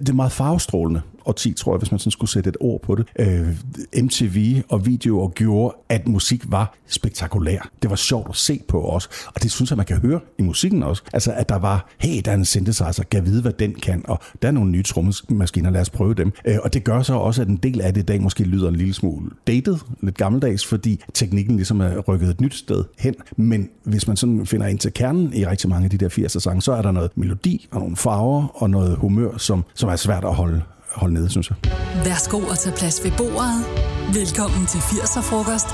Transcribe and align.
Det 0.00 0.08
er 0.08 0.14
meget 0.14 0.32
farvestrålende 0.32 1.00
og 1.28 1.36
10, 1.36 1.52
tror 1.52 1.72
jeg, 1.72 1.78
hvis 1.78 1.90
man 1.90 1.98
sådan 1.98 2.10
skulle 2.10 2.30
sætte 2.30 2.48
et 2.48 2.56
ord 2.60 2.80
på 2.80 2.94
det. 2.94 3.06
Øh, 3.18 4.02
MTV 4.02 4.62
og 4.68 4.86
videoer 4.86 5.28
gjorde, 5.28 5.76
at 5.88 6.08
musik 6.08 6.42
var 6.50 6.76
spektakulær. 6.86 7.70
Det 7.82 7.90
var 7.90 7.96
sjovt 7.96 8.28
at 8.28 8.36
se 8.36 8.60
på 8.68 8.80
også, 8.80 9.08
og 9.34 9.42
det 9.42 9.50
synes 9.50 9.70
jeg, 9.70 9.76
man 9.76 9.86
kan 9.86 9.96
høre 9.96 10.20
i 10.38 10.42
musikken 10.42 10.82
også. 10.82 11.02
Altså, 11.12 11.32
at 11.32 11.48
der 11.48 11.58
var, 11.58 11.88
hey, 11.98 12.20
der 12.24 12.30
er 12.30 12.34
en 12.34 12.44
synthesizer, 12.44 13.02
kan 13.10 13.26
vide, 13.26 13.42
hvad 13.42 13.52
den 13.52 13.74
kan, 13.74 14.02
og 14.08 14.18
der 14.42 14.48
er 14.48 14.52
nogle 14.52 14.70
nye 14.70 14.82
trommemaskiner, 14.82 15.70
lad 15.70 15.80
os 15.80 15.90
prøve 15.90 16.14
dem. 16.14 16.32
Øh, 16.44 16.56
og 16.64 16.74
det 16.74 16.84
gør 16.84 17.02
så 17.02 17.14
også, 17.14 17.42
at 17.42 17.48
en 17.48 17.56
del 17.56 17.80
af 17.80 17.94
det 17.94 18.00
i 18.00 18.04
dag 18.04 18.22
måske 18.22 18.44
lyder 18.44 18.68
en 18.68 18.76
lille 18.76 18.94
smule 18.94 19.30
dated, 19.46 19.76
lidt 20.00 20.16
gammeldags, 20.16 20.66
fordi 20.66 21.00
teknikken 21.14 21.56
ligesom 21.56 21.80
er 21.80 21.98
rykket 21.98 22.30
et 22.30 22.40
nyt 22.40 22.54
sted 22.54 22.84
hen. 22.98 23.14
Men 23.36 23.68
hvis 23.84 24.06
man 24.06 24.16
sådan 24.16 24.46
finder 24.46 24.66
ind 24.66 24.78
til 24.78 24.92
kernen 24.92 25.34
i 25.34 25.46
rigtig 25.46 25.70
mange 25.70 25.84
af 25.84 25.90
de 25.90 25.98
der 25.98 26.08
80'er 26.08 26.40
sange, 26.40 26.62
så 26.62 26.72
er 26.72 26.82
der 26.82 26.90
noget 26.90 27.10
melodi 27.16 27.68
og 27.70 27.80
nogle 27.80 27.96
farver 27.96 28.62
og 28.62 28.70
noget 28.70 28.96
humør, 28.96 29.36
som, 29.36 29.64
som 29.74 29.87
er 29.92 29.96
svært 29.96 30.24
at 30.24 30.34
holde 30.34 30.62
holde 30.98 31.14
nede, 31.14 31.30
synes 31.30 31.50
jeg. 31.50 31.56
Værsgo 32.04 32.40
at 32.50 32.58
tage 32.58 32.76
plads 32.76 33.04
ved 33.04 33.12
bordet. 33.16 33.64
Velkommen 34.14 34.66
til 34.66 34.78
80'er 34.78 35.20
frokost 35.20 35.66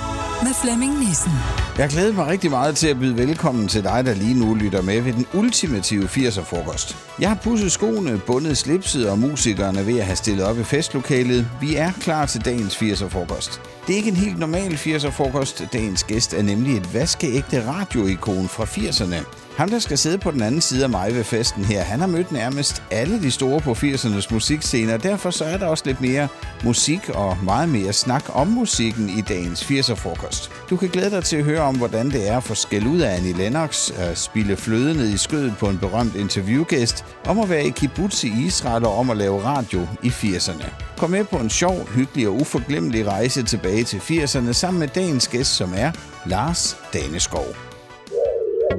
med 0.42 0.54
Flemming 0.62 0.98
Nissen. 0.98 1.32
Jeg 1.78 1.88
glæder 1.88 2.12
mig 2.12 2.26
rigtig 2.26 2.50
meget 2.50 2.76
til 2.76 2.88
at 2.88 2.98
byde 2.98 3.16
velkommen 3.16 3.68
til 3.68 3.84
dig, 3.84 4.02
der 4.06 4.14
lige 4.14 4.34
nu 4.34 4.54
lytter 4.54 4.82
med 4.82 5.00
ved 5.00 5.12
den 5.12 5.26
ultimative 5.34 6.04
80'er 6.04 6.42
frokost. 6.42 6.96
Jeg 7.20 7.28
har 7.28 7.38
pudset 7.42 7.72
skoene, 7.72 8.20
bundet 8.26 8.58
slipset 8.58 9.10
og 9.10 9.18
musikerne 9.18 9.86
ved 9.86 9.98
at 9.98 10.04
have 10.04 10.16
stillet 10.16 10.46
op 10.46 10.58
i 10.58 10.64
festlokalet. 10.64 11.48
Vi 11.60 11.76
er 11.76 11.92
klar 12.00 12.26
til 12.26 12.44
dagens 12.44 12.76
80'er 12.76 13.08
frokost. 13.08 13.60
Det 13.86 13.92
er 13.92 13.96
ikke 13.96 14.10
en 14.10 14.16
helt 14.16 14.38
normal 14.38 14.72
80'er 14.72 15.10
frokost. 15.10 15.64
Dagens 15.72 16.04
gæst 16.04 16.34
er 16.34 16.42
nemlig 16.42 16.76
et 16.76 16.94
vaskeægte 16.94 17.66
radioikon 17.66 18.48
fra 18.48 18.64
80'erne. 18.64 19.43
Ham, 19.56 19.70
der 19.70 19.78
skal 19.78 19.98
sidde 19.98 20.18
på 20.18 20.30
den 20.30 20.42
anden 20.42 20.60
side 20.60 20.84
af 20.84 20.90
mig 20.90 21.14
ved 21.14 21.24
festen 21.24 21.64
her, 21.64 21.82
han 21.82 22.00
har 22.00 22.06
mødt 22.06 22.32
nærmest 22.32 22.82
alle 22.90 23.22
de 23.22 23.30
store 23.30 23.60
på 23.60 23.72
80'ernes 23.72 24.34
musikscener. 24.34 24.96
Derfor 24.96 25.30
så 25.30 25.44
er 25.44 25.56
der 25.56 25.66
også 25.66 25.84
lidt 25.86 26.00
mere 26.00 26.28
musik 26.64 27.08
og 27.08 27.38
meget 27.42 27.68
mere 27.68 27.92
snak 27.92 28.24
om 28.28 28.46
musikken 28.46 29.08
i 29.08 29.20
dagens 29.20 29.62
80'er 29.62 29.94
frokost. 29.94 30.50
Du 30.70 30.76
kan 30.76 30.88
glæde 30.88 31.10
dig 31.10 31.24
til 31.24 31.36
at 31.36 31.44
høre 31.44 31.60
om, 31.60 31.76
hvordan 31.76 32.10
det 32.10 32.28
er 32.28 32.36
at 32.36 32.42
få 32.42 32.54
skæld 32.54 32.86
ud 32.86 33.00
af 33.00 33.16
Annie 33.16 33.32
Lennox, 33.32 33.90
at 33.90 34.18
spille 34.18 34.56
fløde 34.56 34.94
ned 34.94 35.08
i 35.08 35.16
skødet 35.16 35.54
på 35.58 35.68
en 35.68 35.78
berømt 35.78 36.16
interviewgæst, 36.16 37.04
om 37.26 37.38
at 37.38 37.50
være 37.50 37.66
i 37.66 37.70
kibbutz 37.70 38.24
i 38.24 38.44
Israel 38.46 38.84
og 38.84 38.98
om 38.98 39.10
at 39.10 39.16
lave 39.16 39.44
radio 39.44 39.86
i 40.02 40.08
80'erne. 40.08 40.66
Kom 40.96 41.10
med 41.10 41.24
på 41.24 41.36
en 41.36 41.50
sjov, 41.50 41.88
hyggelig 41.88 42.28
og 42.28 42.34
uforglemmelig 42.34 43.06
rejse 43.06 43.42
tilbage 43.42 43.84
til 43.84 43.98
80'erne 43.98 44.52
sammen 44.52 44.80
med 44.80 44.88
dagens 44.88 45.28
gæst, 45.28 45.56
som 45.56 45.72
er 45.76 45.92
Lars 46.26 46.76
Daneskov. 46.92 47.73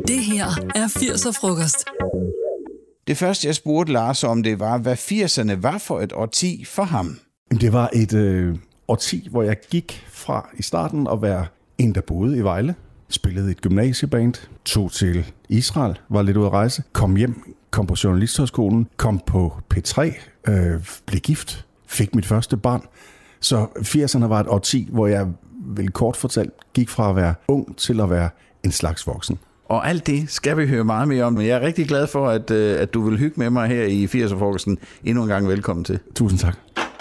Det 0.08 0.20
her 0.20 0.46
er 0.76 0.88
80'er 0.88 1.40
frokost. 1.42 1.86
Det 3.08 3.18
første, 3.18 3.48
jeg 3.48 3.56
spurgte 3.56 3.94
Lars 3.94 4.24
om, 4.24 4.44
det 4.44 4.60
var, 4.60 4.78
hvad 4.78 4.98
80'erne 4.98 5.62
var 5.62 5.78
for 5.78 6.02
et 6.02 6.14
årti 6.14 6.66
for 6.66 6.84
ham. 6.84 7.20
Det 7.62 7.74
var 7.74 7.90
et 7.94 8.14
øh, 8.14 8.56
årti, 8.88 9.28
hvor 9.32 9.44
jeg 9.44 9.58
gik 9.70 10.06
fra 10.10 10.50
i 10.58 10.62
starten 10.62 11.08
at 11.12 11.22
være 11.22 11.46
en, 11.78 11.96
der 11.96 12.02
boede 12.02 12.38
i 12.38 12.42
Vejle, 12.42 12.76
spillede 13.10 13.48
i 13.48 13.52
et 13.52 13.62
gymnasieband, 13.62 14.34
tog 14.66 14.92
til 14.92 15.26
Israel, 15.50 16.00
var 16.10 16.22
lidt 16.22 16.38
ude 16.38 16.46
at 16.46 16.54
rejse, 16.54 16.84
kom 16.94 17.16
hjem, 17.16 17.56
kom 17.72 17.88
på 17.88 17.96
Journalisthøjskolen, 18.04 18.88
kom 18.98 19.20
på 19.28 19.54
P3, 19.74 20.02
øh, 20.48 20.86
blev 21.06 21.20
gift, 21.20 21.66
fik 21.88 22.16
mit 22.16 22.26
første 22.26 22.58
barn. 22.58 22.82
Så 23.40 23.68
80'erne 23.78 24.26
var 24.26 24.40
et 24.40 24.48
årti, 24.48 24.90
hvor 24.92 25.08
jeg 25.08 25.28
vel 25.66 25.92
kort 25.92 26.16
fortalt 26.16 26.54
gik 26.74 26.90
fra 26.90 27.10
at 27.10 27.16
være 27.16 27.34
ung 27.48 27.78
til 27.78 28.02
at 28.02 28.10
være 28.10 28.30
en 28.64 28.72
slags 28.72 29.08
voksen. 29.08 29.40
Og 29.70 29.90
alt 29.90 30.08
det 30.08 30.32
skal 30.32 30.58
vi 30.58 30.68
høre 30.68 30.84
meget 30.84 31.08
mere 31.08 31.24
om. 31.24 31.34
Men 31.34 31.48
jeg 31.48 31.56
er 31.56 31.62
rigtig 31.62 31.88
glad 31.88 32.08
for, 32.08 32.30
at, 32.30 32.52
øh, 32.52 32.82
at 32.82 32.94
du 32.94 33.10
vil 33.10 33.18
hygge 33.18 33.34
med 33.40 33.50
mig 33.50 33.68
her 33.68 33.84
i 33.84 34.06
80'er-frokosten. 34.06 34.78
Endnu 35.04 35.24
en 35.24 35.30
gang 35.30 35.48
velkommen 35.48 35.86
til. 35.86 36.00
Tusind 36.16 36.40
tak. 36.40 36.56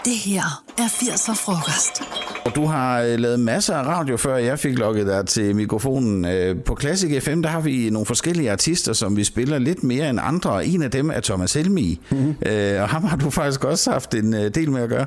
Det 0.05 0.13
her 0.13 0.63
er 0.79 0.89
80'er 0.89 1.35
frokost. 1.35 2.03
Og 2.45 2.55
du 2.55 2.67
har 2.67 3.01
øh, 3.01 3.19
lavet 3.19 3.41
masser 3.41 3.75
af 3.77 3.87
radio, 3.87 4.17
før 4.17 4.37
jeg 4.37 4.59
fik 4.59 4.79
lukket 4.79 5.07
dig 5.07 5.27
til 5.27 5.57
mikrofonen. 5.57 6.25
Øh, 6.25 6.63
på 6.63 6.77
Classic 6.81 7.23
FM, 7.25 7.43
der 7.43 7.49
har 7.49 7.61
vi 7.61 7.91
nogle 7.91 8.07
forskellige 8.07 8.53
artister, 8.53 8.93
som 8.93 9.17
vi 9.17 9.25
spiller 9.25 9.59
lidt 9.59 9.85
mere 9.85 10.11
end 10.11 10.19
andre. 10.23 10.67
En 10.67 10.83
af 10.83 10.91
dem 10.91 11.11
er 11.11 11.21
Thomas 11.21 11.55
Helmi. 11.55 12.01
Mm-hmm. 12.11 12.35
Og 12.81 12.89
ham 12.89 13.05
har 13.05 13.17
du 13.17 13.31
faktisk 13.31 13.65
også 13.65 13.91
haft 13.91 14.15
en 14.15 14.33
del 14.33 14.71
med 14.71 14.83
at 14.83 14.89
gøre. 14.89 15.07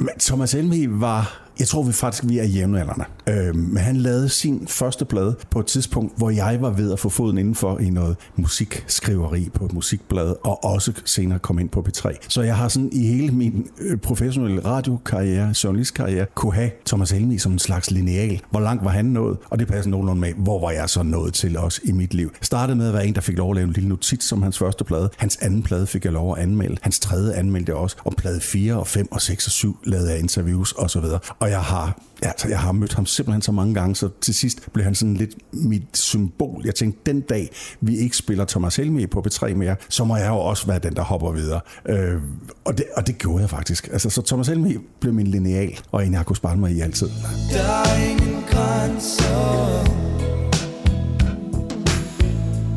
Jamen, 0.00 0.12
Thomas 0.20 0.52
Helmi 0.52 0.86
var 0.90 1.47
jeg 1.58 1.68
tror 1.68 1.82
vi 1.82 1.92
faktisk, 1.92 2.24
vi 2.28 2.38
er 2.38 2.44
jævnaldrende. 2.44 3.04
Øh, 3.26 3.56
men 3.56 3.76
han 3.76 3.96
lavede 3.96 4.28
sin 4.28 4.66
første 4.68 5.04
plade 5.04 5.36
på 5.50 5.60
et 5.60 5.66
tidspunkt, 5.66 6.12
hvor 6.16 6.30
jeg 6.30 6.58
var 6.60 6.70
ved 6.70 6.92
at 6.92 6.98
få 6.98 7.08
foden 7.08 7.38
indenfor 7.38 7.78
i 7.78 7.90
noget 7.90 8.16
musikskriveri 8.36 9.48
på 9.54 9.64
et 9.64 9.72
musikblad, 9.72 10.34
og 10.44 10.64
også 10.64 10.92
senere 11.04 11.38
kom 11.38 11.58
ind 11.58 11.68
på 11.68 11.86
P3. 11.88 12.16
Så 12.28 12.42
jeg 12.42 12.56
har 12.56 12.68
sådan 12.68 12.88
i 12.92 13.06
hele 13.06 13.34
min 13.34 13.66
øh, 13.78 13.98
professionelle 13.98 14.64
radiokarriere, 14.64 15.54
journalistkarriere, 15.64 16.26
kunne 16.34 16.54
have 16.54 16.70
Thomas 16.86 17.10
Helmi 17.10 17.38
som 17.38 17.52
en 17.52 17.58
slags 17.58 17.90
lineal. 17.90 18.40
Hvor 18.50 18.60
langt 18.60 18.84
var 18.84 18.90
han 18.90 19.04
nået? 19.04 19.38
Og 19.50 19.58
det 19.58 19.68
passer 19.68 19.90
nogenlunde 19.90 20.20
med, 20.20 20.32
hvor 20.36 20.60
var 20.60 20.70
jeg 20.70 20.88
så 20.88 21.02
nået 21.02 21.34
til 21.34 21.58
også 21.58 21.80
i 21.84 21.92
mit 21.92 22.14
liv. 22.14 22.32
Startede 22.42 22.76
med 22.76 22.88
at 22.88 22.94
være 22.94 23.06
en, 23.06 23.14
der 23.14 23.20
fik 23.20 23.36
lov 23.36 23.50
at 23.50 23.56
lave 23.56 23.66
en 23.66 23.72
lille 23.72 23.88
notits 23.88 24.26
som 24.26 24.42
hans 24.42 24.58
første 24.58 24.84
plade. 24.84 25.10
Hans 25.16 25.36
anden 25.36 25.62
plade 25.62 25.86
fik 25.86 26.04
jeg 26.04 26.12
lov 26.12 26.36
at 26.36 26.42
anmelde. 26.42 26.76
Hans 26.82 27.00
tredje 27.00 27.34
anmeldte 27.34 27.70
jeg 27.70 27.76
også. 27.76 27.96
Og 28.04 28.14
plade 28.16 28.40
4 28.40 28.74
og 28.74 28.86
5 28.86 29.12
og 29.12 29.22
6 29.22 29.46
og 29.46 29.52
7 29.52 29.78
lavede 29.84 30.10
jeg 30.10 30.18
interviews 30.18 30.74
osv. 30.78 31.04
Og 31.38 31.47
og 31.47 31.47
jeg 31.50 31.60
har, 31.60 32.00
altså, 32.22 32.48
jeg 32.48 32.58
har 32.58 32.72
mødt 32.72 32.94
ham 32.94 33.06
simpelthen 33.06 33.42
så 33.42 33.52
mange 33.52 33.74
gange, 33.74 33.96
så 33.96 34.08
til 34.20 34.34
sidst 34.34 34.72
blev 34.72 34.84
han 34.84 34.94
sådan 34.94 35.14
lidt 35.14 35.34
mit 35.52 35.82
symbol. 35.94 36.62
Jeg 36.64 36.74
tænkte, 36.74 37.12
den 37.12 37.20
dag 37.20 37.50
vi 37.80 37.96
ikke 37.96 38.16
spiller 38.16 38.44
Thomas 38.44 38.76
Helmi 38.76 39.06
på 39.06 39.24
B3 39.26 39.54
mere, 39.54 39.76
så 39.88 40.04
må 40.04 40.16
jeg 40.16 40.28
jo 40.28 40.36
også 40.36 40.66
være 40.66 40.78
den, 40.78 40.96
der 40.96 41.02
hopper 41.02 41.32
videre. 41.32 41.60
Øh, 41.88 42.20
og, 42.64 42.78
det, 42.78 42.84
og 42.96 43.06
det 43.06 43.18
gjorde 43.18 43.40
jeg 43.40 43.50
faktisk. 43.50 43.88
Altså, 43.92 44.10
så 44.10 44.22
Thomas 44.22 44.48
Helmi 44.48 44.76
blev 45.00 45.14
min 45.14 45.26
lineal, 45.26 45.78
og 45.92 46.06
en, 46.06 46.12
jeg 46.12 46.26
kunne 46.26 46.36
spare 46.36 46.56
mig 46.56 46.72
i 46.72 46.80
altid. 46.80 47.08
Der 47.52 47.62
er 47.62 48.10
ingen 48.10 48.44
grænser, 48.50 49.84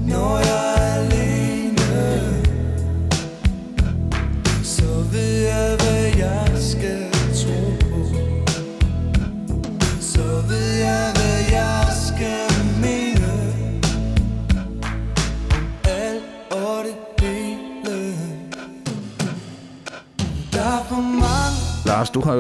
når 0.08 0.41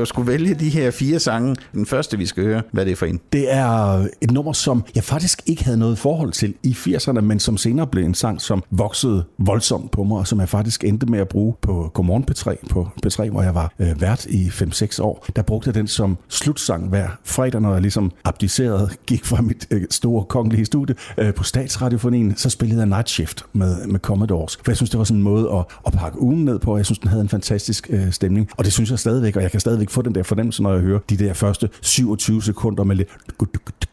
jeg 0.01 0.05
jo 0.05 0.09
skulle 0.09 0.31
vælge 0.31 0.53
de 0.53 0.69
her 0.69 0.91
fire 0.91 1.19
sange. 1.19 1.55
Den 1.73 1.85
første, 1.85 2.17
vi 2.17 2.25
skal 2.25 2.43
høre, 2.43 2.61
hvad 2.71 2.85
det 2.85 2.91
er 2.91 2.95
for 2.95 3.05
en? 3.05 3.19
Det 3.33 3.53
er 3.53 4.07
et 4.21 4.31
nummer, 4.31 4.53
som 4.53 4.83
jeg 4.95 5.03
faktisk 5.03 5.41
ikke 5.45 5.63
havde 5.63 5.77
noget 5.77 5.97
forhold 5.97 6.31
til 6.31 6.53
i 6.63 6.71
80'erne, 6.71 7.21
men 7.21 7.39
som 7.39 7.57
senere 7.57 7.87
blev 7.87 8.05
en 8.05 8.13
sang, 8.13 8.41
som 8.41 8.63
voksede 8.71 9.23
voldsomt 9.37 9.91
på 9.91 10.03
mig, 10.03 10.17
og 10.17 10.27
som 10.27 10.39
jeg 10.39 10.49
faktisk 10.49 10.83
endte 10.83 11.05
med 11.05 11.19
at 11.19 11.27
bruge 11.27 11.53
på 11.61 11.91
Godmorgen 11.93 12.25
P3, 12.31 12.67
på 12.69 12.87
P3, 13.05 13.29
hvor 13.29 13.41
jeg 13.41 13.55
var 13.55 13.73
øh, 13.79 14.01
vært 14.01 14.25
i 14.25 14.47
5-6 14.47 15.01
år. 15.01 15.25
Der 15.35 15.41
brugte 15.41 15.67
jeg 15.67 15.75
den 15.75 15.87
som 15.87 16.17
slutsang 16.29 16.89
hver 16.89 17.07
fredag, 17.23 17.61
når 17.61 17.73
jeg 17.73 17.81
ligesom 17.81 18.11
abdicerede, 18.25 18.89
gik 19.05 19.25
fra 19.25 19.41
mit 19.41 19.67
øh, 19.71 19.83
store 19.89 20.25
kongelige 20.25 20.65
studie 20.65 20.95
øh, 21.17 21.33
på 21.33 21.43
Statsradiofonien, 21.43 22.35
så 22.35 22.49
spillede 22.49 22.79
jeg 22.79 22.87
Night 22.87 23.09
Shift 23.09 23.43
med, 23.53 23.87
med 23.87 23.99
Commodores. 23.99 24.55
For 24.55 24.71
jeg 24.71 24.77
synes, 24.77 24.89
det 24.89 24.97
var 24.97 25.03
sådan 25.03 25.17
en 25.17 25.23
måde 25.23 25.51
at, 25.51 25.65
at 25.87 25.93
pakke 25.93 26.21
ugen 26.21 26.45
ned 26.45 26.59
på, 26.59 26.71
og 26.71 26.77
jeg 26.77 26.85
synes, 26.85 26.99
den 26.99 27.07
havde 27.07 27.21
en 27.21 27.29
fantastisk 27.29 27.87
øh, 27.89 28.11
stemning. 28.11 28.49
Og 28.57 28.65
det 28.65 28.73
synes 28.73 28.89
jeg 28.89 28.99
stadigvæk, 28.99 29.35
og 29.35 29.43
jeg 29.43 29.51
kan 29.51 29.59
stadigvæk 29.59 29.89
få 29.91 30.01
den 30.01 30.15
der 30.15 30.23
fornemmelse, 30.23 30.63
når 30.63 30.73
jeg 30.73 30.81
hører 30.81 30.99
de 31.09 31.17
der 31.17 31.33
første 31.33 31.69
27 31.81 32.43
sekunder 32.43 32.83
med 32.83 32.95
lidt, 32.95 33.09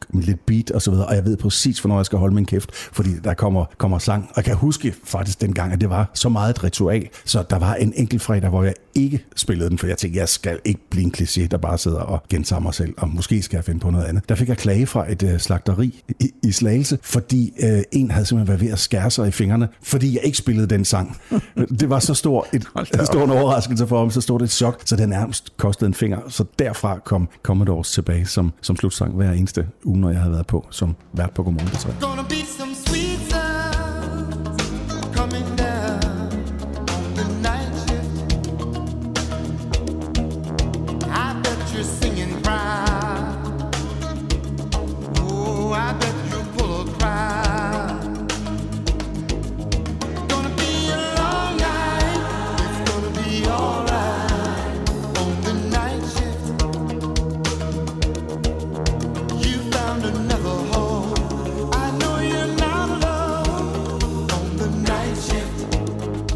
med 0.09 0.23
lidt 0.23 0.47
beat 0.47 0.71
og 0.71 0.83
så 0.83 0.91
videre, 0.91 1.07
og 1.07 1.15
jeg 1.15 1.25
ved 1.25 1.37
præcis, 1.37 1.81
hvornår 1.81 1.97
jeg 1.97 2.07
skal 2.07 2.19
holde 2.19 2.35
min 2.35 2.47
kæft, 2.47 2.75
fordi 2.75 3.11
der 3.25 3.35
kommer, 3.35 3.65
kommer 3.79 3.99
sang. 3.99 4.25
Og 4.29 4.37
jeg 4.37 4.45
kan 4.45 4.55
huske 4.55 4.95
faktisk 5.05 5.41
dengang, 5.41 5.73
at 5.73 5.81
det 5.81 5.91
var 5.91 6.11
så 6.15 6.29
meget 6.29 6.51
et 6.51 6.65
ritual, 6.65 7.09
så 7.25 7.45
der 7.51 7.59
var 7.59 7.75
en 7.75 7.93
enkelt 7.97 8.23
fredag, 8.23 8.51
hvor 8.51 8.63
jeg 8.63 8.75
ikke 8.99 9.25
spillede 9.37 9.71
den, 9.71 9.79
for 9.79 9.87
jeg 9.87 9.99
tænkte, 9.99 10.21
jeg 10.21 10.29
skal 10.29 10.59
ikke 10.65 10.81
blive 10.91 11.05
en 11.05 11.15
kliché, 11.19 11.47
der 11.47 11.59
bare 11.59 11.79
sidder 11.79 12.01
og 12.01 12.23
gentager 12.31 12.61
mig 12.61 12.75
selv, 12.75 12.95
og 12.99 13.09
måske 13.09 13.43
skal 13.43 13.57
jeg 13.57 13.65
finde 13.65 13.81
på 13.81 13.91
noget 13.91 14.05
andet. 14.05 14.29
Der 14.29 14.35
fik 14.35 14.49
jeg 14.49 14.57
klage 14.57 14.87
fra 14.87 15.13
et 15.13 15.23
uh, 15.23 15.39
slagteri 15.39 16.03
i, 16.21 16.31
i 16.43 16.53
Slagelse, 16.53 16.99
fordi 17.03 17.53
uh, 17.63 17.69
en 17.93 18.11
havde 18.11 18.27
simpelthen 18.27 18.49
været 18.49 18.61
ved 18.61 18.73
at 18.73 18.79
skære 18.79 19.11
sig 19.11 19.29
i 19.29 19.31
fingrene, 19.31 19.69
fordi 19.83 20.15
jeg 20.15 20.25
ikke 20.25 20.39
spillede 20.39 20.67
den 20.67 20.85
sang. 20.85 21.17
det 21.81 21.91
var 21.91 21.99
så 21.99 22.15
stor, 22.15 22.47
et, 22.53 22.67
stor 23.05 23.25
en 23.25 23.31
overraskelse 23.31 23.87
for 23.87 23.99
ham, 23.99 24.11
så 24.11 24.21
stod 24.21 24.39
det 24.39 24.45
et 24.45 24.51
chok, 24.51 24.83
så 24.85 24.97
det 24.97 25.09
nærmest 25.09 25.57
kostede 25.57 25.89
en 25.89 25.95
finger. 25.95 26.19
Så 26.29 26.45
derfra 26.59 26.99
kom 26.99 27.29
Commodores 27.43 27.93
tilbage 27.93 28.27
som, 28.27 28.53
som 28.61 28.77
slutsang 28.77 29.15
hver 29.15 29.33
eneste 29.33 29.67
uge, 29.85 30.01
når 30.01 30.11
jeg 30.11 30.19
havde 30.19 30.33
været 30.33 30.47
på 30.47 30.67
som 30.71 30.97
vært 31.13 31.31
på 31.35 31.43
Godmorgen 31.43 31.71
på 32.01 32.07
all 32.07 32.68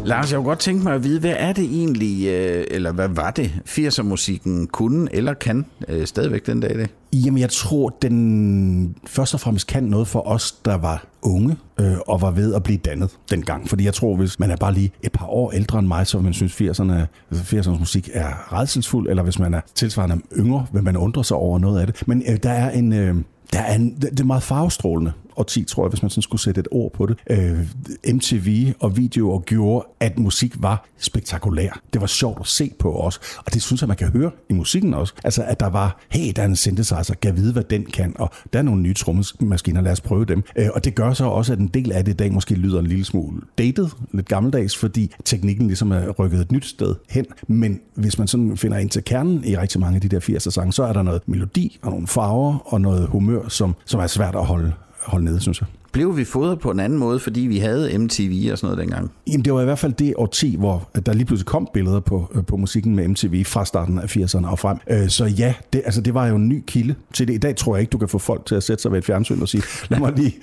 Lars, 0.05 0.31
jeg 0.31 0.37
kunne 0.37 0.47
godt 0.47 0.59
tænke 0.59 0.83
mig 0.83 0.93
at 0.93 1.03
vide, 1.03 1.19
hvad 1.19 1.35
er 1.37 1.53
det 1.53 1.63
egentlig, 1.63 2.27
øh, 2.27 2.65
eller 2.71 2.91
hvad 2.91 3.07
var 3.07 3.31
det, 3.31 3.51
80'er-musikken 3.67 4.67
kunne 4.67 5.15
eller 5.15 5.33
kan 5.33 5.65
øh, 5.87 6.05
stadigvæk 6.07 6.45
den 6.45 6.59
dag 6.59 6.71
i 6.71 6.77
dag? 6.77 6.87
Jamen, 7.13 7.39
jeg 7.39 7.49
tror, 7.49 7.89
den 8.01 8.95
først 9.07 9.33
og 9.33 9.39
fremmest 9.39 9.67
kan 9.67 9.83
noget 9.83 10.07
for 10.07 10.27
os, 10.27 10.51
der 10.51 10.77
var 10.77 11.05
unge 11.21 11.57
øh, 11.79 11.97
og 12.07 12.21
var 12.21 12.31
ved 12.31 12.53
at 12.53 12.63
blive 12.63 12.77
dannet 12.77 13.09
dengang. 13.29 13.69
Fordi 13.69 13.85
jeg 13.85 13.93
tror, 13.93 14.15
hvis 14.15 14.39
man 14.39 14.51
er 14.51 14.55
bare 14.55 14.73
lige 14.73 14.91
et 15.01 15.11
par 15.11 15.25
år 15.25 15.51
ældre 15.51 15.79
end 15.79 15.87
mig, 15.87 16.07
så 16.07 16.17
vil 16.17 16.23
man 16.23 16.33
synes, 16.33 16.61
80'erne, 16.61 16.93
80'ernes 17.33 17.55
altså 17.55 17.75
musik 17.79 18.09
er 18.13 18.53
redselsfuld, 18.59 19.09
eller 19.09 19.23
hvis 19.23 19.39
man 19.39 19.53
er 19.53 19.61
tilsvarende 19.75 20.21
yngre, 20.37 20.65
vil 20.73 20.83
man 20.83 20.97
undre 20.97 21.23
sig 21.23 21.37
over 21.37 21.59
noget 21.59 21.79
af 21.79 21.87
det. 21.87 22.07
Men 22.07 22.23
øh, 22.29 22.37
der 22.43 22.51
er 22.51 22.71
en... 22.71 22.93
Øh, 22.93 23.15
der 23.53 23.59
er 23.59 23.75
en, 23.75 23.95
det 23.95 24.19
er 24.19 24.23
meget 24.23 24.43
farvestrålende 24.43 25.11
og 25.35 25.47
10, 25.47 25.63
tror 25.63 25.83
jeg, 25.85 25.89
hvis 25.89 26.01
man 26.01 26.09
sådan 26.09 26.21
skulle 26.21 26.41
sætte 26.41 26.59
et 26.59 26.67
ord 26.71 26.93
på 26.93 27.05
det. 27.05 27.17
Øh, 27.29 27.67
MTV 28.13 28.73
og 28.79 28.97
videoer 28.97 29.39
gjorde, 29.39 29.85
at 29.99 30.19
musik 30.19 30.53
var 30.57 30.85
spektakulær. 30.97 31.81
Det 31.93 32.01
var 32.01 32.07
sjovt 32.07 32.39
at 32.39 32.47
se 32.47 32.71
på 32.79 32.91
også, 32.91 33.19
og 33.45 33.53
det 33.53 33.61
synes 33.61 33.81
jeg, 33.81 33.87
man 33.87 33.97
kan 33.97 34.07
høre 34.07 34.31
i 34.49 34.53
musikken 34.53 34.93
også. 34.93 35.13
Altså, 35.23 35.43
at 35.43 35.59
der 35.59 35.69
var, 35.69 35.99
hey, 36.09 36.31
der 36.35 36.41
er 36.41 36.45
en 36.45 36.55
synthesizer, 36.55 37.13
kan 37.21 37.37
vide, 37.37 37.53
hvad 37.53 37.63
den 37.63 37.85
kan, 37.85 38.15
og 38.19 38.29
der 38.53 38.59
er 38.59 38.63
nogle 38.63 38.81
nye 38.81 38.93
trommemaskiner, 38.93 39.81
lad 39.81 39.91
os 39.91 40.01
prøve 40.01 40.25
dem. 40.25 40.43
Øh, 40.55 40.67
og 40.73 40.85
det 40.85 40.95
gør 40.95 41.13
så 41.13 41.25
også, 41.25 41.53
at 41.53 41.59
en 41.59 41.67
del 41.67 41.91
af 41.91 42.05
det 42.05 42.11
i 42.11 42.15
dag 42.15 42.33
måske 42.33 42.55
lyder 42.55 42.79
en 42.79 42.87
lille 42.87 43.05
smule 43.05 43.41
dated, 43.57 43.87
lidt 44.11 44.27
gammeldags, 44.27 44.77
fordi 44.77 45.11
teknikken 45.25 45.67
ligesom 45.67 45.91
er 45.91 46.09
rykket 46.09 46.41
et 46.41 46.51
nyt 46.51 46.65
sted 46.65 46.95
hen. 47.09 47.25
Men 47.47 47.79
hvis 47.95 48.17
man 48.17 48.27
sådan 48.27 48.57
finder 48.57 48.77
ind 48.77 48.89
til 48.89 49.03
kernen 49.03 49.43
i 49.43 49.57
rigtig 49.57 49.81
mange 49.81 49.95
af 49.95 50.01
de 50.01 50.09
der 50.09 50.19
80'er 50.19 50.49
sange, 50.49 50.73
så 50.73 50.83
er 50.83 50.93
der 50.93 51.03
noget 51.03 51.21
melodi 51.25 51.79
og 51.81 51.91
nogle 51.91 52.07
farver 52.07 52.73
og 52.73 52.81
noget 52.81 53.07
humør, 53.07 53.47
som, 53.47 53.75
som 53.85 53.99
er 53.99 54.07
svært 54.07 54.35
at 54.35 54.45
holde 54.45 54.73
holde 55.05 55.25
nede, 55.25 55.39
synes 55.39 55.61
jeg. 55.61 55.67
Blev 55.93 56.17
vi 56.17 56.23
fodret 56.23 56.59
på 56.59 56.71
en 56.71 56.79
anden 56.79 56.99
måde, 56.99 57.19
fordi 57.19 57.39
vi 57.39 57.57
havde 57.57 57.97
MTV 57.97 58.49
og 58.51 58.57
sådan 58.57 58.75
noget 58.75 58.77
dengang? 58.77 59.11
Jamen, 59.27 59.45
det 59.45 59.53
var 59.53 59.61
i 59.61 59.65
hvert 59.65 59.79
fald 59.79 59.93
det 59.93 60.13
årti, 60.17 60.55
hvor 60.55 60.89
øh, 60.95 61.01
der 61.05 61.13
lige 61.13 61.25
pludselig 61.25 61.45
kom 61.45 61.69
billeder 61.73 61.99
på, 61.99 62.31
øh, 62.35 62.45
på 62.45 62.57
musikken 62.57 62.95
med 62.95 63.07
MTV 63.07 63.45
fra 63.45 63.65
starten 63.65 63.99
af 63.99 64.17
80'erne 64.17 64.47
og 64.47 64.59
frem. 64.59 64.77
Øh, 64.89 65.09
så 65.09 65.25
ja, 65.25 65.53
det, 65.73 65.81
altså, 65.85 66.01
det 66.01 66.13
var 66.13 66.27
jo 66.27 66.35
en 66.35 66.49
ny 66.49 66.63
kilde 66.67 66.95
til 67.13 67.27
det. 67.27 67.33
I 67.33 67.37
dag 67.37 67.55
tror 67.55 67.75
jeg 67.75 67.81
ikke, 67.81 67.91
du 67.91 67.97
kan 67.97 68.07
få 68.07 68.17
folk 68.17 68.45
til 68.45 68.55
at 68.55 68.63
sætte 68.63 68.81
sig 68.81 68.91
ved 68.91 68.99
et 68.99 69.05
fjernsyn 69.05 69.41
og 69.41 69.49
sige, 69.49 69.63
lad 69.89 69.99
mig 69.99 70.13
lige 70.17 70.35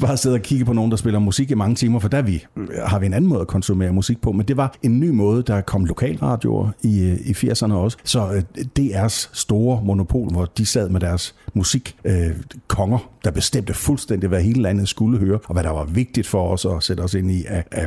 bare 0.00 0.16
sidde 0.16 0.34
og 0.34 0.40
kigge 0.40 0.64
på 0.64 0.72
nogen, 0.72 0.90
der 0.90 0.96
spiller 0.96 1.18
musik 1.18 1.50
i 1.50 1.54
mange 1.54 1.74
timer, 1.74 1.98
for 1.98 2.08
der 2.08 2.22
vi, 2.22 2.44
har 2.86 2.98
vi 2.98 3.06
en 3.06 3.14
anden 3.14 3.28
måde 3.28 3.40
at 3.40 3.46
konsumere 3.46 3.92
musik 3.92 4.20
på. 4.20 4.32
Men 4.32 4.48
det 4.48 4.56
var 4.56 4.76
en 4.82 5.00
ny 5.00 5.08
måde, 5.08 5.42
der 5.42 5.60
kom 5.60 5.84
lokalradioer 5.84 6.70
i, 6.82 7.16
i 7.24 7.32
80'erne 7.32 7.72
også. 7.72 7.96
Så 8.04 8.42
DR's 8.78 9.28
store 9.32 9.82
monopol, 9.84 10.32
hvor 10.32 10.44
de 10.44 10.66
sad 10.66 10.88
med 10.88 11.00
deres 11.00 11.34
musik, 11.54 11.96
øh, 12.04 12.30
konger, 12.68 13.10
der 13.24 13.30
bestemte 13.30 13.74
fuldstændig, 13.74 14.28
hvad 14.28 14.42
hele 14.42 14.62
landet 14.62 14.88
skulle 14.96 15.18
høre, 15.18 15.38
og 15.46 15.52
hvad 15.52 15.62
der 15.62 15.70
var 15.70 15.84
vigtigt 15.84 16.26
for 16.26 16.48
os 16.52 16.64
at 16.64 16.82
sætte 16.82 17.00
os 17.00 17.14
ind 17.14 17.30
i 17.30 17.44
af, 17.44 17.64
af 17.72 17.86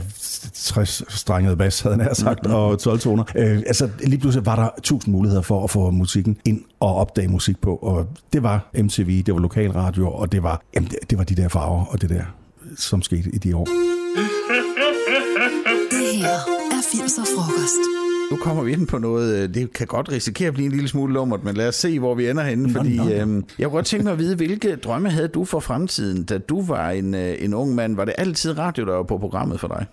60-strenget 0.56 1.57
bas, 1.57 1.81
havde 1.81 1.97
jeg 1.97 2.15
sagt, 2.15 2.39
mm-hmm. 2.44 2.59
og 2.59 2.79
12 2.79 3.00
toner. 3.00 3.23
Øh, 3.35 3.57
altså 3.67 3.89
lige 4.00 4.19
pludselig 4.19 4.45
var 4.45 4.56
der 4.56 4.69
tusind 4.83 5.11
muligheder 5.11 5.41
for 5.41 5.63
at 5.63 5.69
få 5.69 5.91
musikken 5.91 6.38
ind 6.45 6.61
og 6.79 6.95
opdage 6.95 7.27
musik 7.27 7.61
på, 7.61 7.75
og 7.75 8.07
det 8.33 8.44
var 8.44 8.69
MTV, 8.73 9.23
det 9.23 9.33
var 9.33 9.39
lokalradio, 9.39 10.11
og 10.11 10.31
det 10.31 10.44
var, 10.44 10.61
jamen, 10.75 10.89
det, 10.89 10.97
det 11.09 11.17
var 11.17 11.23
de 11.23 11.35
der 11.35 11.47
farver 11.47 11.85
og 11.85 12.01
det 12.01 12.09
der, 12.09 12.23
som 12.77 13.01
skete 13.01 13.29
i 13.29 13.38
de 13.38 13.56
år. 13.56 13.65
Det 15.91 16.17
her 16.17 16.39
er 16.71 16.81
80'er 16.94 17.25
frokost. 17.35 18.08
Nu 18.31 18.38
kommer 18.38 18.64
vi 18.64 18.72
ind 18.72 18.88
på 18.88 18.98
noget, 18.98 19.44
øh, 19.44 19.54
det 19.54 19.74
kan 19.74 19.88
godt 19.88 20.12
risikere 20.12 20.48
at 20.48 20.54
blive 20.54 20.66
en 20.66 20.72
lille 20.72 20.88
smule 20.88 21.14
lummert, 21.14 21.44
men 21.44 21.56
lad 21.56 21.68
os 21.68 21.76
se, 21.76 22.00
hvor 22.00 22.16
vi 22.16 22.30
ender 22.30 22.44
henne, 22.44 22.70
fordi 22.70 22.98
no, 22.98 23.04
no. 23.04 23.12
Øhm, 23.12 23.46
jeg 23.60 23.68
kunne 23.68 23.76
godt 23.78 23.86
tænke 23.86 24.04
mig 24.04 24.14
at 24.14 24.20
vide, 24.20 24.36
hvilke 24.36 24.76
drømme 24.76 25.10
havde 25.10 25.28
du 25.28 25.46
for 25.46 25.60
fremtiden, 25.60 26.24
da 26.24 26.38
du 26.38 26.62
var 26.62 26.90
en, 26.90 27.14
øh, 27.14 27.36
en 27.40 27.54
ung 27.54 27.76
mand? 27.76 27.96
Var 27.96 28.06
det 28.06 28.14
altid 28.18 28.58
radio, 28.58 28.86
der 28.86 28.94
var 28.94 29.04
på 29.04 29.18
programmet 29.18 29.60
for 29.60 29.68
dig? 29.68 29.86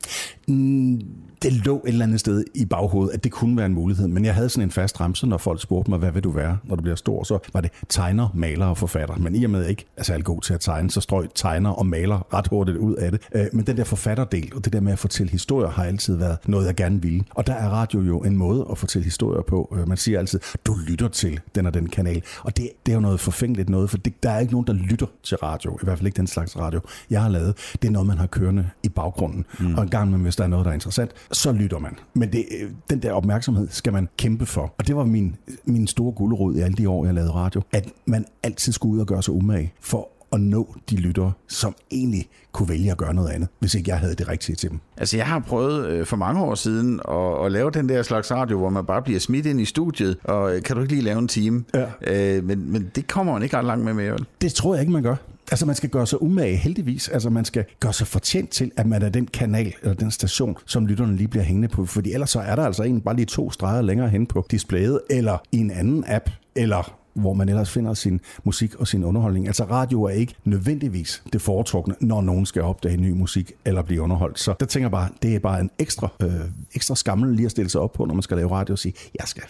Mm, 0.48 1.00
det 1.42 1.52
lå 1.52 1.76
et 1.76 1.88
eller 1.88 2.04
andet 2.04 2.20
sted 2.20 2.44
i 2.54 2.64
baghovedet, 2.64 3.14
at 3.14 3.24
det 3.24 3.32
kunne 3.32 3.56
være 3.56 3.66
en 3.66 3.74
mulighed, 3.74 4.08
men 4.08 4.24
jeg 4.24 4.34
havde 4.34 4.48
sådan 4.48 4.62
en 4.62 4.70
fast 4.70 5.00
ramse, 5.00 5.26
når 5.26 5.38
folk 5.38 5.62
spurgte 5.62 5.90
mig, 5.90 5.98
hvad 5.98 6.12
vil 6.12 6.24
du 6.24 6.30
være, 6.30 6.58
når 6.64 6.76
du 6.76 6.82
bliver 6.82 6.96
stor, 6.96 7.24
så 7.24 7.38
var 7.52 7.60
det 7.60 7.70
tegner, 7.88 8.28
maler 8.34 8.66
og 8.66 8.78
forfatter. 8.78 9.16
Men 9.16 9.34
i 9.34 9.44
og 9.44 9.50
med, 9.50 9.58
at 9.58 9.64
jeg 9.64 9.70
ikke 9.70 9.84
er 9.96 10.02
særlig 10.02 10.24
god 10.24 10.40
til 10.40 10.54
at 10.54 10.60
tegne, 10.60 10.90
så 10.90 11.00
strøg 11.00 11.28
tegner 11.34 11.70
og 11.70 11.86
maler 11.86 12.34
ret 12.34 12.46
hurtigt 12.46 12.76
ud 12.76 12.94
af 12.94 13.10
det. 13.10 13.20
Øh, 13.34 13.46
men 13.52 13.66
den 13.66 13.76
der 13.76 13.84
forfatterdel, 13.84 14.52
og 14.54 14.64
det 14.64 14.72
der 14.72 14.80
med 14.80 14.92
at 14.92 14.98
fortælle 14.98 15.32
historier, 15.32 15.68
har 15.68 15.84
altid 15.84 16.16
været 16.16 16.38
noget, 16.46 16.66
jeg 16.66 16.74
gerne 16.74 17.02
ville. 17.02 17.24
Og 17.30 17.46
der 17.46 17.54
er 17.54 17.68
radio 17.68 18.00
jo 18.00 18.18
en 18.18 18.36
måde 18.36 18.66
at 18.70 18.78
fortælle 18.78 19.04
historier 19.04 19.42
på. 19.42 19.76
Øh, 19.78 19.88
man 19.88 19.96
siger 19.96 20.18
altid, 20.18 20.40
du 20.66 20.74
lytter 20.86 21.08
til 21.08 21.40
den 21.54 21.66
og 21.66 21.74
den 21.74 21.88
kanal. 21.88 22.22
Og 22.42 22.56
det, 22.56 22.68
det 22.86 22.92
er 22.92 22.96
jo 22.96 23.00
noget 23.00 23.20
forfængeligt 23.20 23.68
noget, 23.68 23.90
for 23.90 23.98
det, 23.98 24.22
der 24.22 24.30
er 24.30 24.38
ikke 24.38 24.52
nogen, 24.52 24.66
der 24.66 24.72
lytter 24.72 25.06
til 25.22 25.36
radio. 25.36 25.78
I 25.82 25.84
hvert 25.84 25.98
fald 25.98 26.06
ikke 26.06 26.16
den 26.16 26.26
slags 26.26 26.56
radio, 26.56 26.80
jeg 27.10 27.22
har 27.22 27.28
lavet. 27.28 27.54
Det 27.82 27.88
er 27.88 27.92
noget, 27.92 28.06
man 28.08 28.18
har 28.18 28.26
kørende 28.26 28.70
i 28.82 28.88
baggrunden. 28.88 29.46
Mm. 29.60 29.74
Og 29.74 29.82
en 29.82 29.88
gang 29.88 30.10
med, 30.10 30.18
hvis 30.18 30.36
der 30.36 30.44
er 30.44 30.48
noget, 30.48 30.64
der 30.64 30.70
er 30.70 30.74
interessant, 30.74 31.10
så 31.32 31.52
lytter 31.52 31.78
man. 31.78 31.98
Men 32.14 32.32
det, 32.32 32.44
øh, 32.60 32.70
den 32.90 33.02
der 33.02 33.12
opmærksomhed 33.12 33.68
skal 33.70 33.92
man 33.92 34.08
kæmpe 34.16 34.46
for. 34.46 34.74
Og 34.78 34.86
det 34.86 34.96
var 34.96 35.04
min, 35.04 35.36
min 35.64 35.86
store 35.86 36.12
guldråd 36.12 36.56
i 36.56 36.60
alle 36.60 36.76
de 36.76 36.88
år, 36.88 37.04
jeg 37.04 37.14
lavede 37.14 37.30
radio. 37.32 37.62
At 37.72 37.88
man 38.06 38.24
altid 38.42 38.72
skulle 38.72 38.94
ud 38.94 39.00
og 39.00 39.06
gøre 39.06 39.22
sig 39.22 39.34
umage 39.34 39.72
for 39.80 40.08
at 40.32 40.40
nå 40.40 40.74
de 40.90 40.96
lyttere, 40.96 41.32
som 41.48 41.74
egentlig 41.90 42.28
kunne 42.52 42.68
vælge 42.68 42.90
at 42.90 42.96
gøre 42.96 43.14
noget 43.14 43.28
andet, 43.28 43.48
hvis 43.58 43.74
ikke 43.74 43.90
jeg 43.90 43.98
havde 43.98 44.14
det 44.14 44.28
rigtige 44.28 44.56
til 44.56 44.70
dem. 44.70 44.80
Altså 44.96 45.16
jeg 45.16 45.26
har 45.26 45.38
prøvet 45.38 45.86
øh, 45.86 46.06
for 46.06 46.16
mange 46.16 46.42
år 46.42 46.54
siden 46.54 47.00
at, 47.08 47.44
at 47.46 47.52
lave 47.52 47.70
den 47.70 47.88
der 47.88 48.02
slags 48.02 48.30
radio, 48.30 48.58
hvor 48.58 48.68
man 48.70 48.86
bare 48.86 49.02
bliver 49.02 49.20
smidt 49.20 49.46
ind 49.46 49.60
i 49.60 49.64
studiet, 49.64 50.16
og 50.24 50.56
øh, 50.56 50.62
kan 50.62 50.76
du 50.76 50.82
ikke 50.82 50.94
lige 50.94 51.04
lave 51.04 51.18
en 51.18 51.28
time? 51.28 51.64
Ja. 51.74 52.36
Øh, 52.36 52.44
men, 52.44 52.72
men 52.72 52.90
det 52.94 53.06
kommer 53.08 53.32
man 53.32 53.42
ikke 53.42 53.56
ret 53.56 53.64
langt 53.64 53.84
med 53.84 53.94
mere, 53.94 54.16
Det 54.40 54.52
tror 54.52 54.74
jeg 54.74 54.80
ikke, 54.80 54.92
man 54.92 55.02
gør. 55.02 55.16
Altså 55.50 55.66
man 55.66 55.74
skal 55.74 55.90
gøre 55.90 56.06
sig 56.06 56.22
umage, 56.22 56.56
heldigvis. 56.56 57.08
Altså 57.08 57.30
man 57.30 57.44
skal 57.44 57.64
gøre 57.80 57.92
sig 57.92 58.06
fortjent 58.06 58.50
til, 58.50 58.70
at 58.76 58.86
man 58.86 59.02
er 59.02 59.08
den 59.08 59.26
kanal 59.26 59.74
eller 59.82 59.94
den 59.94 60.10
station, 60.10 60.56
som 60.66 60.86
lytterne 60.86 61.16
lige 61.16 61.28
bliver 61.28 61.44
hængende 61.44 61.68
på. 61.68 61.86
Fordi 61.86 62.12
ellers 62.12 62.30
så 62.30 62.40
er 62.40 62.56
der 62.56 62.64
altså 62.64 62.82
en 62.82 63.00
bare 63.00 63.16
lige 63.16 63.26
to 63.26 63.50
streger 63.50 63.82
længere 63.82 64.08
hen 64.08 64.26
på 64.26 64.46
displayet, 64.50 65.00
eller 65.10 65.38
i 65.52 65.58
en 65.58 65.70
anden 65.70 66.04
app, 66.06 66.30
eller 66.54 66.96
hvor 67.14 67.34
man 67.34 67.48
ellers 67.48 67.70
finder 67.70 67.94
sin 67.94 68.20
musik 68.44 68.74
og 68.74 68.88
sin 68.88 69.04
underholdning. 69.04 69.46
Altså 69.46 69.64
radio 69.64 70.02
er 70.02 70.10
ikke 70.10 70.34
nødvendigvis 70.44 71.22
det 71.32 71.42
foretrukne, 71.42 71.94
når 72.00 72.20
nogen 72.20 72.46
skal 72.46 72.62
opdage 72.62 72.96
ny 72.96 73.10
musik 73.10 73.52
eller 73.64 73.82
blive 73.82 74.02
underholdt. 74.02 74.40
Så 74.40 74.54
der 74.60 74.66
tænker 74.66 74.84
jeg 74.84 74.90
bare, 74.90 75.08
det 75.22 75.34
er 75.34 75.38
bare 75.38 75.60
en 75.60 75.70
ekstra, 75.78 76.08
øh, 76.22 76.30
ekstra 76.74 76.94
skammel 76.94 77.36
lige 77.36 77.44
at 77.44 77.50
stille 77.50 77.70
sig 77.70 77.80
op 77.80 77.92
på, 77.92 78.04
når 78.04 78.14
man 78.14 78.22
skal 78.22 78.36
lave 78.36 78.50
radio 78.50 78.72
og 78.72 78.78
sige, 78.78 78.94
jeg 79.18 79.28
skal 79.28 79.42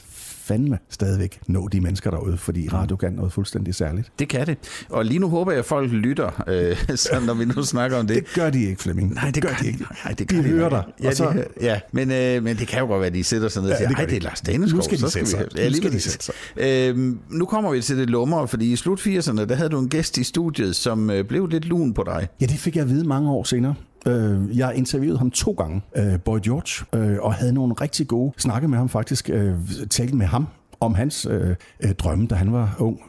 fandme 0.47 0.79
stadigvæk 0.91 1.41
nå 1.47 1.69
de 1.69 1.81
mennesker 1.81 2.11
derude, 2.11 2.37
fordi 2.37 2.63
mm. 2.63 2.69
radio 2.77 2.97
kan 2.97 3.13
noget 3.13 3.33
fuldstændig 3.33 3.75
særligt. 3.75 4.13
Det 4.19 4.29
kan 4.29 4.47
det. 4.47 4.59
Og 4.89 5.05
lige 5.05 5.19
nu 5.19 5.29
håber 5.29 5.53
jeg, 5.53 5.59
at 5.59 5.65
folk 5.65 5.93
lytter, 5.93 6.45
øh, 6.49 6.77
så 6.97 7.21
når 7.27 7.35
vi 7.35 7.45
nu 7.45 7.63
snakker 7.63 7.99
om 7.99 8.07
det. 8.07 8.17
Det 8.17 8.35
gør 8.35 8.51
de 8.51 8.65
ikke, 8.65 8.83
Flemming. 8.83 9.15
Nej, 9.15 9.31
det 9.31 9.43
gør 9.43 9.55
de 9.63 9.67
ikke. 9.67 9.85
Nej, 10.05 10.13
det 10.13 10.29
gør 10.29 10.37
de, 10.37 10.43
de 10.43 10.49
hører 10.49 10.69
dig. 10.69 10.85
Ja, 11.03 11.15
så... 11.15 11.31
de, 11.31 11.45
ja. 11.61 11.81
Men, 11.93 12.11
øh, 12.11 12.43
men 12.43 12.57
det 12.57 12.69
kan 12.69 12.81
jo 12.81 12.87
godt 12.87 13.01
være, 13.01 13.07
at 13.07 13.15
de 13.15 13.25
sætter 13.25 13.49
sig 13.49 13.63
ned 13.63 13.71
og 13.71 13.77
siger, 13.77 13.91
ja, 13.97 14.03
det, 14.03 14.11
det 14.11 14.17
er 14.17 14.21
Lars 14.21 14.41
Daneskov. 14.41 14.77
Nu 14.77 14.83
skal 14.83 14.99
de 14.99 15.11
sætte 15.11 15.31
sig. 15.31 15.49
Ja, 15.57 15.69
nu 15.69 15.75
skal 15.75 15.93
de 15.93 16.01
sætte 16.01 16.25
sig. 16.25 16.35
Øhm, 16.57 17.19
nu 17.31 17.45
kommer 17.45 17.73
vi 17.73 17.83
til 17.83 17.99
det 17.99 18.11
lummer, 18.11 18.47
fordi 18.47 18.73
i 18.73 18.77
slut 18.77 19.01
80'erne, 19.01 19.45
der 19.45 19.55
havde 19.55 19.69
du 19.69 19.79
en 19.79 19.89
gæst 19.89 20.19
i 20.19 20.25
studiet, 20.25 20.77
som 20.77 21.11
øh, 21.11 21.25
blev 21.25 21.47
lidt 21.47 21.65
lun 21.65 21.95
på 21.95 22.03
dig. 22.07 22.29
Ja, 22.41 22.47
det 22.47 22.59
fik 22.59 22.77
jeg 22.77 22.83
at 22.83 22.91
vide 22.91 23.05
mange 23.09 23.31
år 23.31 23.45
senere. 23.45 23.75
Øh, 24.07 24.59
jeg 24.59 24.75
interviewede 24.75 25.19
ham 25.19 25.31
to 25.31 25.53
gange, 25.53 25.83
øh, 25.97 26.21
Boy 26.21 26.39
George, 26.45 26.99
øh, 27.01 27.19
og 27.21 27.35
havde 27.35 27.53
nogle 27.53 27.75
rigtig 27.81 28.09
gode 28.09 28.33
snakke 28.39 28.69
med 28.69 28.79
ham 28.79 28.89
faktisk, 28.89 29.31
øh, 29.31 29.55
talte 29.91 30.17
med 30.17 30.27
ham 30.27 30.47
om 30.81 30.95
hans 30.95 31.27
øh, 31.31 31.57
øh, 31.81 31.95
drømme, 31.95 32.27
da 32.27 32.35
han 32.35 32.53
var 32.53 32.77
ung. 32.79 33.01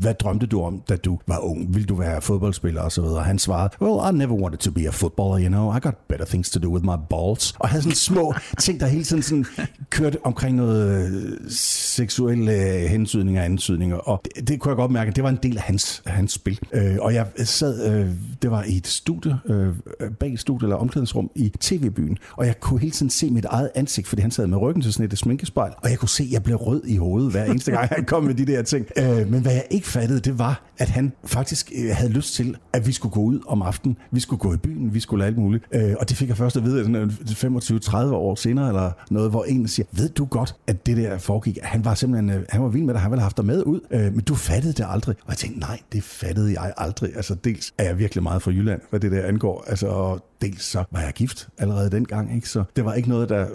Hvad 0.00 0.14
drømte 0.14 0.46
du 0.46 0.62
om, 0.62 0.82
da 0.88 0.96
du 0.96 1.18
var 1.26 1.38
ung? 1.38 1.74
Vil 1.74 1.88
du 1.88 1.94
være 1.94 2.22
fodboldspiller 2.22 2.82
og 2.82 2.92
så 2.92 3.02
videre? 3.02 3.22
Han 3.22 3.38
svarede, 3.38 3.70
well, 3.80 4.14
I 4.14 4.18
never 4.18 4.34
wanted 4.34 4.58
to 4.58 4.70
be 4.70 4.86
a 4.86 4.90
footballer, 4.90 5.38
you 5.38 5.48
know. 5.48 5.76
I 5.76 5.80
got 5.80 5.94
better 6.08 6.26
things 6.26 6.50
to 6.50 6.60
do 6.60 6.68
with 6.68 6.84
my 6.84 6.96
balls. 7.10 7.54
Og 7.58 7.68
havde 7.68 7.82
sådan 7.82 7.96
små 7.96 8.34
ting, 8.58 8.80
der 8.80 8.86
hele 8.86 9.04
tiden 9.04 9.22
sådan 9.22 9.46
kørte 9.90 10.18
omkring 10.24 10.56
noget 10.56 11.10
øh, 11.10 11.50
seksuelle 11.50 12.52
øh, 12.52 12.90
hensydninger 12.90 13.40
og 13.40 13.44
ansydninger. 13.44 13.96
Og 13.96 14.20
det, 14.24 14.48
det 14.48 14.60
kunne 14.60 14.70
jeg 14.70 14.76
godt 14.76 14.90
mærke, 14.90 15.10
det 15.10 15.24
var 15.24 15.30
en 15.30 15.38
del 15.42 15.56
af 15.56 15.62
hans, 15.62 16.02
hans 16.06 16.32
spil. 16.32 16.58
Øh, 16.72 16.96
og 17.00 17.14
jeg 17.14 17.26
sad, 17.44 17.92
øh, 17.92 18.10
det 18.42 18.50
var 18.50 18.62
i 18.62 18.76
et 18.76 18.86
studie, 18.86 19.38
øh, 19.46 19.74
bag 20.20 20.32
et 20.32 20.40
studie 20.40 20.66
eller 20.66 20.76
omklædningsrum 20.76 21.30
i 21.34 21.52
tv-byen, 21.60 22.18
og 22.36 22.46
jeg 22.46 22.60
kunne 22.60 22.80
hele 22.80 22.92
tiden 22.92 23.10
se 23.10 23.30
mit 23.30 23.44
eget 23.44 23.70
ansigt, 23.74 24.06
fordi 24.06 24.22
han 24.22 24.30
sad 24.30 24.46
med 24.46 24.58
ryggen 24.58 24.82
til 24.82 24.92
sådan 24.92 25.06
et 25.12 25.18
sminkespejl, 25.18 25.72
og 25.82 25.90
jeg 25.90 25.98
kunne 25.98 26.08
se, 26.08 26.22
at 26.22 26.32
jeg 26.32 26.42
blev 26.42 26.56
rød 26.56 26.75
rød 26.76 26.88
i 26.88 26.96
hovedet 26.96 27.30
hver 27.30 27.44
eneste 27.44 27.70
gang, 27.70 27.88
han 27.88 28.04
kom 28.04 28.24
med 28.24 28.34
de 28.34 28.46
der 28.46 28.62
ting. 28.62 28.86
Øh, 28.96 29.30
men 29.30 29.42
hvad 29.42 29.52
jeg 29.52 29.64
ikke 29.70 29.86
fattede, 29.86 30.20
det 30.20 30.38
var, 30.38 30.64
at 30.78 30.88
han 30.88 31.12
faktisk 31.24 31.72
øh, 31.76 31.90
havde 31.92 32.12
lyst 32.12 32.34
til, 32.34 32.56
at 32.72 32.86
vi 32.86 32.92
skulle 32.92 33.12
gå 33.12 33.20
ud 33.20 33.40
om 33.46 33.62
aftenen. 33.62 33.96
Vi 34.10 34.20
skulle 34.20 34.40
gå 34.40 34.54
i 34.54 34.56
byen, 34.56 34.94
vi 34.94 35.00
skulle 35.00 35.24
alt 35.24 35.38
muligt. 35.38 35.64
Øh, 35.72 35.94
og 36.00 36.08
det 36.08 36.16
fik 36.16 36.28
jeg 36.28 36.36
først 36.36 36.56
at 36.56 36.64
vide 36.64 36.84
25-30 36.84 37.96
øh, 37.96 38.12
år 38.12 38.34
senere, 38.34 38.68
eller 38.68 38.90
noget, 39.10 39.30
hvor 39.30 39.44
en 39.44 39.68
siger, 39.68 39.86
ved 39.92 40.08
du 40.08 40.24
godt, 40.24 40.54
at 40.66 40.86
det 40.86 40.96
der 40.96 41.18
foregik? 41.18 41.58
Han 41.62 41.84
var 41.84 41.94
simpelthen, 41.94 42.30
øh, 42.30 42.44
han 42.48 42.62
var 42.62 42.68
vild 42.68 42.84
med 42.84 42.94
dig, 42.94 43.00
han 43.00 43.10
ville 43.10 43.20
have 43.20 43.24
haft 43.24 43.36
dig 43.36 43.44
med 43.44 43.62
ud, 43.66 43.80
øh, 43.90 44.00
men 44.00 44.20
du 44.20 44.34
fattede 44.34 44.72
det 44.72 44.86
aldrig. 44.88 45.16
Og 45.24 45.28
jeg 45.28 45.36
tænkte, 45.36 45.60
nej, 45.60 45.78
det 45.92 46.02
fattede 46.02 46.52
jeg 46.52 46.72
aldrig. 46.76 47.16
Altså 47.16 47.34
dels 47.34 47.72
er 47.78 47.84
jeg 47.84 47.98
virkelig 47.98 48.22
meget 48.22 48.42
fra 48.42 48.50
Jylland, 48.50 48.80
hvad 48.90 49.00
det 49.00 49.12
der 49.12 49.22
angår. 49.22 49.64
Altså, 49.66 50.18
dels 50.42 50.64
så 50.64 50.84
var 50.90 51.00
jeg 51.00 51.12
gift 51.12 51.48
allerede 51.58 51.90
dengang, 51.90 52.34
ikke? 52.34 52.48
så 52.48 52.64
det 52.76 52.84
var 52.84 52.94
ikke 52.94 53.08
noget, 53.08 53.28
der 53.28 53.48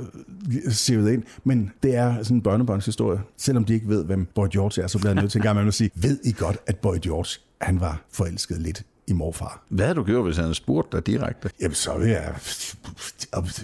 øh, 0.66 0.72
sivede 0.72 1.14
ind. 1.14 1.24
Men 1.44 1.72
det 1.84 1.96
er 1.96 2.24
sådan 2.24 2.38
en 2.38 2.42
børnebørnshistorie. 2.42 3.20
Selvom 3.38 3.66
de 3.66 3.74
ikke 3.74 3.88
ved, 3.88 4.06
hvem 4.06 4.28
Boy 4.36 4.48
George 4.52 4.84
er, 4.84 4.88
så 4.88 4.98
bliver 4.98 5.14
jeg 5.14 5.22
nødt 5.22 5.32
til 5.32 5.40
en 5.40 5.44
gang 5.44 5.68
at 5.68 5.74
sige, 5.74 5.92
ved 5.96 6.20
I 6.24 6.32
godt, 6.32 6.58
at 6.68 6.78
Boy 6.78 6.96
George, 7.02 7.40
han 7.62 7.80
var 7.80 8.02
forelsket 8.12 8.62
lidt 8.62 8.84
i 9.12 9.14
morfar. 9.14 9.64
Hvad 9.70 9.86
havde 9.86 9.96
du 9.96 10.04
gjort, 10.04 10.26
hvis 10.26 10.36
han 10.36 10.44
havde 10.44 10.56
spurgt 10.56 10.92
dig 10.92 11.08
direkte? 11.08 11.50
Jamen, 11.62 11.76
så 11.76 11.98
vil 11.98 12.10
jeg... 12.10 12.34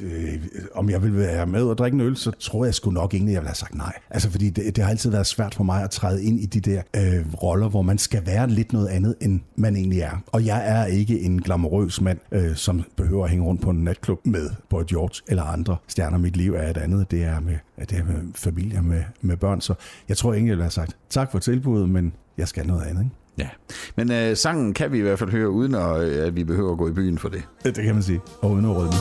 Øh, 0.03 0.39
om 0.75 0.89
jeg 0.89 1.03
vil 1.03 1.17
være 1.17 1.45
med 1.45 1.63
og 1.63 1.77
drikke 1.77 1.95
en 1.95 2.01
øl, 2.01 2.17
så 2.17 2.31
tror 2.31 2.65
jeg 2.65 2.73
sgu 2.73 2.91
nok 2.91 3.13
egentlig, 3.13 3.33
jeg 3.33 3.41
vil 3.41 3.47
have 3.47 3.55
sagt 3.55 3.75
nej. 3.75 3.93
Altså, 4.09 4.29
fordi 4.31 4.49
det, 4.49 4.75
det 4.75 4.83
har 4.83 4.91
altid 4.91 5.09
været 5.11 5.27
svært 5.27 5.55
for 5.55 5.63
mig 5.63 5.83
at 5.83 5.89
træde 5.89 6.23
ind 6.23 6.39
i 6.39 6.45
de 6.45 6.59
der 6.59 6.81
øh, 6.95 7.33
roller, 7.43 7.69
hvor 7.69 7.81
man 7.81 7.97
skal 7.97 8.25
være 8.25 8.49
lidt 8.49 8.73
noget 8.73 8.87
andet, 8.87 9.15
end 9.21 9.39
man 9.55 9.75
egentlig 9.75 9.99
er. 9.99 10.23
Og 10.27 10.45
jeg 10.45 10.69
er 10.69 10.85
ikke 10.85 11.19
en 11.19 11.41
glamourøs 11.41 12.01
mand, 12.01 12.19
øh, 12.31 12.55
som 12.55 12.83
behøver 12.95 13.23
at 13.23 13.29
hænge 13.29 13.45
rundt 13.45 13.61
på 13.61 13.69
en 13.69 13.83
natklub 13.83 14.25
med 14.25 14.49
Boy 14.69 14.83
George 14.89 15.23
eller 15.27 15.43
andre 15.43 15.77
stjerner. 15.87 16.17
Mit 16.17 16.37
liv 16.37 16.53
er 16.53 16.69
et 16.69 16.77
andet. 16.77 17.11
Det 17.11 17.23
er 17.23 17.39
med, 17.39 17.57
det 17.79 17.97
er 17.97 18.03
med 18.03 18.33
familie, 18.35 18.81
med, 18.81 19.03
med 19.21 19.37
børn. 19.37 19.61
Så 19.61 19.73
jeg 20.09 20.17
tror 20.17 20.33
egentlig, 20.33 20.49
jeg 20.49 20.57
vil 20.57 20.63
have 20.63 20.71
sagt 20.71 20.97
tak 21.09 21.31
for 21.31 21.39
tilbuddet, 21.39 21.89
men 21.89 22.13
jeg 22.37 22.47
skal 22.47 22.67
noget 22.67 22.81
andet. 22.81 23.03
Ikke? 23.03 23.15
Ja, 23.37 23.49
men 23.97 24.11
øh, 24.11 24.37
sangen 24.37 24.73
kan 24.73 24.91
vi 24.91 24.97
i 24.97 25.01
hvert 25.01 25.19
fald 25.19 25.31
høre, 25.31 25.49
uden 25.49 25.75
at, 25.75 26.01
at 26.01 26.35
vi 26.35 26.43
behøver 26.43 26.71
at 26.71 26.77
gå 26.77 26.87
i 26.87 26.91
byen 26.91 27.17
for 27.17 27.29
det. 27.29 27.43
Det, 27.63 27.75
det 27.75 27.83
kan 27.83 27.93
man 27.93 28.03
sige, 28.03 28.21
og 28.41 28.51
uden 28.51 28.65
at 28.65 28.75
rødme. 28.75 28.93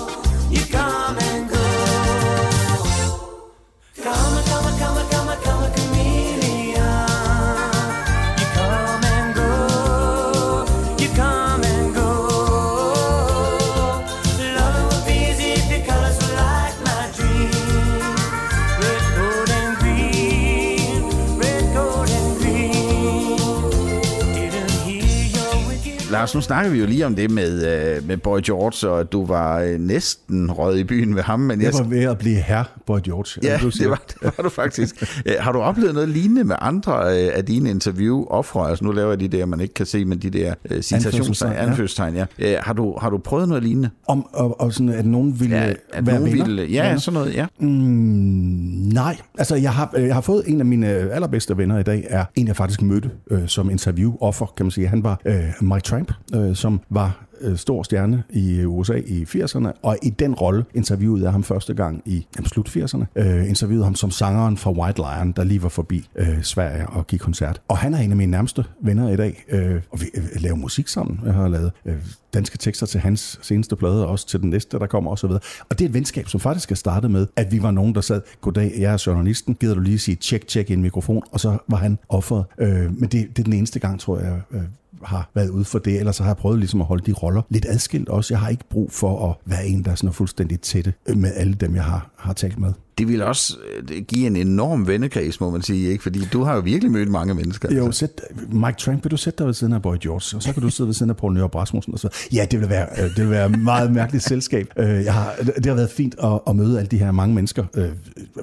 Lars, 26.27 26.35
nu 26.35 26.41
snakker 26.41 26.71
vi 26.71 26.79
jo 26.79 26.87
lige 26.87 27.07
om 27.07 27.15
det 27.15 27.31
med, 27.31 27.67
øh, 27.97 28.09
med 28.09 28.17
Boy 28.17 28.41
George, 28.45 28.91
og 28.91 29.13
du 29.13 29.27
var 29.27 29.61
øh, 29.61 29.81
næsten 29.81 30.53
røget 30.53 30.79
i 30.79 30.85
byen 30.85 31.15
med 31.15 31.23
ham. 31.23 31.41
Men 31.41 31.61
jeg, 31.61 31.73
jeg 31.73 31.85
var 31.85 31.89
ved 31.89 32.05
at 32.05 32.19
blive 32.19 32.37
herre 32.37 32.65
Boy 32.87 32.99
George. 33.05 33.41
Ja, 33.43 33.59
det 33.83 33.91
var, 33.91 34.03
det 34.09 34.33
var 34.37 34.43
du 34.43 34.49
faktisk. 34.49 35.23
Øh, 35.27 35.35
har 35.41 35.53
du 35.53 35.59
oplevet 35.59 35.95
noget 35.95 36.09
lignende 36.09 36.45
med 36.45 36.57
andre 36.61 36.93
øh, 36.93 37.31
af 37.35 37.45
dine 37.45 37.71
interview-offre? 37.71 38.69
Altså 38.69 38.85
nu 38.85 38.93
laver 38.93 39.11
jeg 39.11 39.21
de 39.21 39.29
der, 39.29 39.47
man 39.47 39.61
ikke 39.61 39.75
kan 39.75 39.87
se, 39.87 40.05
men 40.05 40.19
de 40.19 40.31
der 40.31 40.55
uh, 40.71 40.81
citationstegn, 40.81 41.53
anførselstegn. 41.53 42.15
Ja. 42.15 42.25
Ja. 42.39 42.61
Har, 42.61 42.73
du, 42.73 42.99
har 43.01 43.11
du 43.11 43.19
prøvet 43.19 43.49
noget 43.49 43.63
lignende? 43.63 43.91
Om, 44.09 44.27
og, 44.33 44.61
og 44.61 44.73
sådan, 44.73 44.89
at 44.89 45.07
nogen 45.07 45.41
ville 45.41 45.57
ja, 45.57 45.73
at 45.93 46.07
være 46.07 46.15
nogen 46.15 46.33
venner? 46.33 46.45
Ville, 46.45 46.63
ja, 46.63 46.87
venner? 46.87 47.01
sådan 47.01 47.21
noget, 47.21 47.35
ja. 47.35 47.47
Mm, 47.59 47.67
nej, 47.69 49.17
altså 49.39 49.57
jeg 49.57 49.73
har, 49.73 49.95
jeg 49.97 50.15
har 50.15 50.21
fået 50.21 50.45
en 50.47 50.61
af 50.61 50.67
mine 50.67 50.87
allerbedste 50.87 51.57
venner 51.57 51.79
i 51.79 51.83
dag, 51.83 52.07
er 52.09 52.25
en, 52.35 52.47
jeg 52.47 52.57
faktisk 52.57 52.83
mødte 52.83 53.11
øh, 53.31 53.49
som 53.49 53.71
interview-offer, 53.71 54.47
kan 54.57 54.67
man 54.67 54.71
sige. 54.71 54.89
Han 54.89 55.05
var 55.05 55.21
øh, 55.25 55.45
Mike 55.61 55.81
Tramp, 55.81 56.13
øh, 56.35 56.57
som 56.57 56.81
var 56.91 57.26
øh, 57.41 57.57
stor 57.57 57.83
stjerne 57.83 58.23
i 58.31 58.61
øh, 58.61 58.69
USA 58.69 58.95
i 59.07 59.23
80'erne, 59.23 59.73
og 59.83 59.97
i 60.03 60.11
den 60.11 60.35
rolle 60.35 60.65
interviewede 60.75 61.25
jeg 61.25 61.33
ham 61.33 61.43
første 61.43 61.75
gang 61.75 62.03
i 62.05 62.27
jamen, 62.37 62.49
slut 62.49 62.69
80'erne. 62.69 63.05
Øh, 63.17 63.49
interviewede 63.49 63.85
ham 63.85 63.95
som 63.95 64.11
sangeren 64.11 64.57
fra 64.57 64.71
White 64.73 64.99
Lion, 64.99 65.33
der 65.33 65.45
lige 65.45 65.63
var 65.63 65.69
forbi 65.69 66.09
øh, 66.17 66.43
Sverige 66.43 66.87
og 66.87 67.07
gik 67.07 67.21
koncert. 67.21 67.61
Og 67.69 67.79
han 67.79 67.95
er 67.95 67.99
en 67.99 68.11
af 68.11 68.17
mine 68.17 68.31
nærmeste 68.31 68.65
venner 68.81 69.09
i 69.09 69.17
dag, 69.17 69.45
øh, 69.49 69.81
og 69.91 70.01
vi 70.01 70.07
øh, 70.15 70.25
laver 70.37 70.57
musik 70.57 70.89
sammen. 70.89 71.21
Jeg 71.25 71.35
har 71.35 71.49
lavet 71.49 71.73
øh, 71.87 71.95
danske 72.35 72.59
tekster 72.59 72.87
til 72.87 73.01
hans 73.01 73.39
seneste 73.43 73.77
plade, 73.77 74.05
og 74.05 74.11
også 74.11 74.27
til 74.27 74.41
den 74.41 74.51
næste, 74.51 74.79
der 74.79 74.87
kommer 74.87 75.11
osv. 75.11 75.31
Og 75.31 75.41
det 75.71 75.81
er 75.81 75.85
et 75.85 75.95
venskab, 75.95 76.29
som 76.29 76.41
faktisk 76.41 76.71
er 76.71 76.75
startet 76.75 77.11
med, 77.11 77.27
at 77.37 77.53
vi 77.53 77.63
var 77.63 77.71
nogen, 77.71 77.95
der 77.95 78.01
sad, 78.01 78.21
goddag, 78.41 78.73
jeg 78.79 78.93
er 78.93 79.03
journalisten, 79.07 79.55
gider 79.55 79.75
du 79.75 79.81
lige 79.81 79.99
sige 79.99 80.15
tjek, 80.15 80.47
tjek 80.47 80.71
i 80.71 80.73
en 80.73 80.83
mikrofon, 80.83 81.23
og 81.33 81.41
så 81.41 81.59
var 81.69 81.77
han 81.77 81.99
offeret. 82.09 82.45
Øh, 82.59 82.69
men 82.69 83.03
det, 83.03 83.13
det 83.13 83.39
er 83.39 83.45
den 83.45 83.53
eneste 83.53 83.79
gang, 83.79 84.01
tror 84.01 84.19
jeg, 84.19 84.41
øh, 84.51 84.63
har 85.03 85.31
været 85.35 85.49
ude 85.49 85.65
for 85.65 85.79
det, 85.79 85.99
ellers 85.99 86.17
så 86.17 86.23
har 86.23 86.31
jeg 86.31 86.37
prøvet 86.37 86.59
ligesom 86.59 86.81
at 86.81 86.87
holde 86.87 87.07
de 87.07 87.13
roller 87.27 87.43
lidt 87.51 87.67
adskilt 87.69 88.09
også. 88.09 88.35
Jeg 88.35 88.41
har 88.41 88.49
ikke 88.49 88.65
brug 88.71 88.93
for 88.93 89.31
at 89.31 89.37
være 89.45 89.67
en, 89.67 89.85
der 89.85 89.91
er 89.91 89.95
sådan 89.95 90.13
fuldstændig 90.13 90.61
tætte 90.61 90.93
med 91.15 91.33
alle 91.35 91.55
dem, 91.55 91.75
jeg 91.75 91.85
har, 91.85 92.11
har 92.27 92.33
talt 92.33 92.59
med 92.59 92.73
det 92.99 93.09
vil 93.09 93.23
også 93.23 93.57
øh, 93.79 94.03
give 94.03 94.27
en 94.27 94.37
enorm 94.37 94.87
vennekreds, 94.87 95.41
må 95.41 95.51
man 95.51 95.63
sige, 95.63 95.91
ikke? 95.91 96.03
Fordi 96.03 96.21
du 96.33 96.43
har 96.43 96.55
jo 96.55 96.61
virkelig 96.61 96.93
mødt 96.93 97.11
mange 97.11 97.35
mennesker. 97.35 97.75
Jo, 97.75 97.87
altså. 97.87 97.99
sæt, 97.99 98.21
Mike 98.49 98.79
Trank, 98.79 99.05
vil 99.05 99.11
du 99.11 99.17
sætte 99.17 99.39
dig 99.39 99.47
ved 99.47 99.55
siden 99.55 99.73
af 99.73 99.83
Boy 99.83 99.97
George, 100.01 100.37
og 100.37 100.43
så 100.43 100.53
kan 100.53 100.63
du 100.63 100.71
sidde 100.71 100.89
ved 100.89 100.95
siden 100.95 101.11
af 101.11 101.17
Paul 101.17 101.35
Nyrup 101.35 101.55
Rasmussen. 101.55 101.93
Og 101.93 101.99
så. 101.99 102.09
Ja, 102.33 102.47
det 102.51 102.61
vil 102.61 102.69
være, 102.69 102.87
øh, 102.99 103.05
det 103.05 103.19
vil 103.19 103.31
være 103.31 103.49
meget 103.49 103.93
mærkeligt 103.93 104.25
selskab. 104.25 104.73
Øh, 104.77 105.05
jeg 105.05 105.15
har, 105.15 105.35
det 105.57 105.67
har 105.67 105.75
været 105.75 105.91
fint 105.91 106.15
at, 106.23 106.41
at 106.47 106.57
møde 106.57 106.79
alle 106.79 106.89
de 106.89 106.99
her 106.99 107.13
mange 107.13 107.35
mennesker, 107.35 107.65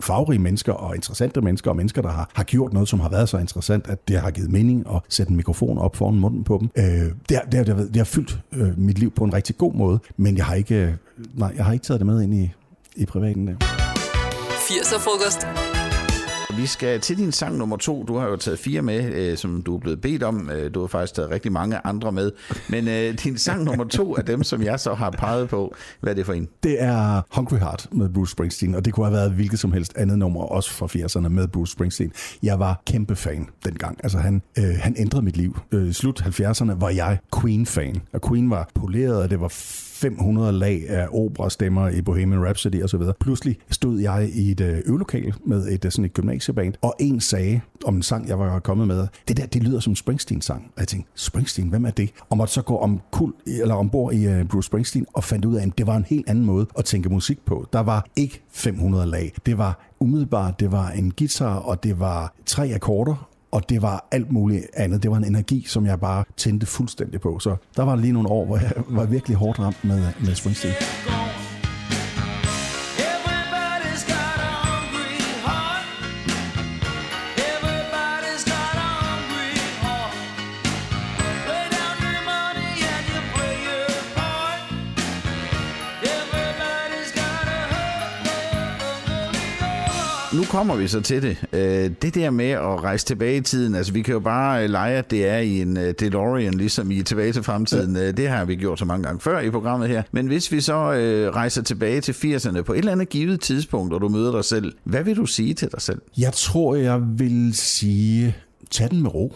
farverige 0.01 0.39
mennesker 0.39 0.73
og 0.73 0.95
interessante 0.95 1.41
mennesker, 1.41 1.71
og 1.71 1.77
mennesker, 1.77 2.01
der 2.01 2.09
har, 2.09 2.29
har 2.33 2.43
gjort 2.43 2.73
noget, 2.73 2.89
som 2.89 2.99
har 2.99 3.09
været 3.09 3.29
så 3.29 3.37
interessant, 3.37 3.87
at 3.87 4.07
det 4.07 4.19
har 4.19 4.31
givet 4.31 4.51
mening 4.51 4.85
at 4.95 5.01
sætte 5.09 5.29
en 5.29 5.35
mikrofon 5.35 5.77
op 5.77 5.95
foran 5.95 6.19
munden 6.19 6.43
på 6.43 6.57
dem. 6.59 6.69
Det 7.29 7.37
har, 7.37 7.43
det 7.43 7.53
har, 7.53 7.63
det 7.63 7.75
har, 7.75 7.83
det 7.83 7.97
har 7.97 8.03
fyldt 8.03 8.39
mit 8.77 8.99
liv 8.99 9.11
på 9.11 9.23
en 9.23 9.33
rigtig 9.33 9.57
god 9.57 9.73
måde, 9.73 9.99
men 10.17 10.37
jeg 10.37 10.45
har 10.45 10.55
ikke, 10.55 10.95
nej, 11.35 11.53
jeg 11.57 11.65
har 11.65 11.73
ikke 11.73 11.85
taget 11.85 11.99
det 11.99 12.07
med 12.07 12.21
ind 12.21 12.33
i, 12.33 12.51
i 12.95 13.05
privaten 13.05 13.47
der. 13.47 13.55
80'er-frokost. 14.69 15.47
Vi 16.57 16.65
skal 16.65 16.99
til 16.99 17.17
din 17.17 17.31
sang 17.31 17.57
nummer 17.57 17.77
to. 17.77 18.03
Du 18.03 18.17
har 18.17 18.27
jo 18.27 18.35
taget 18.35 18.59
fire 18.59 18.81
med, 18.81 19.13
øh, 19.13 19.37
som 19.37 19.61
du 19.61 19.75
er 19.75 19.79
blevet 19.79 20.01
bedt 20.01 20.23
om. 20.23 20.49
Øh, 20.49 20.73
du 20.73 20.79
har 20.79 20.87
faktisk 20.87 21.13
taget 21.13 21.31
rigtig 21.31 21.51
mange 21.51 21.79
andre 21.83 22.11
med. 22.11 22.31
Men 22.69 22.87
øh, 22.87 23.13
din 23.23 23.37
sang 23.37 23.63
nummer 23.63 23.83
to 23.83 24.15
er 24.15 24.21
dem, 24.21 24.43
som 24.43 24.63
jeg 24.63 24.79
så 24.79 24.93
har 24.93 25.09
peget 25.09 25.49
på. 25.49 25.75
Hvad 25.99 26.11
er 26.11 26.15
det 26.15 26.25
for 26.25 26.33
en? 26.33 26.47
Det 26.63 26.83
er 26.83 27.21
Hungry 27.35 27.57
Heart 27.57 27.87
med 27.91 28.09
Bruce 28.09 28.31
Springsteen, 28.31 28.75
og 28.75 28.85
det 28.85 28.93
kunne 28.93 29.05
have 29.05 29.13
været 29.13 29.31
hvilket 29.31 29.59
som 29.59 29.71
helst 29.71 29.97
andet 29.97 30.19
nummer, 30.19 30.41
også 30.41 30.71
fra 30.71 30.85
80'erne 30.85 31.27
med 31.27 31.47
Bruce 31.47 31.71
Springsteen. 31.71 32.11
Jeg 32.43 32.59
var 32.59 32.81
kæmpe 32.85 33.15
fan 33.15 33.47
dengang. 33.65 33.99
Altså 34.03 34.17
han, 34.17 34.41
øh, 34.57 34.75
han 34.79 34.95
ændrede 34.97 35.25
mit 35.25 35.37
liv. 35.37 35.59
Øh, 35.71 35.93
slut 35.93 36.21
70'erne 36.21 36.79
var 36.79 36.89
jeg 36.89 37.17
Queen-fan, 37.41 38.01
og 38.13 38.21
Queen 38.29 38.49
var 38.49 38.69
poleret, 38.75 39.23
og 39.23 39.29
det 39.29 39.39
var 39.39 39.47
500 39.93 40.51
lag 40.51 40.89
af 40.89 41.07
operastemmer 41.11 41.89
i 41.89 42.01
Bohemian 42.01 42.45
Rhapsody 42.45 42.83
osv. 42.83 43.01
Pludselig 43.19 43.57
stod 43.69 43.99
jeg 43.99 44.29
i 44.33 44.51
et 44.51 44.61
øvelokal 44.61 45.03
øvelokale 45.03 45.33
med 45.45 45.67
et, 45.67 45.85
øh, 45.85 45.91
sådan 45.91 46.05
et 46.05 46.13
gymnasieband, 46.13 46.73
og 46.81 46.95
en 46.99 47.21
sagde 47.21 47.61
om 47.85 47.95
en 47.95 48.03
sang, 48.03 48.27
jeg 48.27 48.39
var 48.39 48.59
kommet 48.59 48.87
med, 48.87 49.07
det 49.27 49.37
der, 49.37 49.45
det 49.45 49.63
lyder 49.63 49.79
som 49.79 49.95
Springsteen-sang. 49.95 50.63
Og 50.75 50.79
jeg 50.79 50.87
tænkte, 50.87 51.11
Springsteen, 51.15 51.69
hvem 51.69 51.85
er 51.85 51.91
det? 51.91 52.09
Og 52.29 52.37
måtte 52.37 52.53
så 52.53 52.61
gå 52.61 52.77
om 52.77 53.01
kul, 53.11 53.33
eller 53.47 53.75
ombord 53.75 54.13
i 54.13 54.25
øh, 54.27 54.45
Bruce 54.45 54.65
Springsteen, 54.65 55.05
og 55.13 55.23
fandt 55.23 55.45
ud 55.45 55.55
af, 55.55 55.65
at 55.65 55.77
det 55.77 55.87
var 55.87 55.97
en 55.97 56.05
helt 56.09 56.29
anden 56.29 56.45
måde 56.45 56.65
at 56.77 56.85
tænke 56.85 57.09
musik 57.09 57.45
på. 57.45 57.67
Der 57.73 57.79
var 57.79 58.05
ikke 58.15 58.41
500 58.51 59.05
lag. 59.05 59.33
Det 59.45 59.57
var 59.57 59.89
umiddelbart, 59.99 60.59
det 60.59 60.71
var 60.71 60.89
en 60.89 61.11
guitar, 61.11 61.55
og 61.55 61.83
det 61.83 61.99
var 61.99 62.33
tre 62.45 62.71
akkorder, 62.73 63.29
og 63.53 63.69
det 63.69 63.81
var 63.81 64.07
alt 64.11 64.31
muligt 64.31 64.65
andet. 64.73 65.03
Det 65.03 65.11
var 65.11 65.17
en 65.17 65.23
energi, 65.23 65.65
som 65.67 65.85
jeg 65.85 65.99
bare 65.99 66.23
tændte 66.37 66.65
fuldstændig 66.65 67.21
på. 67.21 67.39
Så 67.39 67.55
der 67.75 67.83
var 67.83 67.95
lige 67.95 68.13
nogle 68.13 68.29
år, 68.29 68.45
hvor 68.45 68.57
jeg 68.57 68.71
var 68.87 69.05
virkelig 69.05 69.37
hårdt 69.37 69.59
ramt 69.59 69.83
med, 69.83 70.07
med 70.19 70.35
Springsteen. 70.35 70.73
Kommer 90.53 90.75
vi 90.75 90.87
så 90.87 91.01
til 91.01 91.21
det. 91.21 91.45
Øh, 91.53 91.91
det 92.01 92.15
der 92.15 92.29
med 92.29 92.49
at 92.49 92.83
rejse 92.83 93.05
tilbage 93.05 93.37
i 93.37 93.41
tiden, 93.41 93.75
altså 93.75 93.93
vi 93.93 94.01
kan 94.01 94.13
jo 94.13 94.19
bare 94.19 94.67
lege, 94.67 94.97
at 94.97 95.11
det 95.11 95.27
er 95.27 95.37
i 95.37 95.61
en 95.61 95.77
øh, 95.77 95.93
DeLorean, 95.99 96.53
ligesom 96.53 96.91
i 96.91 97.03
Tilbage 97.03 97.33
til 97.33 97.43
fremtiden. 97.43 97.95
Ja. 97.95 98.07
Øh, 98.07 98.17
det 98.17 98.29
har 98.29 98.45
vi 98.45 98.55
gjort 98.55 98.79
så 98.79 98.85
mange 98.85 99.03
gange 99.03 99.19
før 99.19 99.39
i 99.39 99.49
programmet 99.49 99.89
her. 99.89 100.03
Men 100.11 100.27
hvis 100.27 100.51
vi 100.51 100.61
så 100.61 100.91
rejser 101.33 101.61
tilbage 101.61 102.01
til 102.01 102.11
80'erne 102.11 102.61
på 102.61 102.73
et 102.73 102.77
eller 102.77 102.91
andet 102.91 103.09
givet 103.09 103.41
tidspunkt, 103.41 103.93
og 103.93 104.01
du 104.01 104.09
møder 104.09 104.31
dig 104.31 104.45
selv, 104.45 104.73
hvad 104.83 105.03
vil 105.03 105.15
du 105.15 105.25
sige 105.25 105.53
til 105.53 105.71
dig 105.71 105.81
selv? 105.81 106.01
Jeg 106.17 106.33
tror, 106.33 106.75
jeg 106.75 107.01
vil 107.03 107.53
sige, 107.53 108.35
tag 108.71 108.89
den 108.89 109.01
med 109.01 109.13
ro. 109.13 109.33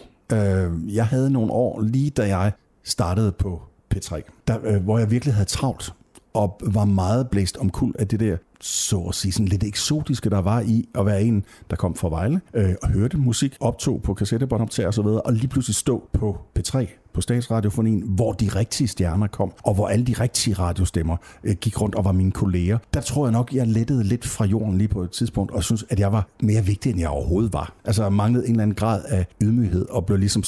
Jeg 0.88 1.06
havde 1.06 1.30
nogle 1.30 1.52
år, 1.52 1.82
lige 1.82 2.10
da 2.10 2.36
jeg 2.36 2.52
startede 2.84 3.32
på 3.32 3.62
P3, 3.94 4.20
der, 4.48 4.78
hvor 4.78 4.98
jeg 4.98 5.10
virkelig 5.10 5.34
havde 5.34 5.48
travlt 5.48 5.92
og 6.38 6.60
var 6.62 6.84
meget 6.84 7.30
blæst 7.30 7.56
om 7.56 7.70
kul 7.70 7.94
af 7.98 8.08
det 8.08 8.20
der 8.20 8.36
så 8.60 8.98
at 8.98 9.14
sige, 9.14 9.32
sådan 9.32 9.48
lidt 9.48 9.64
eksotiske, 9.64 10.30
der 10.30 10.38
var 10.38 10.60
i 10.60 10.88
at 10.94 11.06
være 11.06 11.22
en, 11.22 11.44
der 11.70 11.76
kom 11.76 11.94
fra 11.94 12.08
Vejle 12.08 12.40
øh, 12.54 12.74
og 12.82 12.88
hørte 12.88 13.16
musik, 13.16 13.56
optog 13.60 14.02
på 14.02 14.14
kassettebåndoptager 14.14 14.86
og 14.86 14.94
så 14.94 15.02
videre, 15.02 15.20
og 15.20 15.32
lige 15.32 15.48
pludselig 15.48 15.74
stå 15.74 16.08
på 16.12 16.38
P3 16.58 16.86
på 17.12 17.20
Statsradiofonien, 17.20 18.02
hvor 18.06 18.32
de 18.32 18.48
rigtige 18.48 18.88
stjerner 18.88 19.26
kom, 19.26 19.52
og 19.64 19.74
hvor 19.74 19.88
alle 19.88 20.04
de 20.04 20.12
rigtige 20.12 20.54
radiostemmer 20.54 21.16
øh, 21.44 21.54
gik 21.54 21.80
rundt 21.80 21.94
og 21.94 22.04
var 22.04 22.12
mine 22.12 22.32
kolleger. 22.32 22.78
Der 22.94 23.00
tror 23.00 23.26
jeg 23.26 23.32
nok, 23.32 23.54
jeg 23.54 23.66
lettede 23.66 24.04
lidt 24.04 24.26
fra 24.26 24.44
jorden 24.44 24.78
lige 24.78 24.88
på 24.88 25.02
et 25.02 25.10
tidspunkt, 25.10 25.52
og 25.52 25.64
synes, 25.64 25.84
at 25.90 26.00
jeg 26.00 26.12
var 26.12 26.28
mere 26.40 26.64
vigtig, 26.64 26.90
end 26.90 27.00
jeg 27.00 27.08
overhovedet 27.08 27.52
var. 27.52 27.72
Altså 27.84 28.02
jeg 28.02 28.12
manglede 28.12 28.44
en 28.44 28.50
eller 28.50 28.62
anden 28.62 28.74
grad 28.74 29.02
af 29.08 29.26
ydmyghed, 29.42 29.86
og 29.90 30.06
blev 30.06 30.18
ligesom 30.18 30.42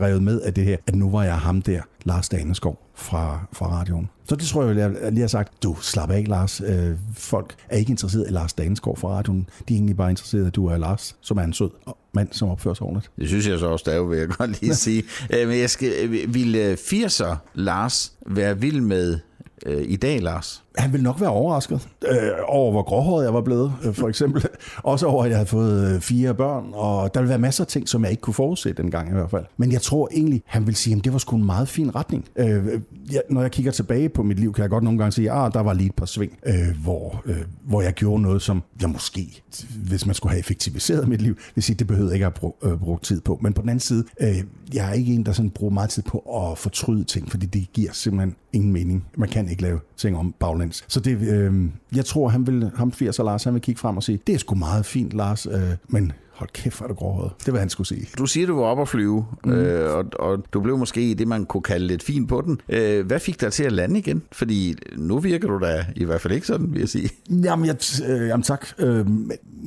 revet 0.00 0.22
med 0.22 0.40
af 0.40 0.54
det 0.54 0.64
her, 0.64 0.76
at 0.86 0.94
nu 0.94 1.10
var 1.10 1.24
jeg 1.24 1.38
ham 1.38 1.62
der, 1.62 1.80
Lars 2.06 2.28
Daneskov 2.28 2.78
fra, 2.94 3.46
fra 3.52 3.66
radioen. 3.80 4.08
Så 4.28 4.36
det 4.36 4.46
tror 4.46 4.64
jeg, 4.64 4.76
jeg 4.76 5.12
lige 5.12 5.20
har 5.20 5.28
sagt, 5.28 5.62
du 5.62 5.76
slap 5.80 6.10
af, 6.10 6.24
Lars. 6.28 6.60
Øh, 6.66 6.96
folk 7.14 7.54
er 7.68 7.76
ikke 7.76 7.90
interesseret 7.90 8.26
i 8.28 8.32
Lars 8.32 8.52
Daneskov 8.52 8.96
fra 8.96 9.08
radioen. 9.08 9.48
De 9.68 9.74
er 9.74 9.76
egentlig 9.76 9.96
bare 9.96 10.10
interesseret 10.10 10.44
i, 10.44 10.46
at 10.46 10.54
du 10.56 10.66
er 10.66 10.76
Lars, 10.76 11.16
som 11.20 11.36
er 11.38 11.42
en 11.42 11.52
sød 11.52 11.70
mand, 12.14 12.28
som 12.32 12.48
opfører 12.48 12.74
sig 12.74 12.86
ordentligt. 12.86 13.10
Det 13.18 13.28
synes 13.28 13.48
jeg 13.48 13.58
så 13.58 13.66
også, 13.66 13.82
der 13.90 13.96
er, 13.96 14.02
vil 14.02 14.18
jeg 14.18 14.28
godt 14.28 14.60
lige 14.60 14.74
sige. 14.86 15.02
Øh, 15.30 15.48
men 15.48 15.58
jeg 15.58 15.70
skal, 15.70 16.10
vil 16.34 16.74
80'er 16.74 17.36
Lars 17.54 18.12
være 18.26 18.60
vild 18.60 18.80
med 18.80 19.18
øh, 19.66 19.84
i 19.88 19.96
dag, 19.96 20.22
Lars? 20.22 20.62
Han 20.76 20.92
ville 20.92 21.04
nok 21.04 21.20
være 21.20 21.30
overrasket 21.30 21.88
øh, 22.08 22.16
over, 22.46 22.70
hvor 22.70 22.82
gråhåret 22.82 23.24
jeg 23.24 23.34
var 23.34 23.40
blevet, 23.40 23.72
øh, 23.84 23.94
for 23.94 24.08
eksempel. 24.08 24.46
Også 24.82 25.06
over, 25.06 25.24
at 25.24 25.30
jeg 25.30 25.36
havde 25.36 25.48
fået 25.48 25.94
øh, 25.94 26.00
fire 26.00 26.34
børn, 26.34 26.64
og 26.72 27.14
der 27.14 27.20
ville 27.20 27.28
være 27.28 27.38
masser 27.38 27.64
af 27.64 27.68
ting, 27.68 27.88
som 27.88 28.02
jeg 28.02 28.10
ikke 28.10 28.20
kunne 28.20 28.34
forudse 28.34 28.72
dengang 28.72 29.08
i 29.10 29.12
hvert 29.12 29.30
fald. 29.30 29.44
Men 29.56 29.72
jeg 29.72 29.82
tror 29.82 30.08
egentlig, 30.12 30.42
han 30.46 30.66
vil 30.66 30.76
sige, 30.76 30.96
at 30.96 31.04
det 31.04 31.12
var 31.12 31.18
sgu 31.18 31.36
en 31.36 31.44
meget 31.44 31.68
fin 31.68 31.94
retning. 31.94 32.24
Øh, 32.36 32.80
jeg, 33.12 33.22
når 33.30 33.40
jeg 33.40 33.50
kigger 33.50 33.72
tilbage 33.72 34.08
på 34.08 34.22
mit 34.22 34.40
liv, 34.40 34.52
kan 34.52 34.62
jeg 34.62 34.70
godt 34.70 34.84
nogle 34.84 34.98
gange 34.98 35.12
sige, 35.12 35.32
at 35.32 35.38
ah, 35.38 35.52
der 35.52 35.60
var 35.60 35.72
lige 35.72 35.86
et 35.86 35.94
par 35.94 36.06
sving, 36.06 36.32
øh, 36.46 36.54
hvor, 36.82 37.22
øh, 37.26 37.36
hvor 37.64 37.82
jeg 37.82 37.92
gjorde 37.92 38.22
noget, 38.22 38.42
som 38.42 38.62
jeg 38.80 38.90
måske, 38.90 39.42
hvis 39.88 40.06
man 40.06 40.14
skulle 40.14 40.30
have 40.30 40.40
effektiviseret 40.40 41.08
mit 41.08 41.22
liv, 41.22 41.36
vil 41.54 41.64
sige, 41.64 41.76
det 41.76 41.86
behøvede 41.86 42.14
ikke 42.14 42.26
at 42.26 42.34
bruge, 42.34 42.52
øh, 42.62 42.78
bruge 42.78 42.98
tid 43.02 43.20
på. 43.20 43.38
Men 43.42 43.52
på 43.52 43.62
den 43.62 43.68
anden 43.68 43.80
side, 43.80 44.04
øh, 44.20 44.44
jeg 44.74 44.88
er 44.88 44.92
ikke 44.92 45.14
en, 45.14 45.26
der 45.26 45.32
sådan 45.32 45.50
bruger 45.50 45.72
meget 45.72 45.90
tid 45.90 46.02
på 46.02 46.18
at 46.18 46.58
fortryde 46.58 47.04
ting, 47.04 47.30
fordi 47.30 47.46
det 47.46 47.72
giver 47.72 47.92
simpelthen 47.92 48.34
ingen 48.52 48.72
mening. 48.72 49.04
Man 49.16 49.28
kan 49.28 49.48
ikke 49.48 49.62
lave 49.62 49.80
ting 49.96 50.16
om 50.16 50.34
baglæns. 50.40 50.65
Så 50.72 51.00
det, 51.00 51.18
øh, 51.20 51.54
jeg 51.94 52.04
tror, 52.04 52.28
han 52.28 52.46
vil, 52.46 52.70
ham 52.76 52.92
80 52.92 53.18
Lars, 53.18 53.44
han 53.44 53.54
vil 53.54 53.62
kigge 53.62 53.78
frem 53.78 53.96
og 53.96 54.02
sige, 54.02 54.18
det 54.26 54.34
er 54.34 54.38
sgu 54.38 54.54
meget 54.54 54.86
fint, 54.86 55.12
Lars, 55.12 55.46
øh, 55.46 55.60
men 55.88 56.12
hold 56.36 56.50
kæft, 56.52 56.76
hvor 56.76 56.84
er 56.84 56.88
det 56.88 56.96
gråhåret. 56.96 57.32
Det 57.46 57.52
var 57.52 57.58
han 57.58 57.70
skulle 57.70 57.86
sige. 57.86 58.08
Du 58.18 58.26
siger, 58.26 58.46
du 58.46 58.54
var 58.54 58.62
oppe 58.62 58.82
at 58.82 58.88
flyve, 58.88 59.26
mm. 59.44 59.52
øh, 59.52 59.96
og, 59.96 60.04
og 60.18 60.44
du 60.52 60.60
blev 60.60 60.78
måske 60.78 61.14
det, 61.18 61.28
man 61.28 61.44
kunne 61.44 61.62
kalde 61.62 61.86
lidt 61.86 62.02
fint 62.02 62.28
på 62.28 62.40
den. 62.40 62.60
Øh, 62.68 63.06
hvad 63.06 63.20
fik 63.20 63.40
dig 63.40 63.52
til 63.52 63.64
at 63.64 63.72
lande 63.72 63.98
igen? 63.98 64.22
Fordi 64.32 64.74
nu 64.96 65.18
virker 65.18 65.48
du 65.48 65.58
da 65.58 65.86
i 65.96 66.04
hvert 66.04 66.20
fald 66.20 66.34
ikke 66.34 66.46
sådan, 66.46 66.72
vil 66.72 66.80
jeg 66.80 66.88
sige. 66.88 67.10
Jamen, 67.30 67.66
jeg, 67.66 67.76
øh, 68.08 68.28
jamen 68.28 68.42
tak. 68.42 68.66
Øh, 68.78 69.06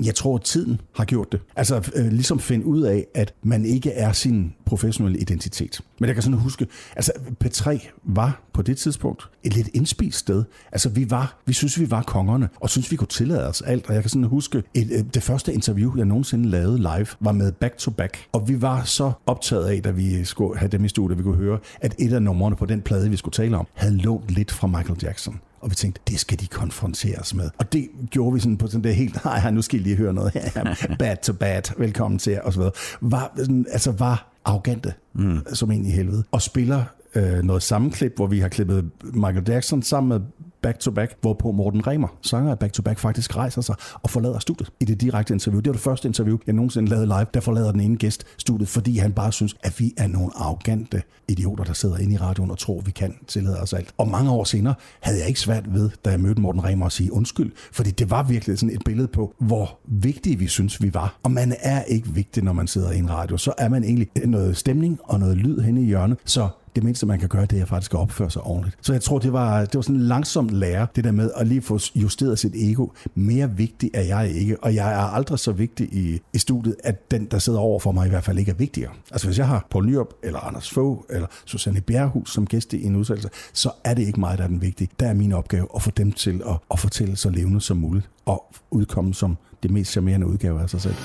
jeg 0.03 0.15
tror, 0.15 0.35
at 0.35 0.41
tiden 0.41 0.81
har 0.95 1.05
gjort 1.05 1.31
det. 1.31 1.39
Altså 1.55 1.91
øh, 1.95 2.11
ligesom 2.11 2.39
finde 2.39 2.65
ud 2.65 2.81
af, 2.81 3.07
at 3.15 3.33
man 3.43 3.65
ikke 3.65 3.91
er 3.91 4.11
sin 4.11 4.53
professionelle 4.65 5.19
identitet. 5.19 5.81
Men 5.99 6.07
jeg 6.07 6.15
kan 6.15 6.23
sådan 6.23 6.39
huske, 6.39 6.67
altså 6.95 7.11
P3 7.43 7.89
var 8.03 8.41
på 8.53 8.61
det 8.61 8.77
tidspunkt 8.77 9.29
et 9.43 9.55
lidt 9.55 9.69
indspist 9.73 10.19
sted. 10.19 10.43
Altså 10.71 10.89
vi 10.89 11.09
var, 11.09 11.41
vi 11.45 11.53
synes 11.53 11.79
vi 11.79 11.91
var 11.91 12.01
kongerne, 12.01 12.49
og 12.59 12.69
synes 12.69 12.91
vi 12.91 12.95
kunne 12.95 13.07
tillade 13.07 13.47
os 13.47 13.61
alt. 13.61 13.87
Og 13.87 13.93
jeg 13.93 14.03
kan 14.03 14.09
sådan 14.09 14.23
huske, 14.23 14.63
et, 14.73 15.07
det 15.13 15.23
første 15.23 15.53
interview, 15.53 15.97
jeg 15.97 16.05
nogensinde 16.05 16.49
lavede 16.49 16.58
live, 16.67 17.07
var 17.19 17.31
med 17.31 17.51
Back 17.51 17.77
to 17.77 17.91
Back. 17.91 18.25
Og 18.31 18.47
vi 18.47 18.61
var 18.61 18.83
så 18.83 19.11
optaget 19.25 19.65
af, 19.65 19.81
da 19.83 19.91
vi 19.91 20.23
skulle 20.23 20.59
have 20.59 20.69
dem 20.69 20.85
i 20.85 20.87
studiet, 20.87 21.17
vi 21.17 21.23
kunne 21.23 21.37
høre, 21.37 21.59
at 21.81 21.95
et 21.99 22.13
af 22.13 22.21
numrene 22.21 22.55
på 22.55 22.65
den 22.65 22.81
plade, 22.81 23.09
vi 23.09 23.17
skulle 23.17 23.33
tale 23.33 23.57
om, 23.57 23.67
havde 23.73 23.97
lånt 23.97 24.31
lidt 24.31 24.51
fra 24.51 24.67
Michael 24.67 24.99
Jackson. 25.03 25.39
Og 25.61 25.69
vi 25.69 25.75
tænkte, 25.75 26.01
det 26.07 26.19
skal 26.19 26.39
de 26.39 26.47
konfronteres 26.47 27.33
med. 27.33 27.49
Og 27.57 27.73
det 27.73 27.87
gjorde 28.09 28.33
vi 28.33 28.39
sådan 28.39 28.57
på 28.57 28.67
sådan 28.67 28.83
der 28.83 28.91
helt, 28.91 29.25
nej, 29.25 29.51
nu 29.51 29.61
skal 29.61 29.79
I 29.79 29.83
lige 29.83 29.95
høre 29.95 30.13
noget 30.13 30.31
her. 30.33 30.75
bad 30.99 31.15
to 31.23 31.33
bad, 31.33 31.61
velkommen 31.77 32.19
til, 32.19 32.41
og 32.43 32.53
så 32.53 32.59
videre. 32.59 32.73
Var, 33.01 33.33
sådan, 33.37 33.65
altså 33.71 33.91
var 33.91 34.31
arrogante, 34.45 34.93
mm. 35.13 35.39
som 35.53 35.71
en 35.71 35.85
i 35.85 35.91
helvede. 35.91 36.23
Og 36.31 36.41
spiller 36.41 36.83
øh, 37.15 37.43
noget 37.43 37.63
sammenklip, 37.63 38.15
hvor 38.15 38.27
vi 38.27 38.39
har 38.39 38.49
klippet 38.49 38.89
Michael 39.03 39.43
Jackson 39.47 39.81
sammen 39.81 40.09
med 40.09 40.19
Back 40.61 40.79
to 40.79 40.91
Back, 40.91 41.15
hvorpå 41.21 41.51
Morten 41.51 41.87
Remer, 41.87 42.07
sanger 42.21 42.51
af 42.51 42.59
Back 42.59 42.73
to 42.73 42.81
Back, 42.81 42.99
faktisk 42.99 43.35
rejser 43.35 43.61
sig 43.61 43.75
og 43.93 44.09
forlader 44.09 44.39
studiet 44.39 44.69
i 44.79 44.85
det 44.85 45.01
direkte 45.01 45.33
interview. 45.33 45.61
Det 45.61 45.67
var 45.67 45.73
det 45.73 45.81
første 45.81 46.07
interview, 46.07 46.37
jeg 46.47 46.55
nogensinde 46.55 46.89
lavede 46.89 47.05
live. 47.05 47.25
Der 47.33 47.39
forlader 47.39 47.71
den 47.71 47.81
ene 47.81 47.97
gæst 47.97 48.23
studiet, 48.37 48.69
fordi 48.69 48.97
han 48.97 49.13
bare 49.13 49.31
synes, 49.31 49.55
at 49.63 49.79
vi 49.79 49.93
er 49.97 50.07
nogle 50.07 50.31
arrogante 50.35 51.01
idioter, 51.27 51.63
der 51.63 51.73
sidder 51.73 51.97
inde 51.97 52.13
i 52.13 52.17
radioen 52.17 52.51
og 52.51 52.57
tror, 52.57 52.81
vi 52.81 52.91
kan 52.91 53.15
tillade 53.27 53.61
os 53.61 53.73
alt. 53.73 53.93
Og 53.97 54.07
mange 54.07 54.31
år 54.31 54.43
senere 54.43 54.73
havde 54.99 55.19
jeg 55.19 55.27
ikke 55.27 55.39
svært 55.39 55.73
ved, 55.73 55.89
da 56.05 56.09
jeg 56.09 56.19
mødte 56.19 56.41
Morten 56.41 56.63
Remer, 56.63 56.85
at 56.85 56.91
sige 56.91 57.13
undskyld, 57.13 57.51
fordi 57.71 57.91
det 57.91 58.09
var 58.09 58.23
virkelig 58.23 58.59
sådan 58.59 58.75
et 58.75 58.81
billede 58.85 59.07
på, 59.07 59.35
hvor 59.39 59.77
vigtige 59.85 60.39
vi 60.39 60.47
synes, 60.47 60.81
vi 60.81 60.93
var. 60.93 61.19
Og 61.23 61.31
man 61.31 61.55
er 61.59 61.83
ikke 61.83 62.07
vigtig, 62.13 62.43
når 62.43 62.53
man 62.53 62.67
sidder 62.67 62.91
i 62.91 62.97
en 62.97 63.09
radio. 63.09 63.37
Så 63.37 63.53
er 63.57 63.69
man 63.69 63.83
egentlig 63.83 64.09
noget 64.25 64.57
stemning 64.57 64.99
og 65.03 65.19
noget 65.19 65.37
lyd 65.37 65.59
henne 65.59 65.81
i 65.81 65.85
hjørnet. 65.85 66.17
Så 66.25 66.47
det 66.75 66.83
mindste, 66.83 67.05
man 67.05 67.19
kan 67.19 67.29
gøre, 67.29 67.45
det 67.45 67.61
er 67.61 67.65
faktisk 67.65 67.93
at 67.93 67.99
opføre 67.99 68.31
sig 68.31 68.41
ordentligt. 68.41 68.77
Så 68.81 68.93
jeg 68.93 69.01
tror, 69.01 69.19
det 69.19 69.33
var, 69.33 69.59
det 69.59 69.75
var 69.75 69.81
sådan 69.81 69.95
en 69.95 70.01
langsom 70.01 70.49
lære, 70.49 70.87
det 70.95 71.03
der 71.03 71.11
med 71.11 71.31
at 71.35 71.47
lige 71.47 71.61
få 71.61 71.79
justeret 71.95 72.39
sit 72.39 72.53
ego. 72.55 72.87
Mere 73.15 73.51
vigtig 73.51 73.91
er 73.93 74.01
jeg 74.01 74.31
ikke, 74.31 74.63
og 74.63 74.75
jeg 74.75 74.93
er 74.93 74.97
aldrig 74.97 75.39
så 75.39 75.51
vigtig 75.51 75.93
i, 75.93 76.21
i 76.33 76.37
studiet, 76.37 76.75
at 76.83 77.11
den, 77.11 77.25
der 77.25 77.39
sidder 77.39 77.59
over 77.59 77.79
for 77.79 77.91
mig, 77.91 78.05
i 78.05 78.09
hvert 78.09 78.23
fald 78.23 78.39
ikke 78.39 78.51
er 78.51 78.55
vigtigere. 78.55 78.91
Altså 79.11 79.27
hvis 79.27 79.37
jeg 79.37 79.47
har 79.47 79.67
Paul 79.71 79.85
Nyrup, 79.85 80.13
eller 80.23 80.39
Anders 80.39 80.69
Fogh, 80.69 80.99
eller 81.09 81.27
Susanne 81.45 81.81
Bjerghus 81.81 82.33
som 82.33 82.47
gæst 82.47 82.73
i 82.73 82.85
en 82.85 82.95
udsendelse, 82.95 83.29
så 83.53 83.71
er 83.83 83.93
det 83.93 84.07
ikke 84.07 84.19
mig, 84.19 84.37
der 84.37 84.43
er 84.43 84.47
den 84.47 84.61
vigtige. 84.61 84.89
Der 84.99 85.07
er 85.07 85.13
min 85.13 85.33
opgave 85.33 85.67
at 85.75 85.81
få 85.81 85.91
dem 85.91 86.11
til 86.11 86.41
at, 86.49 86.55
at 86.71 86.79
fortælle 86.79 87.15
så 87.15 87.29
levende 87.29 87.61
som 87.61 87.77
muligt, 87.77 88.09
og 88.25 88.53
udkomme 88.71 89.13
som 89.13 89.37
det 89.63 89.71
mest 89.71 89.91
charmerende 89.91 90.27
udgave 90.27 90.61
af 90.61 90.69
sig 90.69 90.81
selv. 90.81 90.95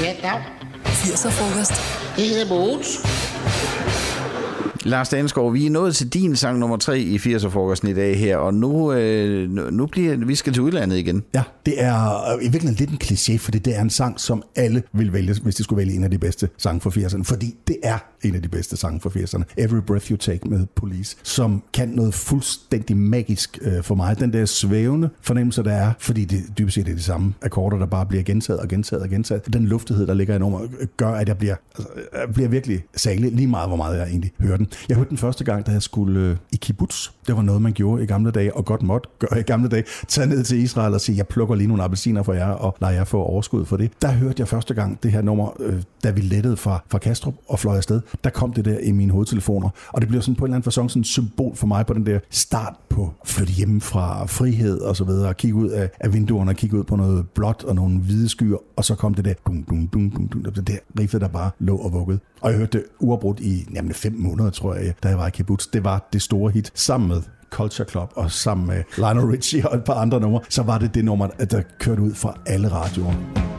Ja, 0.00 0.14
dag. 0.22 0.42
80'er 0.84 1.30
frokost. 1.30 1.72
Det 2.16 2.24
hedder 2.24 2.48
Mogens. 2.48 2.98
Lars 4.84 5.08
Dansgaard, 5.08 5.52
vi 5.52 5.66
er 5.66 5.70
nået 5.70 5.96
til 5.96 6.08
din 6.08 6.36
sang 6.36 6.58
nummer 6.58 6.76
3 6.76 7.00
i 7.00 7.16
80'er-frokosten 7.16 7.88
i 7.88 7.94
dag 7.94 8.18
her, 8.18 8.36
og 8.36 8.54
nu, 8.54 8.92
øh, 8.92 9.50
nu 9.50 9.86
bliver 9.86 10.16
vi 10.16 10.34
skal 10.34 10.52
til 10.52 10.62
udlandet 10.62 10.96
igen. 10.96 11.22
Ja, 11.34 11.42
det 11.66 11.82
er 11.82 12.28
øh, 12.34 12.44
i 12.44 12.48
virkeligheden 12.48 12.76
lidt 12.78 12.90
en 12.90 12.98
kliché, 13.04 13.38
fordi 13.38 13.58
det 13.58 13.76
er 13.76 13.80
en 13.80 13.90
sang, 13.90 14.20
som 14.20 14.42
alle 14.56 14.82
vil 14.92 15.12
vælge, 15.12 15.34
hvis 15.42 15.54
de 15.54 15.64
skulle 15.64 15.76
vælge 15.78 15.94
en 15.94 16.04
af 16.04 16.10
de 16.10 16.18
bedste 16.18 16.48
sange 16.58 16.80
for 16.80 16.90
80'erne, 16.90 17.22
fordi 17.24 17.54
det 17.68 17.76
er 17.82 17.98
en 18.22 18.34
af 18.34 18.42
de 18.42 18.48
bedste 18.48 18.76
sange 18.76 19.00
for 19.00 19.10
80'erne. 19.10 19.42
Every 19.56 19.80
Breath 19.86 20.10
You 20.10 20.16
Take 20.16 20.48
med 20.48 20.66
Police, 20.76 21.16
som 21.22 21.62
kan 21.74 21.88
noget 21.88 22.14
fuldstændig 22.14 22.96
magisk 22.96 23.58
øh, 23.62 23.82
for 23.82 23.94
mig. 23.94 24.20
Den 24.20 24.32
der 24.32 24.44
svævende 24.44 25.10
fornemmelse, 25.22 25.62
der 25.62 25.72
er, 25.72 25.92
fordi 25.98 26.24
det 26.24 26.58
dybest 26.58 26.74
set 26.74 26.88
er 26.88 26.94
de 26.94 27.02
samme 27.02 27.34
akkorder, 27.42 27.78
der 27.78 27.86
bare 27.86 28.06
bliver 28.06 28.22
gentaget 28.22 28.60
og 28.60 28.68
gentaget 28.68 29.02
og 29.02 29.08
gentaget. 29.08 29.52
Den 29.52 29.66
luftighed, 29.66 30.06
der 30.06 30.14
ligger 30.14 30.34
i 30.34 30.38
nummeret, 30.38 30.70
gør, 30.96 31.10
at 31.10 31.28
jeg 31.28 31.38
bliver, 31.38 31.54
altså, 31.78 31.92
jeg 32.12 32.34
bliver 32.34 32.48
virkelig 32.48 32.84
salig, 32.96 33.32
lige 33.32 33.46
meget, 33.46 33.68
hvor 33.68 33.76
meget 33.76 33.98
jeg 33.98 34.08
egentlig 34.08 34.32
hører 34.40 34.56
den. 34.56 34.67
Jeg 34.88 34.96
hørte 34.96 35.10
den 35.10 35.18
første 35.18 35.44
gang, 35.44 35.66
da 35.66 35.70
jeg 35.70 35.82
skulle 35.82 36.20
øh, 36.20 36.36
i 36.52 36.56
kibbutz. 36.56 37.08
Det 37.26 37.36
var 37.36 37.42
noget, 37.42 37.62
man 37.62 37.72
gjorde 37.72 38.02
i 38.02 38.06
gamle 38.06 38.30
dage, 38.30 38.56
og 38.56 38.64
godt 38.64 38.82
måtte 38.82 39.08
gøre 39.18 39.40
i 39.40 39.42
gamle 39.42 39.68
dage. 39.68 39.84
Tag 40.08 40.26
ned 40.26 40.44
til 40.44 40.58
Israel 40.58 40.94
og 40.94 41.00
sige, 41.00 41.18
jeg 41.18 41.26
plukker 41.28 41.54
lige 41.54 41.68
nogle 41.68 41.82
appelsiner 41.82 42.22
for 42.22 42.32
jer, 42.32 42.46
og 42.46 42.76
lader 42.80 42.94
jer 42.94 43.04
få 43.04 43.22
overskud 43.22 43.64
for 43.64 43.76
det. 43.76 43.90
Der 44.02 44.10
hørte 44.12 44.34
jeg 44.38 44.48
første 44.48 44.74
gang 44.74 45.02
det 45.02 45.12
her 45.12 45.22
nummer, 45.22 45.56
øh, 45.60 45.82
da 46.04 46.10
vi 46.10 46.20
lettede 46.20 46.56
fra, 46.56 46.82
fra 46.90 46.98
Kastrup 46.98 47.34
og 47.48 47.58
fløj 47.58 47.76
afsted. 47.76 48.00
Der 48.24 48.30
kom 48.30 48.52
det 48.52 48.64
der 48.64 48.78
i 48.78 48.92
mine 48.92 49.12
hovedtelefoner, 49.12 49.68
og 49.88 50.00
det 50.00 50.08
blev 50.08 50.22
sådan 50.22 50.34
på 50.34 50.44
en 50.44 50.48
eller 50.48 50.56
anden 50.56 50.64
fasong 50.64 50.90
sådan 50.90 51.00
et 51.00 51.06
symbol 51.06 51.56
for 51.56 51.66
mig 51.66 51.86
på 51.86 51.94
den 51.94 52.06
der 52.06 52.18
start 52.30 52.74
på 52.88 53.12
flytte 53.24 53.52
hjem 53.52 53.80
fra 53.80 54.26
frihed 54.26 54.80
og 54.80 54.96
så 54.96 55.04
videre, 55.04 55.28
og 55.28 55.36
kigge 55.36 55.56
ud 55.56 55.68
af, 55.68 55.90
af 56.00 56.12
vinduerne 56.12 56.50
og 56.50 56.56
kigge 56.56 56.78
ud 56.78 56.84
på 56.84 56.96
noget 56.96 57.28
blåt 57.28 57.64
og 57.64 57.74
nogle 57.74 57.98
hvide 57.98 58.28
skyer, 58.28 58.56
og 58.76 58.84
så 58.84 58.94
kom 58.94 59.14
det 59.14 59.24
der 59.24 59.34
dum, 59.46 59.62
dum, 59.62 59.88
dum, 59.88 60.10
dum, 60.10 60.28
dum, 60.28 60.52
det 60.52 60.68
der 60.68 60.76
riffet, 61.00 61.20
der 61.20 61.28
bare 61.28 61.50
lå 61.58 61.76
og 61.76 61.92
vuggede. 61.92 62.18
Og 62.40 62.50
jeg 62.50 62.58
hørte 62.58 62.78
det 62.78 62.86
uafbrudt 63.00 63.40
i 63.40 63.66
jamen, 63.74 63.94
fem 63.94 64.14
måneder, 64.18 64.50
tror 64.58 64.74
jeg, 64.74 64.94
da 65.02 65.08
jeg 65.08 65.18
var 65.18 65.26
i 65.26 65.30
kibbutz. 65.30 65.66
Det 65.72 65.84
var 65.84 66.08
det 66.12 66.22
store 66.22 66.52
hit 66.52 66.72
sammen 66.74 67.08
med 67.08 67.22
Culture 67.50 67.88
Club 67.88 68.12
og 68.14 68.30
sammen 68.30 68.66
med 68.66 68.82
Lionel 68.96 69.24
Richie 69.24 69.68
og 69.68 69.76
et 69.76 69.84
par 69.84 69.94
andre 69.94 70.20
numre, 70.20 70.40
så 70.48 70.62
var 70.62 70.78
det 70.78 70.94
det 70.94 71.04
nummer, 71.04 71.26
der 71.26 71.62
kørte 71.78 72.02
ud 72.02 72.14
fra 72.14 72.38
alle 72.46 72.68
radioer. 72.68 73.57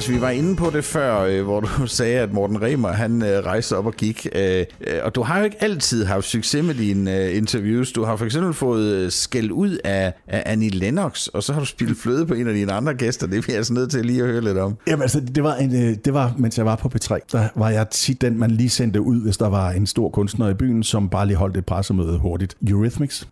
Lars, 0.00 0.10
vi 0.10 0.20
var 0.20 0.30
inde 0.30 0.56
på 0.56 0.70
det 0.70 0.84
før, 0.84 1.20
øh, 1.20 1.42
hvor 1.42 1.60
du 1.60 1.86
sagde, 1.86 2.18
at 2.18 2.32
Morten 2.32 2.62
Remer, 2.62 2.88
han 2.88 3.22
øh, 3.22 3.28
rejste 3.28 3.76
op 3.76 3.86
og 3.86 3.94
gik. 3.94 4.26
Øh, 4.34 4.64
øh, 4.86 5.00
og 5.02 5.14
du 5.14 5.22
har 5.22 5.38
jo 5.38 5.44
ikke 5.44 5.56
altid 5.60 6.04
haft 6.04 6.24
succes 6.24 6.64
med 6.64 6.74
dine 6.74 7.16
øh, 7.16 7.36
interviews. 7.36 7.92
Du 7.92 8.04
har 8.04 8.16
for 8.16 8.24
eksempel 8.24 8.54
fået 8.54 8.94
øh, 8.94 9.10
skæld 9.10 9.50
ud 9.50 9.78
af, 9.84 10.12
af 10.28 10.42
Annie 10.46 10.70
Lennox, 10.70 11.26
og 11.26 11.42
så 11.42 11.52
har 11.52 11.60
du 11.60 11.66
spillet 11.66 11.96
fløde 11.96 12.26
på 12.26 12.34
en 12.34 12.48
af 12.48 12.54
dine 12.54 12.72
andre 12.72 12.94
gæster. 12.94 13.26
Det 13.26 13.42
bliver 13.42 13.54
jeg 13.54 13.56
altså 13.56 13.72
nødt 13.72 13.90
til 13.90 14.04
lige 14.04 14.22
at 14.22 14.28
høre 14.28 14.40
lidt 14.40 14.58
om. 14.58 14.76
Jamen 14.86 15.02
altså, 15.02 15.20
det 15.20 15.44
var, 15.44 15.54
en, 15.54 15.74
øh, 15.74 15.96
det 16.04 16.14
var, 16.14 16.34
mens 16.38 16.58
jeg 16.58 16.66
var 16.66 16.76
på 16.76 16.90
P3, 16.94 17.18
der 17.32 17.48
var 17.56 17.70
jeg 17.70 17.90
tit 17.90 18.20
den, 18.20 18.38
man 18.38 18.50
lige 18.50 18.70
sendte 18.70 19.00
ud, 19.00 19.22
hvis 19.22 19.36
der 19.36 19.48
var 19.48 19.70
en 19.70 19.86
stor 19.86 20.08
kunstner 20.08 20.48
i 20.48 20.54
byen, 20.54 20.82
som 20.82 21.08
bare 21.08 21.26
lige 21.26 21.36
holdt 21.36 21.56
et 21.56 21.66
pressemøde 21.66 22.18
hurtigt. 22.18 22.56
Eurythmics 22.68 23.28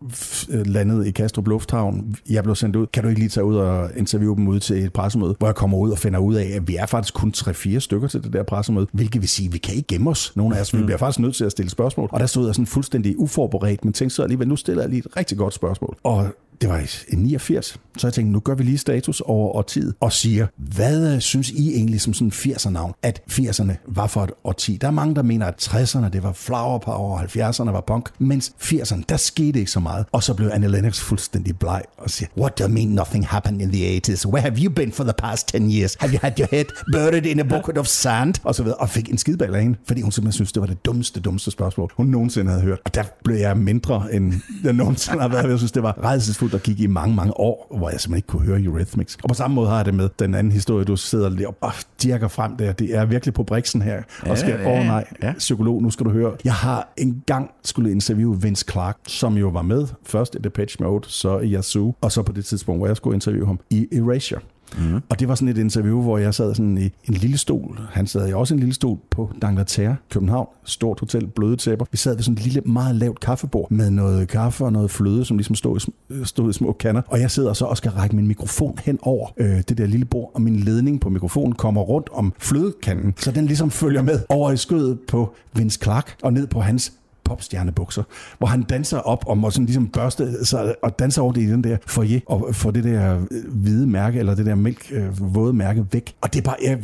øh, 0.49 0.67
landede 0.67 1.07
i 1.07 1.11
Kastrup 1.11 1.47
Lufthavn. 1.47 2.15
Jeg 2.29 2.43
blev 2.43 2.55
sendt 2.55 2.75
ud. 2.75 2.87
Kan 2.87 3.03
du 3.03 3.09
ikke 3.09 3.19
lige 3.19 3.29
tage 3.29 3.45
ud 3.45 3.55
og 3.55 3.89
interviewe 3.97 4.35
dem 4.35 4.47
ud 4.47 4.59
til 4.59 4.85
et 4.85 4.93
pressemøde, 4.93 5.35
hvor 5.39 5.47
jeg 5.47 5.55
kommer 5.55 5.77
ud 5.77 5.91
og 5.91 5.97
finder 5.97 6.19
ud 6.19 6.35
af, 6.35 6.58
at 6.61 6.67
vi 6.67 6.75
er 6.75 6.85
faktisk 6.85 7.13
kun 7.13 7.33
3-4 7.37 7.79
stykker 7.79 8.07
til 8.07 8.23
det 8.23 8.33
der 8.33 8.43
pressemøde, 8.43 8.87
hvilket 8.91 9.21
vil 9.21 9.29
sige, 9.29 9.47
at 9.47 9.53
vi 9.53 9.57
kan 9.57 9.75
ikke 9.75 9.87
gemme 9.87 10.09
os. 10.09 10.33
Nogle 10.35 10.57
af 10.57 10.61
os, 10.61 10.73
vi 10.73 10.83
bliver 10.83 10.97
faktisk 10.97 11.19
nødt 11.19 11.35
til 11.35 11.45
at 11.45 11.51
stille 11.51 11.69
spørgsmål. 11.69 12.09
Og 12.11 12.19
der 12.19 12.25
stod 12.25 12.45
jeg 12.45 12.55
sådan 12.55 12.67
fuldstændig 12.67 13.19
uforberedt, 13.19 13.85
men 13.85 13.93
tænkte 13.93 14.15
så 14.15 14.23
alligevel, 14.23 14.47
nu 14.47 14.55
stiller 14.55 14.83
jeg 14.83 14.89
lige 14.89 14.99
et 14.99 15.17
rigtig 15.17 15.37
godt 15.37 15.53
spørgsmål. 15.53 15.97
Og 16.03 16.27
det 16.61 16.69
var 16.69 16.77
i 17.11 17.15
89, 17.15 17.79
så 17.97 18.07
jeg 18.07 18.13
tænkte, 18.13 18.31
nu 18.31 18.39
gør 18.39 18.55
vi 18.55 18.63
lige 18.63 18.77
status 18.77 19.21
over 19.21 19.55
årtiet 19.55 19.93
og 19.99 20.13
siger, 20.13 20.47
hvad 20.57 21.19
synes 21.19 21.49
I 21.49 21.73
egentlig 21.75 22.01
som 22.01 22.13
sådan 22.13 22.31
80'er-navn, 22.31 22.93
at 23.01 23.21
80'erne 23.31 23.73
var 23.87 24.07
for 24.07 24.23
et 24.23 24.31
årti? 24.43 24.77
Der 24.81 24.87
er 24.87 24.91
mange, 24.91 25.15
der 25.15 25.21
mener, 25.21 25.45
at 25.45 25.67
60'erne 25.67 26.09
det 26.09 26.23
var 26.23 26.33
flower 26.33 26.77
power, 26.77 27.19
og 27.19 27.21
70'erne 27.21 27.71
var 27.71 27.83
punk, 27.87 28.09
mens 28.19 28.53
80'erne, 28.61 29.01
der 29.09 29.17
skete 29.17 29.59
ikke 29.59 29.71
så 29.71 29.79
meget. 29.79 30.05
Og 30.11 30.23
så 30.23 30.33
blev 30.33 30.49
Anne 30.53 30.67
Lennox 30.67 30.99
fuldstændig 30.99 31.59
bleg 31.59 31.81
og 31.97 32.09
siger, 32.09 32.29
What 32.37 32.59
do 32.59 32.63
you 32.63 32.69
mean 32.69 32.87
nothing 32.87 33.27
happened 33.27 33.61
in 33.61 33.71
the 33.71 33.97
80s? 33.97 34.27
Where 34.27 34.41
have 34.41 34.57
you 34.57 34.73
been 34.73 34.91
for 34.91 35.03
the 35.03 35.13
past 35.17 35.47
10 35.47 35.71
years? 35.71 35.95
Have 35.99 36.13
you 36.13 36.19
had 36.21 36.39
your 36.39 36.47
head 36.51 36.65
buried 36.93 37.25
in 37.25 37.39
a 37.39 37.43
bucket 37.43 37.77
of 37.77 37.85
sand? 37.85 38.35
Og 38.43 38.55
så 38.55 38.63
videre, 38.63 38.77
og 38.77 38.89
fik 38.89 39.09
en 39.09 39.17
skidball 39.17 39.55
af 39.55 39.61
hende, 39.61 39.77
fordi 39.87 40.01
hun 40.01 40.11
simpelthen 40.11 40.33
synes, 40.33 40.51
det 40.51 40.61
var 40.61 40.67
det 40.67 40.85
dummeste, 40.85 41.19
dummeste 41.19 41.51
spørgsmål, 41.51 41.91
hun 41.97 42.07
nogensinde 42.07 42.51
havde 42.51 42.63
hørt. 42.63 42.79
Og 42.85 42.95
der 42.95 43.03
blev 43.23 43.37
jeg 43.37 43.57
mindre, 43.57 44.13
end 44.13 44.33
jeg 44.63 44.73
nogensinde 44.73 45.21
har 45.21 45.27
været. 45.27 45.49
Jeg 45.49 45.57
synes, 45.57 45.71
det 45.71 45.83
var 45.83 46.03
redselsfuldt 46.03 46.48
at 46.53 46.63
gik 46.63 46.79
i 46.79 46.87
mange, 46.87 47.15
mange 47.15 47.39
år, 47.39 47.75
hvor 47.77 47.89
jeg 47.89 47.99
simpelthen 47.99 48.17
ikke 48.17 48.27
kunne 48.27 48.45
høre 48.45 48.61
Eurythmics. 48.61 49.17
Og 49.23 49.29
på 49.29 49.35
samme 49.35 49.55
måde 49.55 49.69
har 49.69 49.75
jeg 49.75 49.85
det 49.85 49.93
med 49.93 50.09
den 50.19 50.35
anden 50.35 50.53
historie, 50.53 50.85
du 50.85 50.95
sidder 50.95 51.29
lige 51.29 51.47
og 51.47 51.73
dirker 52.03 52.27
frem 52.27 52.57
der. 52.57 52.71
Det 52.71 52.95
er 52.95 53.05
virkelig 53.05 53.33
på 53.33 53.43
briksen 53.43 53.81
her. 53.81 54.01
Og 54.21 54.37
skal, 54.37 54.55
åh 54.55 54.61
ja, 54.61 54.79
oh, 54.79 54.85
nej, 54.85 55.05
ja. 55.23 55.33
psykolog, 55.37 55.81
nu 55.81 55.89
skal 55.89 56.05
du 56.05 56.11
høre. 56.11 56.35
Jeg 56.43 56.53
har 56.53 56.93
engang 56.97 57.51
skulle 57.63 57.91
interviewe 57.91 58.41
Vince 58.41 58.65
Clark, 58.71 58.97
som 59.07 59.37
jo 59.37 59.47
var 59.47 59.61
med 59.61 59.87
først 60.05 60.35
i 60.35 60.37
Depeche 60.37 60.83
Mode, 60.83 61.09
så 61.09 61.39
i 61.39 61.55
Yazoo, 61.55 61.95
og 62.01 62.11
så 62.11 62.23
på 62.23 62.31
det 62.31 62.45
tidspunkt, 62.45 62.79
hvor 62.79 62.87
jeg 62.87 62.97
skulle 62.97 63.15
interviewe 63.15 63.47
ham 63.47 63.59
i 63.69 63.87
Erasure. 63.91 64.41
Mm. 64.77 65.01
Og 65.09 65.19
det 65.19 65.27
var 65.27 65.35
sådan 65.35 65.47
et 65.47 65.57
interview, 65.57 66.01
hvor 66.01 66.17
jeg 66.17 66.33
sad 66.33 66.55
sådan 66.55 66.77
i 66.77 66.83
en 66.83 67.13
lille 67.13 67.37
stol. 67.37 67.79
Han 67.91 68.07
sad 68.07 68.29
i 68.29 68.33
også 68.33 68.53
en 68.53 68.59
lille 68.59 68.73
stol 68.73 68.97
på 69.11 69.31
D'Angleterre, 69.45 69.93
København. 70.11 70.47
Stort 70.63 70.99
hotel, 70.99 71.27
bløde 71.27 71.55
tæpper. 71.55 71.85
Vi 71.91 71.97
sad 71.97 72.15
ved 72.15 72.23
sådan 72.23 72.37
et 72.37 72.43
lille, 72.43 72.61
meget 72.65 72.95
lavt 72.95 73.19
kaffebord 73.19 73.71
med 73.71 73.91
noget 73.91 74.27
kaffe 74.27 74.65
og 74.65 74.73
noget 74.73 74.91
fløde, 74.91 75.25
som 75.25 75.37
ligesom 75.37 75.55
stod 75.55 75.79
i, 75.79 76.13
øh, 76.13 76.25
stod 76.25 76.49
i 76.49 76.53
små 76.53 76.71
kander. 76.79 77.01
Og 77.07 77.19
jeg 77.19 77.31
sidder 77.31 77.53
så 77.53 77.65
og 77.65 77.77
skal 77.77 77.91
række 77.91 78.15
min 78.15 78.27
mikrofon 78.27 78.77
hen 78.83 78.99
over 79.01 79.27
øh, 79.37 79.57
det 79.69 79.77
der 79.77 79.85
lille 79.85 80.05
bord, 80.05 80.31
og 80.33 80.41
min 80.41 80.55
ledning 80.55 81.01
på 81.01 81.09
mikrofonen 81.09 81.53
kommer 81.53 81.81
rundt 81.81 82.09
om 82.13 82.33
flødekanden, 82.39 83.13
så 83.17 83.31
den 83.31 83.45
ligesom 83.45 83.71
følger 83.71 84.01
med 84.01 84.19
over 84.29 84.51
i 84.51 84.57
skødet 84.57 84.99
på 85.07 85.33
Vince 85.53 85.79
Clark 85.83 86.15
og 86.23 86.33
ned 86.33 86.47
på 86.47 86.59
hans 86.61 86.93
popstjernebukser, 87.29 88.03
hvor 88.37 88.47
han 88.47 88.63
danser 88.63 88.97
op 88.97 89.23
og 89.27 89.37
må 89.37 89.49
sådan 89.49 89.65
ligesom 89.65 89.87
børste 89.87 90.45
sig 90.45 90.75
og 90.83 90.99
danser 90.99 91.21
over 91.21 91.33
det 91.33 91.41
i 91.41 91.51
den 91.51 91.63
der 91.63 91.77
foyer 91.87 92.19
og 92.25 92.55
får 92.55 92.71
det 92.71 92.83
der 92.83 93.15
øh, 93.15 93.21
hvide 93.49 93.87
mærke, 93.87 94.19
eller 94.19 94.35
det 94.35 94.45
der 94.45 94.55
mælk 94.55 94.91
øh, 94.91 95.35
våde 95.35 95.53
mærke 95.53 95.85
væk. 95.91 96.15
Og 96.21 96.33
det 96.33 96.39
er 96.39 96.43
bare 96.43 96.55
øh, 96.69 96.77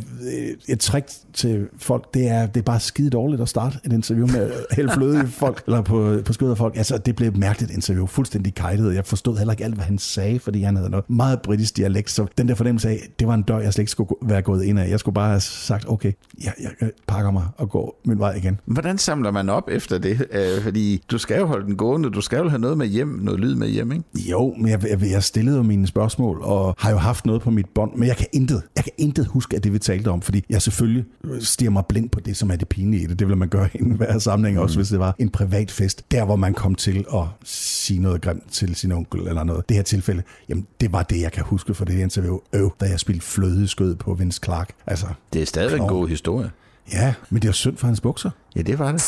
et 0.67 0.79
trick 0.79 1.07
til 1.33 1.67
folk. 1.77 2.13
Det 2.13 2.29
er, 2.29 2.45
det 2.45 2.57
er 2.57 2.63
bare 2.63 2.79
skide 2.79 3.09
dårligt 3.09 3.41
at 3.41 3.49
starte 3.49 3.77
et 3.83 3.93
interview 3.93 4.27
med 4.27 4.51
hælde 4.71 4.91
fløde 4.93 5.27
folk, 5.43 5.63
eller 5.65 5.81
på, 5.81 6.17
på 6.25 6.33
skødet 6.33 6.51
af 6.51 6.57
folk. 6.57 6.77
Altså, 6.77 6.97
det 6.97 7.15
blev 7.15 7.27
et 7.27 7.37
mærkeligt 7.37 7.71
interview. 7.71 8.05
Fuldstændig 8.05 8.55
kajtet. 8.55 8.95
Jeg 8.95 9.05
forstod 9.05 9.37
heller 9.37 9.53
ikke 9.53 9.63
alt, 9.63 9.75
hvad 9.75 9.85
han 9.85 9.97
sagde, 9.97 10.39
fordi 10.39 10.61
han 10.61 10.75
havde 10.75 10.89
noget 10.89 11.09
meget 11.09 11.41
britisk 11.41 11.77
dialekt. 11.77 12.11
Så 12.11 12.25
den 12.37 12.47
der 12.47 12.55
fornemmelse 12.55 12.89
af, 12.89 12.99
det 13.19 13.27
var 13.27 13.33
en 13.33 13.41
dør, 13.41 13.59
jeg 13.59 13.73
slet 13.73 13.81
ikke 13.81 13.91
skulle 13.91 14.09
være 14.21 14.41
gået 14.41 14.63
ind 14.63 14.79
af. 14.79 14.89
Jeg 14.89 14.99
skulle 14.99 15.13
bare 15.13 15.29
have 15.29 15.39
sagt, 15.39 15.85
okay, 15.89 16.11
jeg, 16.43 16.53
jeg 16.81 16.91
pakker 17.07 17.31
mig 17.31 17.43
og 17.57 17.69
går 17.69 18.01
min 18.05 18.19
vej 18.19 18.33
igen. 18.33 18.59
Hvordan 18.65 18.97
samler 18.97 19.31
man 19.31 19.49
op 19.49 19.69
efter 19.71 19.97
det? 19.97 20.25
Øh, 20.35 20.61
fordi 20.63 21.03
du 21.11 21.17
skal 21.17 21.39
jo 21.39 21.45
holde 21.45 21.65
den 21.65 21.75
gående, 21.75 22.09
du 22.09 22.21
skal 22.21 22.37
jo 22.39 22.49
have 22.49 22.59
noget 22.59 22.77
med 22.77 22.87
hjem, 22.87 23.07
noget 23.07 23.39
lyd 23.39 23.55
med 23.55 23.67
hjem, 23.67 23.91
ikke? 23.91 24.03
Jo, 24.15 24.53
men 24.57 24.67
jeg, 24.71 24.83
jeg, 24.89 25.01
jeg 25.11 25.23
stillede 25.23 25.57
jo 25.57 25.63
mine 25.63 25.87
spørgsmål, 25.87 26.39
og 26.41 26.75
har 26.77 26.91
jo 26.91 26.97
haft 26.97 27.25
noget 27.25 27.41
på 27.41 27.49
mit 27.51 27.65
bånd, 27.75 27.91
men 27.95 28.07
jeg 28.07 28.17
kan 28.17 28.27
intet, 28.33 28.61
jeg 28.75 28.83
kan 28.83 28.93
intet 28.97 29.25
huske 29.27 29.55
af 29.55 29.61
det, 29.61 29.73
vi 29.73 29.79
talte 29.79 30.07
om, 30.07 30.21
fordi 30.21 30.43
jeg 30.49 30.61
selvfølgelig 30.61 31.05
stiger 31.39 31.71
mig 31.71 31.83
blind 31.89 32.09
på 32.09 32.19
det, 32.19 32.37
som 32.37 32.51
er 32.51 32.55
det 32.55 32.67
pinlige 32.67 33.03
i 33.03 33.05
det. 33.05 33.19
Det 33.19 33.27
ville 33.27 33.37
man 33.39 33.49
gøre 33.49 33.69
i 33.73 33.77
enhver 33.81 34.19
sammenhæng, 34.19 34.57
mm. 34.57 34.63
også 34.63 34.75
hvis 34.77 34.87
det 34.89 34.99
var 34.99 35.15
en 35.19 35.29
privat 35.29 35.71
fest. 35.71 36.11
Der, 36.11 36.25
hvor 36.25 36.35
man 36.35 36.53
kom 36.53 36.75
til 36.75 37.05
at 37.13 37.23
sige 37.43 37.99
noget 37.99 38.21
grimt 38.21 38.51
til 38.51 38.75
sin 38.75 38.91
onkel 38.91 39.27
eller 39.27 39.43
noget. 39.43 39.69
Det 39.69 39.77
her 39.77 39.83
tilfælde, 39.83 40.23
jamen 40.49 40.67
det 40.81 40.91
var 40.93 41.03
det, 41.03 41.21
jeg 41.21 41.31
kan 41.31 41.43
huske 41.43 41.73
fra 41.73 41.85
det 41.85 41.99
interview. 41.99 42.37
Øv, 42.53 42.71
da 42.79 42.85
jeg 42.85 42.99
spillede 42.99 43.25
fløde 43.25 43.63
i 43.63 43.67
skød 43.67 43.95
på 43.95 44.13
Vince 44.13 44.39
Clark. 44.45 44.69
Altså, 44.87 45.05
Det 45.33 45.41
er 45.41 45.45
stadigvæk 45.45 45.81
en 45.81 45.87
god 45.87 46.07
historie. 46.07 46.51
ja, 46.93 47.13
men 47.29 47.41
det 47.41 47.47
er 47.47 47.51
synd 47.51 47.77
for 47.77 47.87
hans 47.87 48.01
bukser. 48.01 48.29
Ja, 48.55 48.61
det 48.61 48.79
var 48.79 48.91
det. 48.91 49.01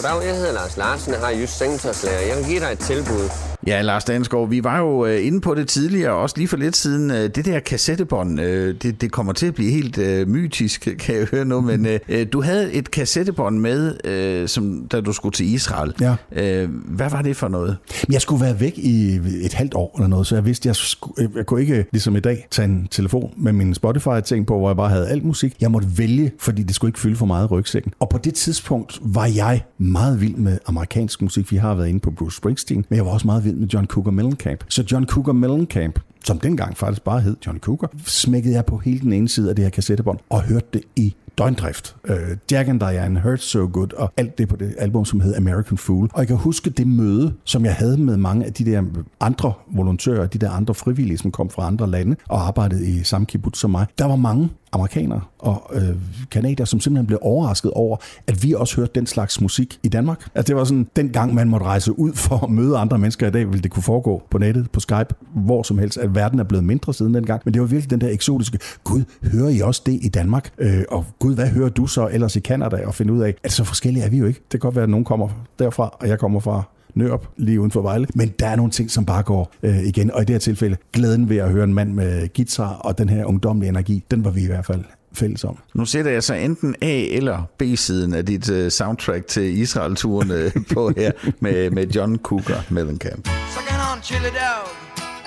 80'er 0.00 0.08
frokost. 0.08 0.14
Goddag, 0.14 0.26
jeg 0.26 0.36
hedder 0.36 0.52
Lars 0.52 0.76
Larsen, 0.76 1.12
jeg 1.12 1.20
har 1.20 1.30
just 1.30 1.58
sengetøjslærer. 1.58 2.20
Jeg 2.20 2.36
kan 2.36 2.44
give 2.44 2.60
dig 2.60 2.72
et 2.72 2.78
tilbud. 2.78 3.30
Ja, 3.66 3.82
Lars 3.82 4.04
Dansgaard, 4.04 4.48
vi 4.48 4.64
var 4.64 4.78
jo 4.78 5.06
øh, 5.06 5.26
inde 5.26 5.40
på 5.40 5.54
det 5.54 5.68
tidligere, 5.68 6.12
også 6.12 6.36
lige 6.36 6.48
for 6.48 6.56
lidt 6.56 6.76
siden. 6.76 7.10
Øh, 7.10 7.16
det 7.16 7.44
der 7.44 7.60
kassettebånd, 7.60 8.40
øh, 8.40 8.74
det, 8.82 9.00
det 9.00 9.12
kommer 9.12 9.32
til 9.32 9.46
at 9.46 9.54
blive 9.54 9.70
helt 9.70 9.98
øh, 9.98 10.28
mytisk, 10.28 10.88
kan 11.00 11.14
jeg 11.16 11.26
høre 11.30 11.44
nu, 11.44 11.60
men 11.60 11.86
øh, 12.08 12.26
du 12.32 12.42
havde 12.42 12.72
et 12.72 12.90
kassettebånd 12.90 13.58
med, 13.58 13.96
øh, 14.04 14.48
som, 14.48 14.86
da 14.92 15.00
du 15.00 15.12
skulle 15.12 15.32
til 15.32 15.54
Israel. 15.54 15.94
Ja. 16.00 16.14
Øh, 16.32 16.70
hvad 16.70 17.10
var 17.10 17.22
det 17.22 17.36
for 17.36 17.48
noget? 17.48 17.76
Jeg 18.10 18.20
skulle 18.20 18.44
være 18.44 18.60
væk 18.60 18.78
i 18.78 19.20
et 19.42 19.52
halvt 19.52 19.74
år 19.74 19.94
eller 19.96 20.08
noget, 20.08 20.26
så 20.26 20.34
jeg 20.34 20.44
vidste, 20.44 20.66
jeg, 20.68 20.76
skulle, 20.76 21.30
jeg 21.36 21.46
kunne 21.46 21.60
ikke, 21.60 21.86
ligesom 21.92 22.16
i 22.16 22.20
dag, 22.20 22.46
tage 22.50 22.68
en 22.68 22.88
telefon 22.90 23.32
med 23.36 23.52
min 23.52 23.74
Spotify-ting 23.74 24.46
på, 24.46 24.58
hvor 24.58 24.68
jeg 24.68 24.76
bare 24.76 24.88
havde 24.88 25.08
alt 25.08 25.24
musik. 25.24 25.56
Jeg 25.60 25.70
måtte 25.70 25.88
vælge, 25.96 26.32
fordi 26.38 26.62
det 26.62 26.74
skulle 26.74 26.88
ikke 26.88 27.00
fylde 27.00 27.16
for 27.16 27.26
meget 27.26 27.44
i 27.44 27.46
rygsækken. 27.46 27.92
Og 28.00 28.08
på 28.08 28.18
det 28.18 28.34
tidspunkt 28.34 28.98
var 29.02 29.26
jeg 29.26 29.62
meget 29.90 30.20
vild 30.20 30.34
med 30.34 30.58
amerikansk 30.66 31.22
musik. 31.22 31.52
Vi 31.52 31.56
har 31.56 31.74
været 31.74 31.88
inde 31.88 32.00
på 32.00 32.10
Bruce 32.10 32.36
Springsteen, 32.36 32.84
men 32.88 32.96
jeg 32.96 33.06
var 33.06 33.12
også 33.12 33.26
meget 33.26 33.44
vild 33.44 33.56
med 33.56 33.68
John 33.68 33.86
Cougar 33.86 34.10
Mellencamp. 34.10 34.64
Så 34.68 34.84
John 34.92 35.06
Cougar 35.06 35.32
Mellencamp, 35.32 35.98
som 36.24 36.38
dengang 36.38 36.76
faktisk 36.76 37.04
bare 37.04 37.20
hed 37.20 37.36
John 37.46 37.58
Cougar, 37.58 37.90
smækkede 38.04 38.54
jeg 38.54 38.64
på 38.64 38.78
hele 38.78 39.00
den 39.00 39.12
ene 39.12 39.28
side 39.28 39.50
af 39.50 39.56
det 39.56 39.64
her 39.64 39.70
kassettebånd 39.70 40.18
og 40.30 40.42
hørte 40.42 40.66
det 40.72 40.82
i 40.96 41.14
døgndrift. 41.38 41.96
Uh, 42.08 42.14
Jack 42.52 42.68
and 42.68 42.80
Diane, 42.80 43.20
Hurt 43.20 43.40
So 43.40 43.70
Good 43.72 43.92
og 43.92 44.12
alt 44.16 44.38
det 44.38 44.48
på 44.48 44.56
det 44.56 44.74
album, 44.78 45.04
som 45.04 45.20
hed 45.20 45.34
American 45.34 45.78
Fool. 45.78 46.08
Og 46.12 46.18
jeg 46.18 46.26
kan 46.26 46.36
huske 46.36 46.70
det 46.70 46.86
møde, 46.86 47.34
som 47.44 47.64
jeg 47.64 47.74
havde 47.74 47.96
med 47.96 48.16
mange 48.16 48.46
af 48.46 48.52
de 48.52 48.64
der 48.64 48.82
andre 49.20 49.52
volontører, 49.72 50.26
de 50.26 50.38
der 50.38 50.50
andre 50.50 50.74
frivillige, 50.74 51.18
som 51.18 51.30
kom 51.30 51.50
fra 51.50 51.66
andre 51.66 51.90
lande 51.90 52.16
og 52.28 52.46
arbejdede 52.46 52.88
i 52.88 53.02
samme 53.02 53.26
kibbutz 53.26 53.58
som 53.58 53.70
mig. 53.70 53.86
Der 53.98 54.04
var 54.04 54.16
mange 54.16 54.48
amerikanere 54.72 55.20
og 55.38 55.70
øh, 55.72 55.96
kanadier, 56.30 56.66
som 56.66 56.80
simpelthen 56.80 57.06
blev 57.06 57.18
overrasket 57.22 57.70
over, 57.70 57.96
at 58.26 58.42
vi 58.42 58.52
også 58.52 58.76
hørte 58.76 58.92
den 58.94 59.06
slags 59.06 59.40
musik 59.40 59.78
i 59.82 59.88
Danmark. 59.88 60.28
Altså 60.34 60.48
det 60.48 60.56
var 60.56 60.64
sådan, 60.64 60.86
den 60.96 61.08
gang 61.08 61.34
man 61.34 61.48
måtte 61.48 61.66
rejse 61.66 61.98
ud 61.98 62.12
for 62.12 62.44
at 62.44 62.50
møde 62.50 62.76
andre 62.76 62.98
mennesker 62.98 63.26
i 63.26 63.30
dag, 63.30 63.48
ville 63.48 63.62
det 63.62 63.70
kunne 63.70 63.82
foregå 63.82 64.22
på 64.30 64.38
nettet, 64.38 64.70
på 64.70 64.80
Skype, 64.80 65.14
hvor 65.34 65.62
som 65.62 65.78
helst, 65.78 65.98
at 65.98 66.14
verden 66.14 66.38
er 66.38 66.44
blevet 66.44 66.64
mindre 66.64 66.94
siden 66.94 67.14
dengang. 67.14 67.42
Men 67.44 67.54
det 67.54 67.62
var 67.62 67.68
virkelig 67.68 67.90
den 67.90 68.00
der 68.00 68.08
eksotiske, 68.08 68.58
gud, 68.84 69.02
hører 69.32 69.48
I 69.48 69.60
også 69.60 69.82
det 69.86 69.98
i 70.02 70.08
Danmark? 70.08 70.50
Øh, 70.58 70.82
og 70.90 71.04
gud, 71.18 71.34
hvad 71.34 71.48
hører 71.48 71.68
du 71.68 71.86
så 71.86 72.08
ellers 72.12 72.36
i 72.36 72.40
Canada? 72.40 72.86
Og 72.86 72.94
finde 72.94 73.12
ud 73.12 73.20
af, 73.20 73.34
at 73.44 73.52
så 73.52 73.64
forskellige 73.64 74.04
er 74.04 74.10
vi 74.10 74.18
jo 74.18 74.26
ikke. 74.26 74.40
Det 74.40 74.50
kan 74.50 74.60
godt 74.60 74.74
være, 74.74 74.84
at 74.84 74.90
nogen 74.90 75.04
kommer 75.04 75.28
derfra, 75.58 75.96
og 76.00 76.08
jeg 76.08 76.18
kommer 76.18 76.40
fra 76.40 76.62
Nørup, 76.94 77.26
lige 77.36 77.60
uden 77.60 77.70
for 77.70 77.82
Vejle. 77.82 78.06
Men 78.14 78.28
der 78.38 78.46
er 78.46 78.56
nogle 78.56 78.72
ting, 78.72 78.90
som 78.90 79.06
bare 79.06 79.22
går 79.22 79.52
øh, 79.62 79.78
igen. 79.82 80.10
Og 80.10 80.22
i 80.22 80.24
det 80.24 80.34
her 80.34 80.38
tilfælde, 80.38 80.76
glæden 80.92 81.28
ved 81.28 81.36
at 81.36 81.50
høre 81.50 81.64
en 81.64 81.74
mand 81.74 81.92
med 81.92 82.28
guitar 82.36 82.72
og 82.74 82.98
den 82.98 83.08
her 83.08 83.24
ungdomlige 83.24 83.68
energi, 83.68 84.04
den 84.10 84.24
var 84.24 84.30
vi 84.30 84.42
i 84.42 84.46
hvert 84.46 84.66
fald 84.66 84.84
fælles 85.14 85.44
om. 85.44 85.58
Nu 85.74 85.84
sætter 85.84 86.10
jeg 86.10 86.22
så 86.22 86.34
enten 86.34 86.74
A- 86.82 86.86
eller 87.10 87.42
B-siden 87.58 88.14
af 88.14 88.26
dit 88.26 88.50
uh, 88.50 88.68
soundtrack 88.68 89.26
til 89.26 89.58
Israel-turen 89.58 90.30
uh, 90.30 90.62
på 90.74 90.92
her 90.96 91.12
med, 91.40 91.70
med 91.70 91.86
John 91.86 92.16
Cougar 92.18 92.66
Mellencamp. 92.70 93.28
Sucking 93.54 93.80
on 93.92 94.02
chili 94.02 94.30
dog, 94.42 94.68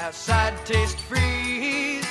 outside 0.06 0.54
taste 0.66 0.98
freeze. 1.10 2.08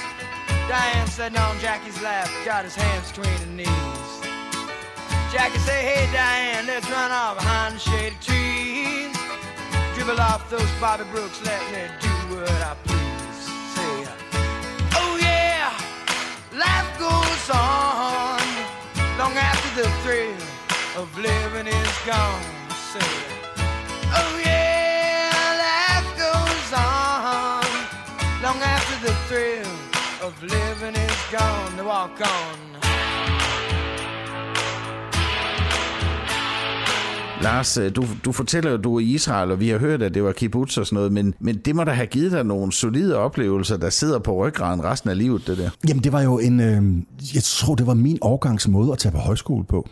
Diane 0.69 1.09
sitting 1.17 1.39
on 1.47 1.57
Jackie's 1.67 2.01
lap, 2.03 2.29
got 2.51 2.63
his 2.65 2.75
hands 2.75 3.07
between 3.13 3.39
her 3.45 3.53
knees. 3.59 4.09
Jackie 5.35 5.59
say, 5.69 5.81
hey 5.91 6.05
Diane, 6.13 6.67
let's 6.67 6.89
run 6.91 7.11
off 7.11 7.35
behind 7.39 7.75
the 7.75 7.81
shady 7.81 8.17
trees. 8.27 9.17
Dribble 10.05 10.21
off 10.21 10.51
those 10.51 10.69
Bobby 10.81 11.05
Brooks, 11.13 11.41
let 11.45 11.63
me 11.71 11.87
do 12.01 12.09
what 12.35 12.51
I 12.51 12.75
please. 12.83 13.39
Say, 13.73 14.05
oh 14.97 15.17
yeah, 15.21 15.71
life 16.59 16.91
goes 16.99 17.51
on 17.55 18.43
long 19.17 19.37
after 19.37 19.81
the 19.81 19.89
thrill 20.03 20.35
of 21.01 21.07
living 21.17 21.69
is 21.69 21.99
gone. 22.05 22.43
Say, 22.91 23.13
oh 24.19 24.43
yeah, 24.45 25.31
life 25.63 26.11
goes 26.19 26.73
on 26.73 27.63
long 28.43 28.61
after 28.61 29.07
the 29.07 29.15
thrill 29.29 29.73
of 30.21 30.35
living 30.43 30.97
is 30.97 31.19
gone. 31.31 31.87
Walk 31.87 32.21
on. 32.21 32.82
Lars, 37.43 37.79
øh, 37.79 37.97
du, 37.97 38.05
du 38.25 38.33
fortæller, 38.33 38.75
at 38.75 38.85
du 38.85 38.97
er 38.97 39.01
i 39.01 39.05
Israel, 39.05 39.51
og 39.51 39.61
vi 39.61 39.69
har 39.69 39.79
hørt, 39.79 40.03
at 40.03 40.15
det 40.15 40.25
var 40.25 40.33
kibbutz 40.33 40.79
og 40.79 40.87
sådan 40.87 40.97
noget, 40.97 41.13
men, 41.13 41.35
men 41.41 41.59
det 41.59 41.77
må 41.77 41.85
da 41.85 41.91
have 41.91 42.07
givet 42.07 42.33
dig 42.33 42.45
nogle 42.45 42.73
solide 42.73 43.17
oplevelser, 43.17 43.77
der 43.77 43.91
sidder 43.91 44.19
på 44.19 44.47
ryggraden 44.47 44.85
resten 44.85 45.11
af 45.11 45.19
livet, 45.19 45.47
det 45.47 45.59
der. 45.59 45.71
Jamen, 45.89 46.05
det 46.05 46.13
var 46.13 46.23
jo 46.23 46.39
en... 46.39 46.61
Øh, 46.61 46.83
jeg 47.35 47.43
tror, 47.43 47.75
det 47.75 47.87
var 47.87 47.95
min 47.95 48.19
årgangsmåde 48.21 48.93
at 48.93 48.99
tage 48.99 49.13
på 49.13 49.19
højskole 49.19 49.65
på. 49.65 49.89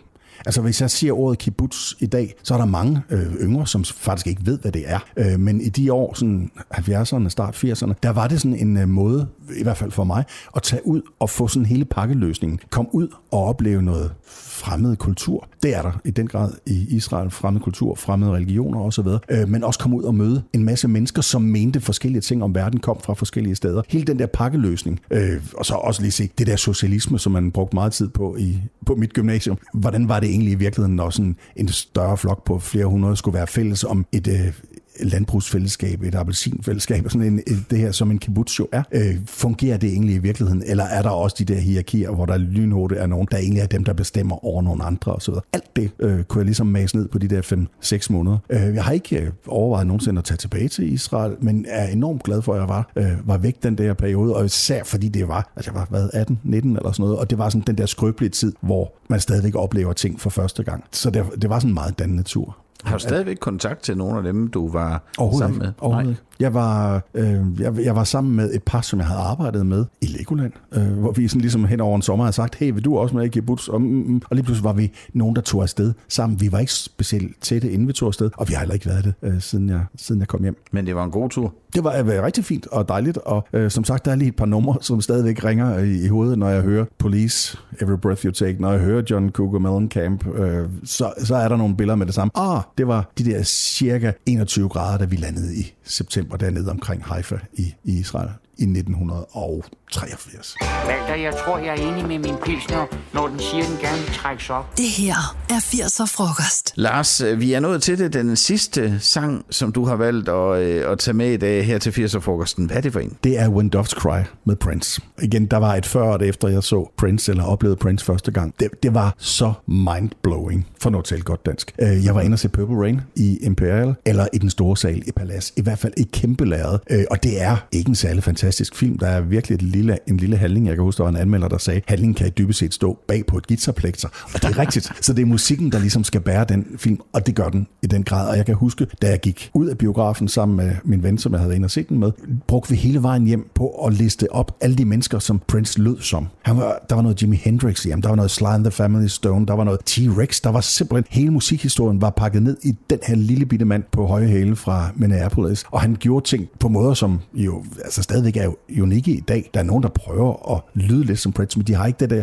Altså 0.46 0.62
hvis 0.62 0.80
jeg 0.80 0.90
siger 0.90 1.12
ordet 1.12 1.38
kibbutz 1.38 1.92
i 2.00 2.06
dag, 2.06 2.34
så 2.42 2.54
er 2.54 2.58
der 2.58 2.64
mange 2.64 3.02
øh, 3.10 3.34
yngre, 3.40 3.66
som 3.66 3.84
faktisk 3.84 4.26
ikke 4.26 4.42
ved, 4.44 4.58
hvad 4.58 4.72
det 4.72 4.82
er. 4.86 4.98
Øh, 5.16 5.40
men 5.40 5.60
i 5.60 5.68
de 5.68 5.92
år, 5.92 6.14
sådan 6.14 6.50
70'erne, 6.74 7.28
start 7.28 7.64
80'erne, 7.64 7.92
der 8.02 8.10
var 8.10 8.28
det 8.28 8.40
sådan 8.40 8.56
en 8.56 8.76
øh, 8.76 8.88
måde, 8.88 9.28
i 9.58 9.62
hvert 9.62 9.76
fald 9.76 9.90
for 9.90 10.04
mig, 10.04 10.24
at 10.56 10.62
tage 10.62 10.86
ud 10.86 11.02
og 11.18 11.30
få 11.30 11.48
sådan 11.48 11.66
hele 11.66 11.84
pakkeløsningen. 11.84 12.60
Kom 12.70 12.88
ud 12.92 13.08
og 13.30 13.44
opleve 13.44 13.82
noget 13.82 14.12
fremmed 14.60 14.96
kultur. 14.96 15.48
Det 15.62 15.76
er 15.76 15.82
der 15.82 16.00
i 16.04 16.10
den 16.10 16.26
grad 16.26 16.52
i 16.66 16.96
Israel. 16.96 17.30
Fremmed 17.30 17.60
kultur, 17.60 17.94
fremmede 17.94 18.32
religioner 18.32 18.80
osv. 18.80 19.06
Øh, 19.30 19.48
men 19.48 19.64
også 19.64 19.80
komme 19.80 19.96
ud 19.96 20.02
og 20.02 20.14
møde 20.14 20.42
en 20.52 20.64
masse 20.64 20.88
mennesker, 20.88 21.22
som 21.22 21.42
mente 21.42 21.80
forskellige 21.80 22.20
ting 22.20 22.42
om 22.42 22.54
verden, 22.54 22.80
kom 22.80 23.00
fra 23.04 23.14
forskellige 23.14 23.54
steder. 23.54 23.82
Hele 23.88 24.04
den 24.04 24.18
der 24.18 24.26
pakkeløsning. 24.26 25.00
Øh, 25.10 25.40
og 25.54 25.66
så 25.66 25.74
også 25.74 26.02
lige 26.02 26.12
se 26.12 26.30
det 26.38 26.46
der 26.46 26.56
socialisme, 26.56 27.18
som 27.18 27.32
man 27.32 27.50
brugte 27.50 27.76
meget 27.76 27.92
tid 27.92 28.08
på 28.08 28.36
i, 28.36 28.58
på 28.86 28.94
mit 28.94 29.12
gymnasium. 29.12 29.58
Hvordan 29.74 30.08
var 30.08 30.20
det 30.20 30.30
egentlig 30.30 30.52
i 30.52 30.54
virkeligheden, 30.54 30.96
når 30.96 31.10
sådan 31.10 31.36
en 31.56 31.68
større 31.68 32.16
flok 32.16 32.44
på 32.44 32.58
flere 32.58 32.86
hundrede 32.86 33.16
skulle 33.16 33.34
være 33.34 33.46
fælles 33.46 33.84
om 33.84 34.06
et, 34.12 34.28
øh, 34.28 34.52
landbrugsfællesskab, 35.00 36.02
et 36.02 36.14
appelsinfællesskab, 36.14 37.10
sådan 37.10 37.22
en, 37.22 37.64
det 37.70 37.78
her, 37.78 37.92
som 37.92 38.10
en 38.10 38.18
kibbutz 38.18 38.58
jo 38.58 38.68
er. 38.72 38.82
Øh, 38.92 39.16
fungerer 39.26 39.76
det 39.76 39.88
egentlig 39.88 40.14
i 40.14 40.18
virkeligheden, 40.18 40.62
eller 40.66 40.84
er 40.84 41.02
der 41.02 41.10
også 41.10 41.36
de 41.38 41.44
der 41.44 41.60
hierarkier, 41.60 42.10
hvor 42.10 42.26
der 42.26 42.36
lynhurtigt 42.36 43.00
er 43.00 43.06
nogen, 43.06 43.28
der 43.30 43.38
egentlig 43.38 43.60
er 43.62 43.66
dem, 43.66 43.84
der 43.84 43.92
bestemmer 43.92 44.44
over 44.44 44.62
nogle 44.62 44.84
andre 44.84 45.12
osv. 45.12 45.34
Alt 45.52 45.76
det 45.76 45.90
øh, 45.98 46.24
kunne 46.24 46.40
jeg 46.40 46.44
ligesom 46.44 46.66
mase 46.66 46.96
ned 46.96 47.08
på 47.08 47.18
de 47.18 47.28
der 47.28 47.66
5-6 47.82 48.12
måneder. 48.12 48.38
Øh, 48.50 48.74
jeg 48.74 48.84
har 48.84 48.92
ikke 48.92 49.20
øh, 49.20 49.30
overvejet 49.46 49.86
nogensinde 49.86 50.18
at 50.18 50.24
tage 50.24 50.36
tilbage 50.36 50.68
til 50.68 50.92
Israel, 50.92 51.36
men 51.40 51.66
er 51.68 51.86
enormt 51.86 52.22
glad 52.22 52.42
for, 52.42 52.54
at 52.54 52.60
jeg 52.60 52.68
var, 52.68 52.90
øh, 52.96 53.28
var 53.28 53.38
væk 53.38 53.62
den 53.62 53.78
der 53.78 53.94
periode, 53.94 54.36
og 54.36 54.44
især 54.44 54.84
fordi 54.84 55.08
det 55.08 55.28
var, 55.28 55.52
altså 55.56 55.70
jeg 55.70 55.80
var 55.80 55.86
hvad, 55.90 56.10
18, 56.12 56.40
19 56.44 56.76
eller 56.76 56.92
sådan 56.92 57.02
noget, 57.02 57.18
og 57.18 57.30
det 57.30 57.38
var 57.38 57.48
sådan 57.48 57.64
den 57.66 57.78
der 57.78 57.86
skrøbelige 57.86 58.30
tid, 58.30 58.52
hvor 58.60 58.94
man 59.08 59.20
stadigvæk 59.20 59.54
oplever 59.54 59.92
ting 59.92 60.20
for 60.20 60.30
første 60.30 60.62
gang. 60.62 60.84
Så 60.92 61.10
det, 61.10 61.24
det 61.42 61.50
var 61.50 61.58
sådan 61.58 61.70
en 61.70 61.74
meget 61.74 61.98
dannende 61.98 62.22
tur. 62.22 62.56
Har 62.84 62.96
du 62.96 63.02
stadigvæk 63.02 63.36
kontakt 63.40 63.82
til 63.82 63.96
nogle 63.96 64.16
af 64.16 64.22
dem, 64.22 64.48
du 64.48 64.70
var 64.70 65.02
sammen 65.38 65.58
med? 65.58 65.72
Overhovedet 65.78 66.10
ikke. 66.10 66.22
Jeg 66.40 66.54
var, 66.54 67.02
øh, 67.14 67.60
jeg, 67.60 67.72
jeg 67.84 67.96
var 67.96 68.04
sammen 68.04 68.36
med 68.36 68.54
et 68.54 68.62
par, 68.62 68.80
som 68.80 68.98
jeg 68.98 69.06
havde 69.06 69.20
arbejdet 69.20 69.66
med 69.66 69.84
i 70.00 70.06
Legoland, 70.06 70.52
øh, 70.72 70.92
hvor 70.92 71.12
vi 71.12 71.28
sådan 71.28 71.40
ligesom 71.40 71.64
hen 71.64 71.80
over 71.80 71.96
en 71.96 72.02
sommer 72.02 72.24
havde 72.24 72.34
sagt, 72.34 72.54
hey, 72.54 72.72
vil 72.72 72.84
du 72.84 72.98
også 72.98 73.16
med 73.16 73.24
i 73.24 73.28
kibbutz? 73.28 73.68
Og, 73.68 73.82
mm, 73.82 73.88
mm. 73.88 74.22
og 74.30 74.36
lige 74.36 74.44
pludselig 74.44 74.64
var 74.64 74.72
vi 74.72 74.92
nogen, 75.12 75.36
der 75.36 75.42
tog 75.42 75.62
afsted 75.62 75.92
sammen. 76.08 76.40
Vi 76.40 76.52
var 76.52 76.58
ikke 76.58 76.72
specielt 76.72 77.42
tætte, 77.42 77.72
inden 77.72 77.88
vi 77.88 77.92
tog 77.92 78.06
afsted, 78.06 78.30
og 78.36 78.48
vi 78.48 78.52
har 78.52 78.60
heller 78.60 78.74
ikke 78.74 78.86
været 78.86 79.04
det, 79.04 79.14
øh, 79.22 79.40
siden, 79.40 79.68
jeg, 79.68 79.80
siden 79.96 80.20
jeg 80.20 80.28
kom 80.28 80.42
hjem. 80.42 80.56
Men 80.72 80.86
det 80.86 80.94
var 80.94 81.04
en 81.04 81.10
god 81.10 81.30
tur. 81.30 81.54
Det 81.74 81.84
var 81.84 81.98
øh, 81.98 82.06
rigtig 82.22 82.44
fint 82.44 82.66
og 82.66 82.88
dejligt, 82.88 83.18
og 83.18 83.46
øh, 83.52 83.70
som 83.70 83.84
sagt, 83.84 84.04
der 84.04 84.10
er 84.10 84.16
lige 84.16 84.28
et 84.28 84.36
par 84.36 84.46
numre, 84.46 84.76
som 84.80 85.00
stadigvæk 85.00 85.44
ringer 85.44 85.78
i, 85.78 86.04
i 86.04 86.08
hovedet, 86.08 86.38
når 86.38 86.48
jeg 86.48 86.62
hører 86.62 86.84
Police, 86.98 87.58
Every 87.80 87.96
Breath 87.96 88.24
You 88.24 88.32
Take, 88.32 88.56
når 88.60 88.72
jeg 88.72 88.80
hører 88.80 89.02
John 89.10 89.30
Cougar 89.30 89.58
Mellencamp, 89.58 90.26
øh, 90.34 90.68
så, 90.84 91.12
så 91.18 91.36
er 91.36 91.48
der 91.48 91.56
nogle 91.56 91.76
billeder 91.76 91.96
med 91.96 92.06
det 92.06 92.14
samme. 92.14 92.30
Ah, 92.34 92.62
det 92.78 92.86
var 92.86 93.10
de 93.18 93.24
der 93.24 93.42
cirka 93.42 94.12
21 94.26 94.68
grader, 94.68 94.98
da 94.98 95.04
vi 95.04 95.16
landede 95.16 95.54
i 95.54 95.74
september 95.84 96.29
og 96.30 96.40
dernede 96.40 96.70
omkring 96.70 97.04
Haifa 97.04 97.38
i, 97.52 97.74
i 97.84 97.98
Israel 97.98 98.30
i 98.60 98.64
1983. 98.64 100.56
Walter, 100.88 101.14
jeg 101.14 101.34
tror, 101.44 101.58
jeg 101.58 101.68
er 101.68 101.88
enig 101.92 102.06
med 102.08 102.18
min 102.18 102.34
pilsner, 102.44 102.86
når 103.14 103.28
den 103.28 103.38
siger, 103.38 103.64
den 103.64 103.76
gerne 103.80 103.98
vil 104.02 104.14
trækkes 104.14 104.50
op. 104.50 104.76
Det 104.76 104.88
her 104.88 105.36
er 105.50 105.54
80'er 105.60 106.04
frokost. 106.16 106.72
Lars, 106.76 107.20
øh, 107.20 107.40
vi 107.40 107.52
er 107.52 107.60
nået 107.60 107.82
til 107.82 107.98
det. 107.98 108.12
Den 108.12 108.36
sidste 108.36 109.00
sang, 109.00 109.44
som 109.50 109.72
du 109.72 109.84
har 109.84 109.96
valgt 109.96 110.28
at, 110.28 110.58
øh, 110.62 110.92
at 110.92 110.98
tage 110.98 111.14
med 111.14 111.32
i 111.32 111.36
dag 111.36 111.66
her 111.66 111.78
til 111.78 111.90
80'er-frokosten. 111.90 112.66
Hvad 112.66 112.76
er 112.76 112.80
det 112.80 112.92
for 112.92 113.00
en? 113.00 113.16
Det 113.24 113.38
er 113.38 113.48
When 113.48 113.68
Doves 113.68 113.90
Cry 113.90 114.18
med 114.44 114.56
Prince. 114.56 115.00
Igen, 115.22 115.46
der 115.46 115.56
var 115.56 115.74
et 115.74 115.86
før 115.86 116.02
og 116.02 116.14
et 116.14 116.22
efter, 116.28 116.48
jeg 116.48 116.62
så 116.62 116.90
Prince, 116.96 117.30
eller 117.30 117.44
oplevede 117.44 117.76
Prince 117.76 118.04
første 118.04 118.30
gang. 118.30 118.54
Det, 118.60 118.68
det 118.82 118.94
var 118.94 119.14
så 119.18 119.52
mind-blowing, 119.66 120.66
for 120.80 120.90
noget 120.90 121.06
til 121.06 121.22
godt 121.24 121.46
dansk. 121.46 121.72
Øh, 121.82 122.04
Jeg 122.04 122.14
var 122.14 122.20
inde 122.20 122.34
og 122.34 122.38
se 122.38 122.48
Purple 122.48 122.76
Rain 122.76 123.00
i 123.16 123.36
Imperial, 123.42 123.94
eller 124.06 124.26
i 124.32 124.38
den 124.38 124.50
store 124.50 124.76
sal 124.76 125.02
i 125.06 125.12
Palace. 125.16 125.52
I 125.56 125.62
hvert 125.62 125.78
fald 125.78 125.92
et 125.96 126.12
kæmpe 126.12 126.44
lærred. 126.44 126.78
Og 127.10 127.22
det 127.22 127.42
er 127.42 127.56
ikke 127.72 127.88
en 127.88 127.94
særlig 127.94 128.22
fantastisk 128.22 128.49
film. 128.74 128.98
Der 128.98 129.06
er 129.06 129.20
virkelig 129.20 129.54
et 129.54 129.62
lille, 129.62 129.98
en 130.06 130.16
lille 130.16 130.36
handling. 130.36 130.66
Jeg 130.66 130.74
kan 130.74 130.84
huske, 130.84 130.98
der 130.98 131.04
var 131.04 131.10
en 131.10 131.16
anmelder, 131.16 131.48
der 131.48 131.58
sagde, 131.58 131.80
handlingen 131.88 132.14
kan 132.14 132.26
i 132.26 132.30
dybest 132.30 132.58
set 132.58 132.74
stå 132.74 132.98
bag 133.08 133.26
på 133.26 133.38
et 133.38 133.46
guitarplekter. 133.46 134.08
Og 134.34 134.42
det 134.42 134.44
er 134.44 134.58
rigtigt. 134.58 134.92
Så 135.06 135.12
det 135.12 135.22
er 135.22 135.26
musikken, 135.26 135.72
der 135.72 135.78
ligesom 135.78 136.04
skal 136.04 136.20
bære 136.20 136.44
den 136.44 136.66
film, 136.78 137.00
og 137.12 137.26
det 137.26 137.34
gør 137.34 137.48
den 137.48 137.66
i 137.82 137.86
den 137.86 138.02
grad. 138.02 138.28
Og 138.28 138.36
jeg 138.36 138.46
kan 138.46 138.54
huske, 138.54 138.86
da 139.02 139.08
jeg 139.08 139.20
gik 139.20 139.50
ud 139.54 139.66
af 139.66 139.78
biografen 139.78 140.28
sammen 140.28 140.56
med 140.56 140.74
min 140.84 141.02
ven, 141.02 141.18
som 141.18 141.32
jeg 141.32 141.40
havde 141.40 141.56
inde 141.56 141.66
og 141.66 141.70
set 141.70 141.88
den 141.88 141.98
med, 141.98 142.12
brugte 142.46 142.70
vi 142.70 142.76
hele 142.76 143.02
vejen 143.02 143.26
hjem 143.26 143.50
på 143.54 143.68
at 143.68 143.92
liste 143.92 144.32
op 144.32 144.56
alle 144.60 144.76
de 144.76 144.84
mennesker, 144.84 145.18
som 145.18 145.42
Prince 145.48 145.82
lød 145.82 146.00
som. 146.00 146.26
Han 146.42 146.56
var, 146.56 146.78
der 146.88 146.94
var 146.94 147.02
noget 147.02 147.22
Jimi 147.22 147.36
Hendrix 147.36 147.84
i 147.84 147.90
ham, 147.90 148.02
der 148.02 148.08
var 148.08 148.16
noget 148.16 148.30
Sly 148.30 148.44
and 148.44 148.64
the 148.64 148.70
Family 148.70 149.06
Stone, 149.06 149.46
der 149.46 149.54
var 149.54 149.64
noget 149.64 149.80
T-Rex, 149.90 150.40
der 150.44 150.50
var 150.50 150.60
simpelthen, 150.60 151.06
hele 151.10 151.30
musikhistorien 151.30 152.00
var 152.00 152.10
pakket 152.10 152.42
ned 152.42 152.56
i 152.62 152.74
den 152.90 152.98
her 153.06 153.14
lille 153.14 153.46
bitte 153.46 153.64
mand 153.64 153.84
på 153.92 154.06
høje 154.06 154.26
hæle 154.26 154.56
fra 154.56 154.90
Minneapolis. 154.96 155.64
Og 155.70 155.80
han 155.80 155.96
gjorde 156.00 156.26
ting 156.26 156.48
på 156.58 156.68
måder, 156.68 156.94
som 156.94 157.20
jo 157.34 157.64
altså 157.84 158.02
stadigvæk 158.02 158.36
er 158.40 158.44
jo 158.44 158.82
unikke 158.82 159.10
i 159.12 159.20
dag. 159.20 159.50
Der 159.54 159.60
er 159.60 159.64
nogen, 159.64 159.82
der 159.82 159.88
prøver 159.88 160.56
at 160.56 160.62
lyde 160.74 161.04
lidt 161.04 161.18
som 161.18 161.32
Prince, 161.32 161.58
men 161.58 161.66
de 161.66 161.74
har 161.74 161.86
ikke 161.86 162.00
det 162.00 162.10
der 162.10 162.22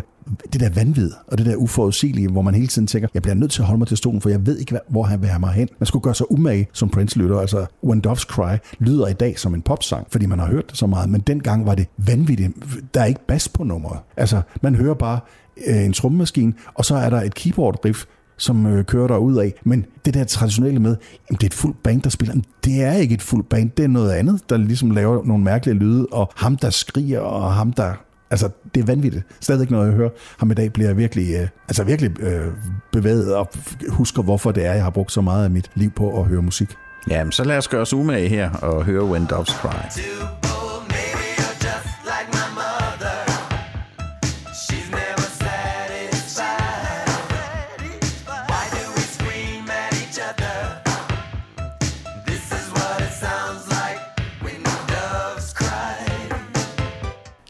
det 0.53 0.61
der 0.61 0.69
vanvid 0.69 1.11
og 1.27 1.37
det 1.37 1.45
der 1.45 1.55
uforudsigelige, 1.55 2.27
hvor 2.27 2.41
man 2.41 2.55
hele 2.55 2.67
tiden 2.67 2.87
tænker, 2.87 3.09
jeg 3.13 3.21
bliver 3.21 3.35
nødt 3.35 3.51
til 3.51 3.61
at 3.61 3.65
holde 3.65 3.77
mig 3.77 3.87
til 3.87 3.97
stolen, 3.97 4.21
for 4.21 4.29
jeg 4.29 4.45
ved 4.45 4.57
ikke, 4.57 4.79
hvor 4.87 5.03
han 5.03 5.21
vil 5.21 5.29
have 5.29 5.39
mig 5.39 5.53
hen. 5.53 5.69
Man 5.79 5.87
skulle 5.87 6.03
gøre 6.03 6.15
sig 6.15 6.31
umage 6.31 6.67
som 6.73 6.89
Prince-lytter. 6.89 7.39
Altså, 7.39 7.65
When 7.83 7.99
Doves 7.99 8.21
Cry 8.21 8.57
lyder 8.79 9.07
i 9.07 9.13
dag 9.13 9.39
som 9.39 9.53
en 9.53 9.61
popsang, 9.61 10.07
fordi 10.11 10.25
man 10.25 10.39
har 10.39 10.47
hørt 10.47 10.69
det 10.69 10.77
så 10.77 10.87
meget, 10.87 11.09
men 11.09 11.21
dengang 11.21 11.65
var 11.65 11.75
det 11.75 11.87
vanvittigt. 11.97 12.51
Der 12.93 13.01
er 13.01 13.05
ikke 13.05 13.21
bas 13.27 13.49
på 13.49 13.63
nummeret. 13.63 13.99
Altså, 14.17 14.41
man 14.61 14.75
hører 14.75 14.93
bare 14.93 15.19
øh, 15.67 15.85
en 15.85 15.93
trommemaskine, 15.93 16.53
og 16.73 16.85
så 16.85 16.95
er 16.95 17.09
der 17.09 17.21
et 17.21 17.33
keyboard-riff, 17.39 18.05
som 18.37 18.65
øh, 18.65 18.85
kører 18.85 19.07
der 19.07 19.17
ud 19.17 19.35
af. 19.35 19.53
Men 19.63 19.85
det 20.05 20.13
der 20.13 20.23
traditionelle 20.23 20.79
med, 20.79 20.95
jamen, 21.29 21.37
det 21.37 21.43
er 21.43 21.47
et 21.47 21.53
fuldt 21.53 21.83
band, 21.83 22.01
der 22.01 22.09
spiller. 22.09 22.33
Jamen, 22.33 22.45
det 22.63 22.83
er 22.83 22.93
ikke 22.93 23.13
et 23.13 23.21
fuldt 23.21 23.49
band, 23.49 23.71
det 23.77 23.83
er 23.83 23.89
noget 23.89 24.11
andet, 24.11 24.41
der 24.49 24.57
ligesom 24.57 24.91
laver 24.91 25.25
nogle 25.25 25.43
mærkelige 25.43 25.75
lyde, 25.75 26.07
og 26.11 26.31
ham, 26.35 26.57
der 26.57 26.69
skriger, 26.69 27.19
og 27.19 27.53
ham, 27.53 27.73
der 27.73 27.93
Altså, 28.31 28.49
det 28.75 28.81
er 28.81 28.85
vanvittigt. 28.85 29.25
Stadig 29.39 29.71
når 29.71 29.83
jeg 29.83 29.93
hører 29.93 30.09
ham 30.37 30.51
i 30.51 30.53
dag, 30.53 30.73
bliver 30.73 30.89
jeg 30.89 30.97
virkelig, 30.97 31.33
øh, 31.33 31.47
altså 31.67 31.83
virkelig 31.83 32.21
øh, 32.21 32.47
bevæget 32.91 33.35
og 33.35 33.49
husker, 33.89 34.21
hvorfor 34.21 34.51
det 34.51 34.65
er, 34.65 34.73
jeg 34.73 34.83
har 34.83 34.89
brugt 34.89 35.11
så 35.11 35.21
meget 35.21 35.43
af 35.43 35.51
mit 35.51 35.71
liv 35.75 35.91
på 35.91 36.19
at 36.21 36.25
høre 36.27 36.41
musik. 36.41 36.69
Jamen, 37.09 37.31
så 37.31 37.43
lad 37.43 37.57
os 37.57 37.67
gøre 37.67 37.81
os 37.81 37.93
umage 37.93 38.29
her 38.29 38.51
og 38.51 38.85
høre 38.85 39.03
When 39.03 39.25
Doves 39.25 39.49
Cry. 39.49 40.01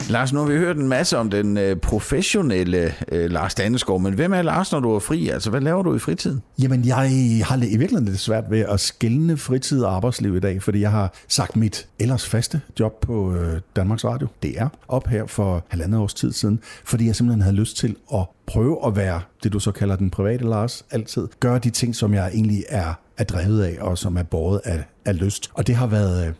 Lars, 0.09 0.33
nu 0.33 0.39
har 0.39 0.47
vi 0.47 0.57
hørt 0.57 0.77
en 0.77 0.87
masse 0.87 1.17
om 1.17 1.29
den 1.29 1.57
øh, 1.57 1.75
professionelle 1.75 2.93
øh, 3.11 3.31
Lars 3.31 3.55
Danneskov, 3.55 3.99
men 3.99 4.13
hvem 4.13 4.33
er 4.33 4.41
Lars, 4.41 4.71
når 4.71 4.79
du 4.79 4.95
er 4.95 4.99
fri? 4.99 5.29
Altså, 5.29 5.49
hvad 5.49 5.61
laver 5.61 5.83
du 5.83 5.95
i 5.95 5.99
fritiden? 5.99 6.41
Jamen, 6.61 6.85
jeg 6.85 6.95
har 6.95 7.55
i 7.55 7.77
virkeligheden 7.77 8.05
lidt 8.05 8.19
svært 8.19 8.43
ved 8.49 8.59
at 8.59 8.79
skille 8.79 9.37
fritid 9.37 9.83
og 9.83 9.95
arbejdsliv 9.95 10.35
i 10.35 10.39
dag, 10.39 10.63
fordi 10.63 10.81
jeg 10.81 10.91
har 10.91 11.13
sagt 11.27 11.55
mit 11.55 11.87
ellers 11.99 12.27
faste 12.27 12.61
job 12.79 13.01
på 13.01 13.33
øh, 13.33 13.61
Danmarks 13.75 14.05
Radio, 14.05 14.27
DR, 14.43 14.65
op 14.87 15.07
her 15.07 15.25
for 15.25 15.65
halvandet 15.67 15.99
års 15.99 16.13
tid 16.13 16.31
siden, 16.31 16.59
fordi 16.85 17.05
jeg 17.05 17.15
simpelthen 17.15 17.41
havde 17.41 17.55
lyst 17.55 17.77
til 17.77 17.95
at 18.13 18.25
prøve 18.45 18.85
at 18.85 18.95
være 18.95 19.21
det, 19.43 19.53
du 19.53 19.59
så 19.59 19.71
kalder 19.71 19.95
den 19.95 20.09
private 20.09 20.43
Lars, 20.43 20.85
altid. 20.91 21.27
Gøre 21.39 21.59
de 21.59 21.69
ting, 21.69 21.95
som 21.95 22.13
jeg 22.13 22.27
egentlig 22.33 22.63
er, 22.69 22.93
er 23.17 23.23
drevet 23.23 23.63
af, 23.63 23.77
og 23.81 23.97
som 23.97 24.17
er 24.17 24.23
båret 24.23 24.61
af, 24.63 24.83
af 25.05 25.19
lyst. 25.19 25.51
Og 25.53 25.67
det 25.67 25.75
har 25.75 25.87
været... 25.87 26.27
Øh, 26.27 26.33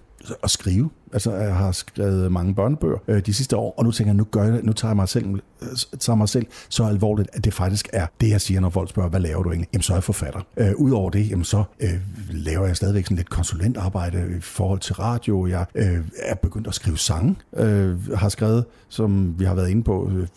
at 0.44 0.50
skrive. 0.50 0.90
Altså, 1.14 1.36
jeg 1.36 1.56
har 1.56 1.72
skrevet 1.72 2.32
mange 2.32 2.56
børnebøger 2.56 2.98
øh, 3.08 3.26
de 3.26 3.34
sidste 3.34 3.58
år, 3.58 3.74
og 3.78 3.86
nu 3.86 3.92
tænker 3.92 4.10
jeg, 4.10 4.18
nu, 4.18 4.24
gør 4.24 4.44
jeg 4.44 4.62
nu 4.64 4.74
tager 4.74 4.90
jeg 4.90 4.96
mig 4.96 5.10
selv, 5.10 5.26
øh, 5.62 5.68
tager 6.00 6.16
mig 6.16 6.30
selv 6.30 6.46
så 6.70 6.84
alvorligt, 6.84 7.30
at 7.34 7.46
det 7.46 7.54
faktisk 7.54 7.90
er 7.94 8.08
det, 8.22 8.30
jeg 8.30 8.42
siger, 8.42 8.60
når 8.60 8.70
folk 8.70 8.90
spørger, 8.90 9.10
hvad 9.10 9.20
laver 9.20 9.44
du 9.44 9.50
egentlig? 9.50 9.70
Jamen, 9.74 9.84
så 9.84 9.94
er 9.94 9.98
jeg 9.98 10.04
forfatter. 10.04 10.42
Øh, 10.58 10.72
Udover 10.78 11.10
det, 11.10 11.30
jamen, 11.30 11.46
så 11.46 11.64
øh, 11.80 11.94
laver 12.30 12.66
jeg 12.66 12.76
stadigvæk 12.78 13.06
sådan 13.06 13.18
lidt 13.18 13.30
konsulentarbejde 13.30 14.36
i 14.38 14.42
forhold 14.42 14.80
til 14.80 14.96
radio. 14.96 15.48
Jeg 15.48 15.66
øh, 15.76 16.00
er 16.20 16.36
begyndt 16.36 16.68
at 16.68 16.74
skrive 16.74 16.98
sange. 16.98 17.36
Øh, 17.58 18.14
har 18.14 18.30
skrevet, 18.30 18.66
som 18.90 19.40
vi 19.40 19.46
har 19.46 19.56
været 19.56 19.70
inde 19.70 19.84
på, 19.84 20.12
øh, 20.16 20.28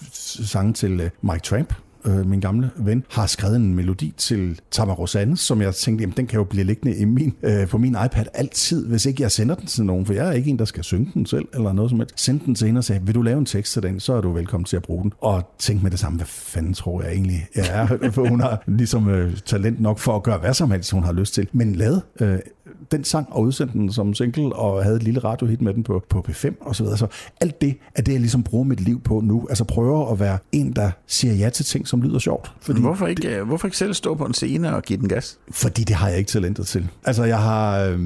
sange 0.45 0.73
til 0.73 1.01
øh, 1.01 1.11
Mike 1.23 1.41
Tramp, 1.43 1.75
øh, 2.05 2.27
min 2.27 2.41
gamle 2.41 2.71
ven, 2.77 3.05
har 3.11 3.27
skrevet 3.27 3.57
en 3.57 3.75
melodi 3.75 4.15
til 4.17 4.61
Tamara 4.71 4.97
Rosanne, 4.97 5.37
som 5.37 5.63
jeg 5.63 5.75
tænkte, 5.75 6.03
jamen, 6.03 6.17
den 6.17 6.27
kan 6.27 6.39
jo 6.39 6.45
blive 6.45 6.65
liggende 6.65 6.97
i 6.97 7.05
min, 7.05 7.35
øh, 7.43 7.69
på 7.69 7.79
min 7.79 7.97
iPad 8.05 8.25
altid, 8.35 8.87
hvis 8.87 9.07
ikke 9.07 9.23
jeg 9.23 9.31
sender 9.31 9.55
den 9.55 9.67
til 9.67 9.85
nogen, 9.85 10.07
for 10.07 10.13
jeg 10.13 10.29
er 10.29 10.33
ikke 10.33 10.51
en, 10.51 10.59
der 10.59 10.65
skal 10.65 10.85
synge 10.85 11.11
den 11.15 11.27
selv, 11.27 11.45
eller 11.55 11.73
noget 11.73 11.91
som 11.91 11.99
helst. 11.99 12.21
Send 12.21 12.41
den 12.41 12.55
til 12.55 12.67
hende 12.67 12.79
og 12.79 12.85
sagde, 12.85 13.07
vil 13.07 13.15
du 13.15 13.23
lave 13.23 13.39
en 13.39 13.47
tekst 13.47 13.73
til 13.73 13.83
den, 13.83 14.01
så 14.01 14.13
er 14.13 14.21
du 14.21 14.33
velkommen 14.33 14.65
til 14.65 14.77
at 14.77 14.83
bruge 14.83 15.03
den. 15.03 15.13
Og 15.21 15.55
tænk 15.59 15.83
med 15.83 15.91
det 15.91 15.99
samme, 15.99 16.17
hvad 16.17 16.27
fanden 16.27 16.75
tror 16.75 17.03
jeg 17.03 17.13
egentlig, 17.13 17.47
jeg 17.57 17.67
er, 17.69 17.87
for 18.13 18.29
hun 18.29 18.41
har 18.41 18.63
ligesom 18.67 19.09
øh, 19.09 19.37
talent 19.37 19.81
nok 19.81 19.99
for 19.99 20.17
at 20.17 20.23
gøre 20.23 20.39
hvad 20.39 20.55
som 20.55 20.71
helst, 20.71 20.91
hun 20.91 21.05
har 21.05 21.13
lyst 21.13 21.35
til. 21.35 21.49
Men 21.53 21.75
lad 21.75 22.01
øh, 22.21 22.39
den 22.93 23.05
sang 23.05 23.27
og 23.31 23.43
udsendte 23.43 23.79
den 23.79 23.93
som 23.93 24.15
single, 24.15 24.57
og 24.57 24.85
havde 24.85 24.97
et 24.97 25.03
lille 25.03 25.21
radiohit 25.21 25.61
med 25.61 25.75
den 25.75 25.83
på, 25.83 26.05
på 26.09 26.25
P5 26.29 26.55
og 26.61 26.77
så 26.77 26.83
videre. 26.83 26.99
Så 26.99 27.07
alt 27.41 27.61
det 27.61 27.79
er 27.95 28.03
det, 28.03 28.13
jeg 28.13 28.21
ligesom 28.21 28.43
bruger 28.43 28.65
mit 28.65 28.81
liv 28.81 29.01
på 29.01 29.21
nu. 29.21 29.47
Altså 29.49 29.65
prøver 29.65 30.13
at 30.13 30.21
være 30.21 30.39
en, 30.53 30.73
der 30.73 30.91
siger 31.07 31.35
ja 31.35 31.51
til 31.51 31.65
ting, 31.65 31.89
som 31.89 32.03
lyder 32.03 32.19
sjovt. 32.19 32.53
Fordi 32.61 32.81
Hvorfor 32.81 33.07
ikke, 33.07 33.37
øh, 33.37 33.47
hvorfor 33.47 33.67
ikke 33.69 33.77
selv 33.77 33.95
stå 33.95 34.15
på 34.15 34.25
en 34.25 34.35
scene 34.35 34.77
og 34.77 34.83
give 34.83 34.99
den 34.99 35.09
gas? 35.09 35.39
fordi 35.51 35.85
det 35.85 35.97
har 35.97 36.09
jeg 36.09 36.19
ikke 36.19 36.29
talentet 36.29 36.67
til. 36.67 36.89
Altså, 37.05 37.25
jeg 37.25 37.39
har, 37.39 37.81
øh, 37.81 38.01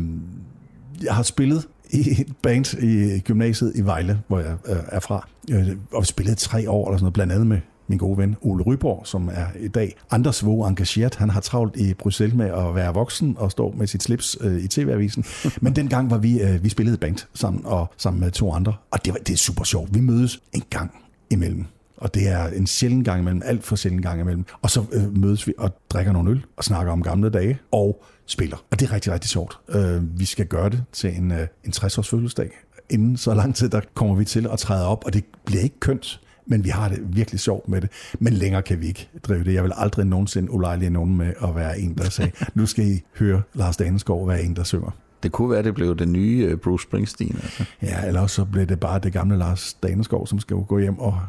jeg 1.03 1.14
har 1.14 1.23
spillet 1.23 1.66
i 1.90 2.11
et 2.20 2.37
band 2.42 2.75
i 2.83 3.18
gymnasiet 3.18 3.73
i 3.75 3.81
Vejle, 3.81 4.20
hvor 4.29 4.38
jeg 4.38 4.55
øh, 4.68 4.77
er 4.88 5.01
fra, 5.01 5.29
øh, 5.51 5.68
og 5.92 6.07
spillet 6.07 6.38
tre 6.38 6.70
år 6.70 6.88
eller 6.88 6.99
sådan 6.99 7.05
noget, 7.05 7.14
blandt 7.14 7.33
andet 7.33 7.47
med 7.47 7.59
min 7.87 7.99
gode 7.99 8.18
ven 8.18 8.37
Ole 8.40 8.64
Ryborg, 8.64 9.07
som 9.07 9.31
er 9.33 9.47
i 9.61 9.68
dag 9.68 9.97
Anders 10.11 10.44
Våge 10.44 10.68
engageret. 10.68 11.14
Han 11.14 11.31
har 11.31 11.40
travlt 11.40 11.77
i 11.77 11.94
Bruxelles 11.94 12.37
med 12.37 12.47
at 12.47 12.75
være 12.75 12.94
voksen 12.94 13.37
og 13.38 13.51
stå 13.51 13.75
med 13.77 13.87
sit 13.87 14.03
slips 14.03 14.37
øh, 14.40 14.64
i 14.64 14.68
TV-avisen. 14.68 15.25
Men 15.61 15.77
dengang 15.77 16.11
var 16.11 16.18
vi, 16.18 16.42
øh, 16.42 16.64
vi 16.64 16.68
spillede 16.68 16.97
band 16.97 17.27
sammen, 17.35 17.66
og 17.66 17.87
sammen 17.97 18.20
med 18.20 18.31
to 18.31 18.53
andre, 18.53 18.75
og 18.90 19.05
det, 19.05 19.12
var, 19.12 19.18
det 19.18 19.33
er 19.33 19.37
super 19.37 19.64
sjovt. 19.64 19.94
Vi 19.94 20.01
mødes 20.01 20.40
en 20.53 20.62
gang 20.70 20.90
imellem. 21.31 21.64
Og 21.97 22.14
det 22.14 22.29
er 22.29 22.47
en 22.47 22.66
sjælden 22.66 23.05
gang 23.05 23.20
imellem, 23.20 23.42
alt 23.44 23.64
for 23.64 23.77
sjælden 23.77 24.03
gang 24.03 24.20
imellem. 24.20 24.44
Og 24.62 24.70
så 24.70 24.85
øh, 24.92 25.16
mødes 25.16 25.47
vi 25.47 25.53
og 25.59 25.70
drikker 25.90 26.12
nogle 26.12 26.31
øl 26.31 26.44
og 26.57 26.64
snakker 26.64 26.92
om 26.92 27.03
gamle 27.03 27.31
dage 27.31 27.59
og 27.73 28.05
spiller. 28.27 28.57
Og 28.70 28.81
det 28.81 28.88
er 28.88 28.92
rigtig, 28.92 29.12
rigtig 29.12 29.31
sjovt. 29.31 29.59
Øh, 29.68 30.18
vi 30.18 30.25
skal 30.25 30.47
gøre 30.47 30.70
det 30.70 30.85
til 30.92 31.16
en, 31.16 31.33
øh, 31.33 31.47
en 31.64 31.73
60-års 31.77 32.09
fødselsdag. 32.09 32.51
Inden 32.90 33.16
så 33.16 33.35
lang 33.35 33.55
tid, 33.55 33.68
der 33.68 33.81
kommer 33.94 34.14
vi 34.14 34.25
til 34.25 34.47
at 34.53 34.59
træde 34.59 34.87
op, 34.87 35.05
og 35.05 35.14
det 35.14 35.25
bliver 35.44 35.62
ikke 35.62 35.81
kønt. 35.81 36.20
Men 36.47 36.65
vi 36.65 36.69
har 36.69 36.89
det 36.89 37.17
virkelig 37.17 37.41
sjovt 37.41 37.69
med 37.69 37.81
det. 37.81 37.91
Men 38.19 38.33
længere 38.33 38.63
kan 38.63 38.81
vi 38.81 38.87
ikke 38.87 39.09
drive 39.23 39.45
det. 39.45 39.55
Jeg 39.55 39.63
vil 39.63 39.73
aldrig 39.77 40.07
nogensinde 40.07 40.51
ulejlige 40.51 40.91
nogen 40.91 41.17
med 41.17 41.33
at 41.43 41.55
være 41.55 41.81
en, 41.81 41.95
der 41.95 42.11
sagde, 42.11 42.33
nu 42.55 42.67
skal 42.67 42.85
I 42.87 43.03
høre 43.19 43.43
Lars 43.55 43.77
Daneskov 43.77 44.29
være 44.29 44.43
en, 44.43 44.57
der 44.57 44.63
synger. 44.63 44.91
Det 45.25 45.33
kunne 45.33 45.51
være, 45.51 45.63
det 45.63 45.75
blev 45.75 45.97
den 45.97 46.13
nye 46.13 46.47
øh, 46.51 46.57
Bruce 46.57 46.83
Springsteen. 46.83 47.41
Altså. 47.43 47.65
Ja, 47.83 48.07
eller 48.07 48.21
også 48.21 48.37
så 48.37 48.45
bliver 48.45 48.67
det 48.67 48.81
bare 48.81 48.99
det 48.99 49.13
gamle 49.13 49.39
Lars 49.39 49.75
Daneskov, 49.83 50.27
som 50.27 50.41
skal 50.41 50.57
gå 50.57 50.79
hjem 50.79 50.99
og, 50.99 51.21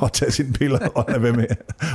og 0.00 0.12
tage 0.12 0.30
sine 0.30 0.52
piller 0.52 0.88
og 0.94 1.04
lade 1.08 1.22
være 1.22 1.32
med 1.32 1.46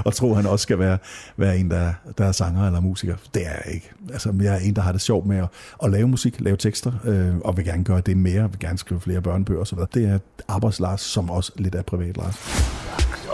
og 0.06 0.14
tro, 0.14 0.30
at 0.30 0.36
han 0.36 0.46
også 0.46 0.64
skal 0.64 0.80
være, 0.80 0.98
være 1.38 1.58
en, 1.58 1.72
der, 1.72 1.94
der 2.18 2.26
er 2.26 2.32
sanger 2.32 2.66
eller 2.68 2.80
musiker. 2.80 3.16
Det 3.34 3.46
er 3.46 3.52
jeg 3.66 3.74
ikke. 3.74 3.92
Altså, 4.14 4.34
jeg 4.42 4.56
er 4.56 4.60
en, 4.60 4.76
der 4.76 4.82
har 4.82 4.92
det 4.92 5.02
sjovt 5.02 5.26
med 5.26 5.38
at, 5.38 5.48
at 5.84 5.92
lave 5.92 6.08
musik, 6.08 6.36
lave 6.40 6.58
tekster, 6.58 6.92
øh, 7.06 7.38
og 7.38 7.58
vil 7.58 7.66
gerne 7.66 7.84
gøre 7.84 8.02
det 8.02 8.18
mere, 8.18 8.50
vil 8.50 8.60
gerne 8.60 8.78
skrive 8.78 9.02
flere 9.02 9.22
børnebøger 9.22 9.62
osv. 9.62 9.80
Det 9.94 10.06
er 10.10 10.20
arbejdslars, 10.48 11.02
som 11.02 11.30
også 11.30 11.52
lidt 11.56 11.76
er 11.76 11.82
privat 11.82 12.18
Lars. 12.18 12.38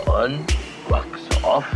on, 0.06 0.32
wax 0.90 1.06
off, 1.44 1.66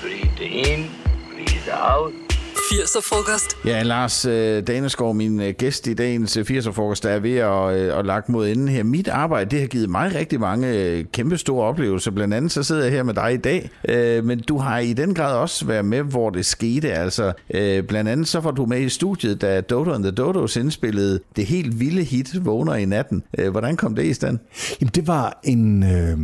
breathe 0.00 0.44
in, 0.44 0.90
breathe 1.32 1.72
out. 1.72 2.25
80'er 2.66 3.00
frokost. 3.00 3.56
Ja, 3.64 3.82
Lars 3.82 4.24
øh, 4.24 4.62
Daneskov, 4.66 5.14
min 5.14 5.40
øh, 5.40 5.54
gæst 5.58 5.86
i 5.86 5.94
dagens 5.94 6.36
80'er-frokost, 6.36 7.02
der 7.02 7.10
er 7.10 7.18
ved 7.18 7.36
at, 7.36 7.76
øh, 7.76 7.98
at 7.98 8.06
lagt 8.06 8.28
mod 8.28 8.48
enden 8.48 8.68
her. 8.68 8.82
Mit 8.82 9.08
arbejde, 9.08 9.50
det 9.50 9.60
har 9.60 9.66
givet 9.66 9.90
mig 9.90 10.14
rigtig 10.14 10.40
mange 10.40 10.68
øh, 10.68 11.04
kæmpe 11.12 11.38
store 11.38 11.66
oplevelser. 11.66 12.10
Blandt 12.10 12.34
andet 12.34 12.52
så 12.52 12.62
sidder 12.62 12.82
jeg 12.82 12.92
her 12.92 13.02
med 13.02 13.14
dig 13.14 13.34
i 13.34 13.36
dag, 13.36 13.70
øh, 13.88 14.24
men 14.24 14.40
du 14.40 14.58
har 14.58 14.78
i 14.78 14.92
den 14.92 15.14
grad 15.14 15.36
også 15.36 15.66
været 15.66 15.84
med, 15.84 16.02
hvor 16.02 16.30
det 16.30 16.46
skete. 16.46 16.92
Altså, 16.92 17.32
øh, 17.54 17.82
blandt 17.82 18.10
andet 18.10 18.28
så 18.28 18.40
var 18.40 18.50
du 18.50 18.66
med 18.66 18.80
i 18.80 18.88
studiet, 18.88 19.40
da 19.40 19.60
Dodo 19.60 19.92
and 19.92 20.02
the 20.02 20.12
Dodos 20.12 20.56
indspillede 20.56 21.20
det 21.36 21.46
helt 21.46 21.80
vilde 21.80 22.02
hit 22.02 22.44
Vågner 22.44 22.74
i 22.74 22.84
natten. 22.84 23.22
Øh, 23.38 23.50
hvordan 23.50 23.76
kom 23.76 23.94
det 23.94 24.04
i 24.04 24.12
stand? 24.12 24.38
Jamen, 24.80 24.90
det 24.94 25.06
var 25.06 25.40
en, 25.44 25.82
øh, 25.82 26.18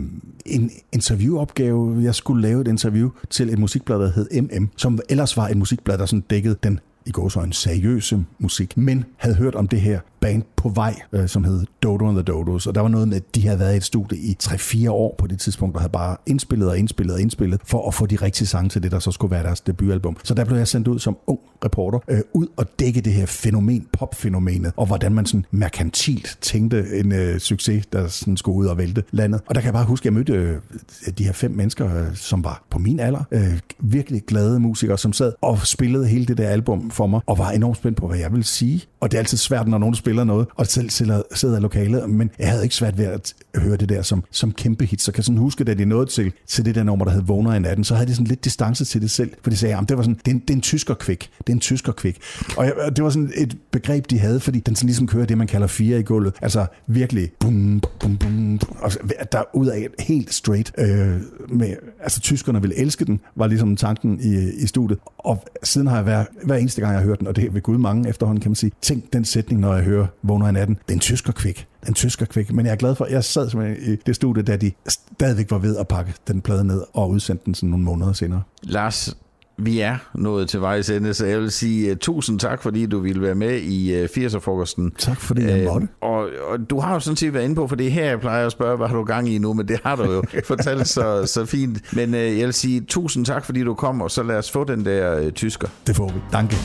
en 0.47 0.71
interviewopgave. 0.93 1.99
Jeg 2.03 2.15
skulle 2.15 2.43
lave 2.43 2.61
et 2.61 2.69
interview 2.69 3.11
til 3.31 3.49
et 3.51 3.59
musikblad, 3.59 3.99
der 3.99 4.13
hed 4.13 4.43
MM, 4.43 4.69
som 4.77 4.99
ellers 5.09 5.37
var 5.37 5.49
et 5.49 5.57
musikblad, 5.57 5.99
der 5.99 6.07
sådan 6.07 6.25
dækket 6.33 6.65
den 6.65 6.81
i 7.07 7.11
går 7.11 7.29
så 7.29 7.41
en 7.41 7.53
seriøse 7.53 8.25
musik, 8.39 8.77
men 8.77 9.05
havde 9.17 9.37
hørt 9.37 9.55
om 9.55 9.69
det 9.69 9.81
her 9.81 10.01
band 10.23 10.43
på 10.57 10.69
vej, 10.69 11.01
øh, 11.13 11.29
som 11.29 11.45
hed 11.45 11.65
Dodo 11.83 12.09
and 12.09 12.17
the 12.17 12.23
Dodos, 12.23 12.67
og 12.67 12.75
der 12.75 12.81
var 12.81 12.89
noget 12.89 13.09
med, 13.09 13.17
at 13.17 13.35
de 13.35 13.47
havde 13.47 13.59
været 13.59 13.75
i 13.75 13.77
et 13.77 13.85
studie 13.85 14.19
i 14.19 14.37
3-4 14.43 14.91
år 14.91 15.15
på 15.19 15.27
det 15.27 15.41
tidspunkt, 15.41 15.77
og 15.77 15.83
havde 15.83 15.93
bare 15.93 16.17
indspillet 16.27 16.69
og 16.69 16.79
indspillet 16.79 17.15
og 17.15 17.21
indspillet, 17.21 17.61
for 17.65 17.89
at 17.89 17.95
få 17.95 18.07
de 18.07 18.17
rigtige 18.17 18.47
sange 18.47 18.69
til 18.69 18.83
det, 18.83 18.93
der 18.93 18.99
så 18.99 19.11
skulle 19.11 19.31
være 19.31 19.43
deres 19.43 19.61
debutalbum. 19.61 20.17
Så 20.25 20.35
der 20.35 20.45
blev 20.45 20.57
jeg 20.57 20.69
sendt 20.69 20.89
ud 20.89 20.99
som 20.99 21.17
ung 21.27 21.41
reporter, 21.65 21.99
øh, 22.09 22.21
ud 22.33 22.47
og 22.57 22.67
dække 22.81 23.01
det 23.01 23.13
her 23.13 23.27
fænomen, 23.27 23.87
popfænomenet, 23.93 24.73
og 24.77 24.87
hvordan 24.87 25.13
man 25.13 25.27
sådan 25.27 25.45
merkantilt 25.51 26.39
tænkte 26.41 26.85
en 26.99 27.13
øh, 27.13 27.39
succes, 27.39 27.87
der 27.87 28.09
sådan 28.09 28.37
skulle 28.37 28.59
ud 28.59 28.67
og 28.67 28.79
vælte 28.79 29.03
landet. 29.11 29.41
Og 29.47 29.55
der 29.55 29.61
kan 29.61 29.67
jeg 29.67 29.75
bare 29.75 29.85
huske, 29.85 30.03
at 30.03 30.05
jeg 30.05 30.13
mødte 30.13 30.33
øh, 30.33 30.59
de 31.19 31.25
her 31.25 31.33
fem 31.33 31.51
mennesker, 31.51 31.97
øh, 31.97 32.15
som 32.15 32.45
var 32.45 32.65
på 32.71 32.79
min 32.79 33.01
alder, 33.01 33.25
øh, 33.33 33.59
virkelig 33.79 34.23
glade 34.27 34.61
musikere, 34.61 34.99
som 34.99 35.13
sad 35.13 35.33
og 35.41 35.67
spillede 35.67 36.07
hele 36.07 36.27
det 36.27 36.39
der 36.39 36.49
album 36.49 36.91
for 36.91 37.07
mig, 37.07 37.21
og 37.27 37.39
var 37.39 37.51
enormt 37.51 37.77
spændt 37.77 37.99
på, 37.99 38.07
hvad 38.07 38.19
jeg 38.19 38.33
ville 38.33 38.45
sige. 38.45 38.83
Og 39.01 39.11
det 39.11 39.17
er 39.17 39.21
altid 39.21 39.39
svært, 39.39 39.69
når 39.69 39.79
nogen 39.79 39.95
spiller 39.95 40.12
noget, 40.13 40.47
og 40.55 40.67
selv 40.67 40.91
sidder, 40.91 41.57
i 41.57 41.61
lokalet, 41.61 42.11
men 42.11 42.31
jeg 42.39 42.49
havde 42.49 42.63
ikke 42.63 42.75
svært 42.75 42.99
ved 42.99 43.05
at 43.05 43.35
høre 43.57 43.77
det 43.77 43.89
der 43.89 44.03
som, 44.03 44.25
som 44.31 44.53
kæmpe 44.53 44.85
hit. 44.85 45.03
Så 45.03 45.13
kan 45.13 45.19
jeg 45.19 45.25
sådan 45.25 45.39
huske, 45.39 45.65
da 45.65 45.75
de 45.75 45.85
nåede 45.85 46.07
til, 46.07 46.33
til 46.47 46.65
det 46.65 46.75
der 46.75 46.83
nummer, 46.83 47.05
der 47.05 47.13
hed 47.13 47.23
Vågner 47.23 47.55
i 47.55 47.59
natten, 47.59 47.85
så 47.85 47.95
havde 47.95 48.09
de 48.09 48.15
sådan 48.15 48.27
lidt 48.27 48.45
distance 48.45 48.85
til 48.85 49.03
det 49.03 49.11
selv, 49.11 49.31
for 49.43 49.51
de 49.51 49.57
sagde, 49.57 49.77
at 49.77 49.89
det 49.89 49.97
var 49.97 50.03
sådan, 50.03 50.19
det 50.25 50.29
er 50.29 50.35
en, 50.35 50.39
det 50.39 50.51
er 50.51 50.55
en 50.55 50.61
tyskerkvik, 50.61 51.31
det 51.39 51.49
er 51.49 51.53
en 51.53 51.61
tyskerkvik. 51.61 52.19
Og 52.57 52.65
jeg, 52.65 52.75
det 52.97 53.05
var 53.05 53.11
sådan 53.11 53.33
et 53.37 53.57
begreb, 53.71 54.11
de 54.11 54.19
havde, 54.19 54.41
fordi 54.41 54.61
den 54.61 54.77
sådan 54.77 54.87
ligesom 54.87 55.07
kører 55.07 55.27
det, 55.27 55.39
man 55.39 55.47
kalder 55.47 55.67
fire 55.67 56.01
i 56.01 56.03
gulvet. 56.03 56.35
Altså 56.43 56.67
virkelig 56.87 57.31
bum, 57.41 57.83
bum, 58.01 58.17
bum, 58.17 58.61
og 58.79 58.93
så 58.93 58.99
der 59.33 59.43
ud 59.55 59.67
af 59.67 59.89
helt 59.99 60.35
straight. 60.35 60.73
Øh, 60.79 61.17
med, 61.49 61.77
altså 62.01 62.21
tyskerne 62.21 62.61
ville 62.61 62.79
elske 62.79 63.05
den, 63.05 63.21
var 63.37 63.47
ligesom 63.47 63.77
tanken 63.77 64.21
i, 64.21 64.63
i 64.63 64.67
studiet. 64.67 64.99
Og 65.19 65.45
siden 65.63 65.87
har 65.87 65.95
jeg 65.95 66.05
hver, 66.05 66.25
hver 66.45 66.57
eneste 66.57 66.81
gang, 66.81 66.93
jeg 66.93 67.01
har 67.01 67.07
hørt 67.07 67.19
den, 67.19 67.27
og 67.27 67.37
det 67.37 67.45
er 67.45 67.51
ved 67.51 67.61
Gud 67.61 67.79
mange 67.79 68.09
efterhånden, 68.09 68.41
kan 68.43 68.51
man 68.51 68.57
sige, 68.57 68.73
tænk 68.83 69.13
den 69.13 69.25
sætning, 69.25 69.61
når 69.61 69.75
jeg 69.75 69.85
hører 69.85 70.02
Vågner 70.23 70.49
i 70.49 70.53
natten. 70.53 70.79
Den 70.89 70.99
tysker 70.99 71.33
kvik. 71.33 71.67
Den 71.87 71.95
tysker 71.95 72.27
kvik. 72.27 72.53
Men 72.53 72.67
jeg 72.67 72.73
er 72.73 72.77
glad 72.77 72.95
for, 72.95 73.05
at 73.05 73.13
jeg 73.13 73.25
sad 73.25 73.51
simpelthen 73.51 73.93
i 73.93 73.97
det 74.07 74.17
studie, 74.17 74.43
da 74.43 74.57
de 74.57 74.73
stadigvæk 74.89 75.51
var 75.51 75.59
ved 75.59 75.77
at 75.77 75.89
pakke 75.89 76.15
den 76.29 76.41
plade 76.41 76.65
ned 76.65 76.83
og 76.93 77.11
udsendte 77.11 77.45
den 77.45 77.55
sådan 77.55 77.69
nogle 77.69 77.85
måneder 77.85 78.13
senere. 78.13 78.43
Lars, 78.63 79.17
vi 79.59 79.81
er 79.81 79.97
nået 80.15 80.49
til 80.49 80.61
vejs 80.61 80.91
ende, 80.91 81.15
så 81.15 81.27
jeg 81.27 81.41
vil 81.41 81.51
sige 81.51 81.91
uh, 81.91 81.97
tusind 81.97 82.39
tak, 82.39 82.63
fordi 82.63 82.87
du 82.87 82.99
ville 82.99 83.23
være 83.23 83.35
med 83.35 83.61
i 83.61 84.03
uh, 84.03 84.05
80'er-frokosten. 84.05 84.91
Tak 84.99 85.21
fordi 85.21 85.43
jeg 85.43 85.65
måtte. 85.65 85.89
Og, 86.01 86.29
og 86.47 86.71
du 86.71 86.81
har 86.81 86.95
jo 86.95 87.01
sådan 87.01 87.17
set 87.17 87.35
været 87.35 87.45
inde 87.45 87.55
på, 87.55 87.69
for 87.69 87.77
det 87.77 87.87
er 87.87 87.91
her, 87.91 88.05
jeg 88.05 88.21
plejer 88.21 88.47
at 88.47 88.53
spørge, 88.53 88.77
hvad 88.77 88.89
har 88.89 88.97
du 88.97 89.05
gang 89.05 89.29
i 89.29 89.39
nu, 89.39 89.55
men 89.55 89.69
det 89.69 89.81
har 89.85 89.97
du 89.97 90.13
jo 90.13 90.23
fortalt 90.45 90.89
så, 90.89 91.27
så 91.27 91.45
fint. 91.47 91.95
Men 91.95 92.15
uh, 92.15 92.21
jeg 92.21 92.47
vil 92.47 92.53
sige 92.53 92.81
tusind 92.81 93.27
tak, 93.27 93.45
fordi 93.45 93.63
du 93.63 93.75
kom, 93.75 94.01
og 94.01 94.11
så 94.11 94.23
lad 94.23 94.37
os 94.37 94.51
få 94.51 94.65
den 94.65 94.85
der 94.85 95.27
uh, 95.27 95.31
tysker. 95.31 95.69
Det 95.87 95.97
får 95.97 96.09
vi. 96.09 96.21
Danke. 96.33 96.57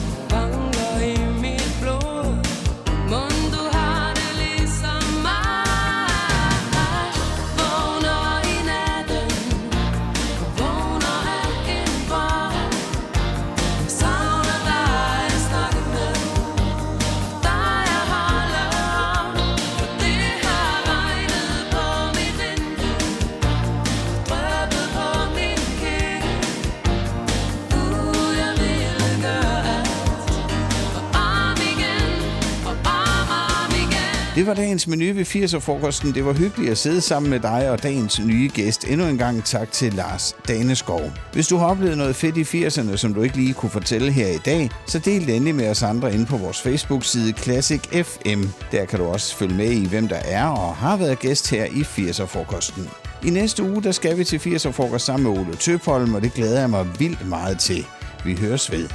Var 34.48 34.54
dagens 34.54 34.86
menu 34.86 35.14
ved 35.14 35.24
80'er-frokosten. 35.24 36.14
Det 36.14 36.24
var 36.24 36.32
hyggeligt 36.32 36.70
at 36.70 36.78
sidde 36.78 37.00
sammen 37.00 37.30
med 37.30 37.40
dig 37.40 37.70
og 37.70 37.82
dagens 37.82 38.20
nye 38.20 38.50
gæst. 38.54 38.84
Endnu 38.84 39.06
en 39.06 39.18
gang 39.18 39.44
tak 39.44 39.72
til 39.72 39.94
Lars 39.94 40.36
Daneskov. 40.48 41.12
Hvis 41.32 41.48
du 41.48 41.56
har 41.56 41.66
oplevet 41.66 41.98
noget 41.98 42.16
fedt 42.16 42.36
i 42.36 42.66
80'erne, 42.66 42.96
som 42.96 43.14
du 43.14 43.22
ikke 43.22 43.36
lige 43.36 43.54
kunne 43.54 43.70
fortælle 43.70 44.12
her 44.12 44.28
i 44.28 44.38
dag, 44.38 44.70
så 44.86 44.98
del 44.98 45.26
det 45.26 45.36
endelig 45.36 45.54
med 45.54 45.70
os 45.70 45.82
andre 45.82 46.14
inde 46.14 46.26
på 46.26 46.36
vores 46.36 46.60
Facebook-side 46.60 47.32
Classic 47.32 47.80
FM. 47.80 48.44
Der 48.72 48.84
kan 48.84 48.98
du 48.98 49.04
også 49.04 49.36
følge 49.36 49.54
med 49.54 49.70
i, 49.70 49.86
hvem 49.86 50.08
der 50.08 50.20
er 50.24 50.46
og 50.46 50.76
har 50.76 50.96
været 50.96 51.18
gæst 51.18 51.50
her 51.50 51.64
i 51.64 51.80
80'er-frokosten. 51.80 52.88
I 53.26 53.30
næste 53.30 53.62
uge, 53.62 53.82
der 53.82 53.92
skal 53.92 54.18
vi 54.18 54.24
til 54.24 54.38
80'er-frokost 54.38 55.04
sammen 55.04 55.32
med 55.32 55.40
Ole 55.40 55.56
Tøpholm, 55.56 56.14
og 56.14 56.22
det 56.22 56.34
glæder 56.34 56.60
jeg 56.60 56.70
mig 56.70 56.86
vildt 56.98 57.28
meget 57.28 57.58
til. 57.58 57.86
Vi 58.24 58.36
høres 58.40 58.72
ved. 58.72 58.88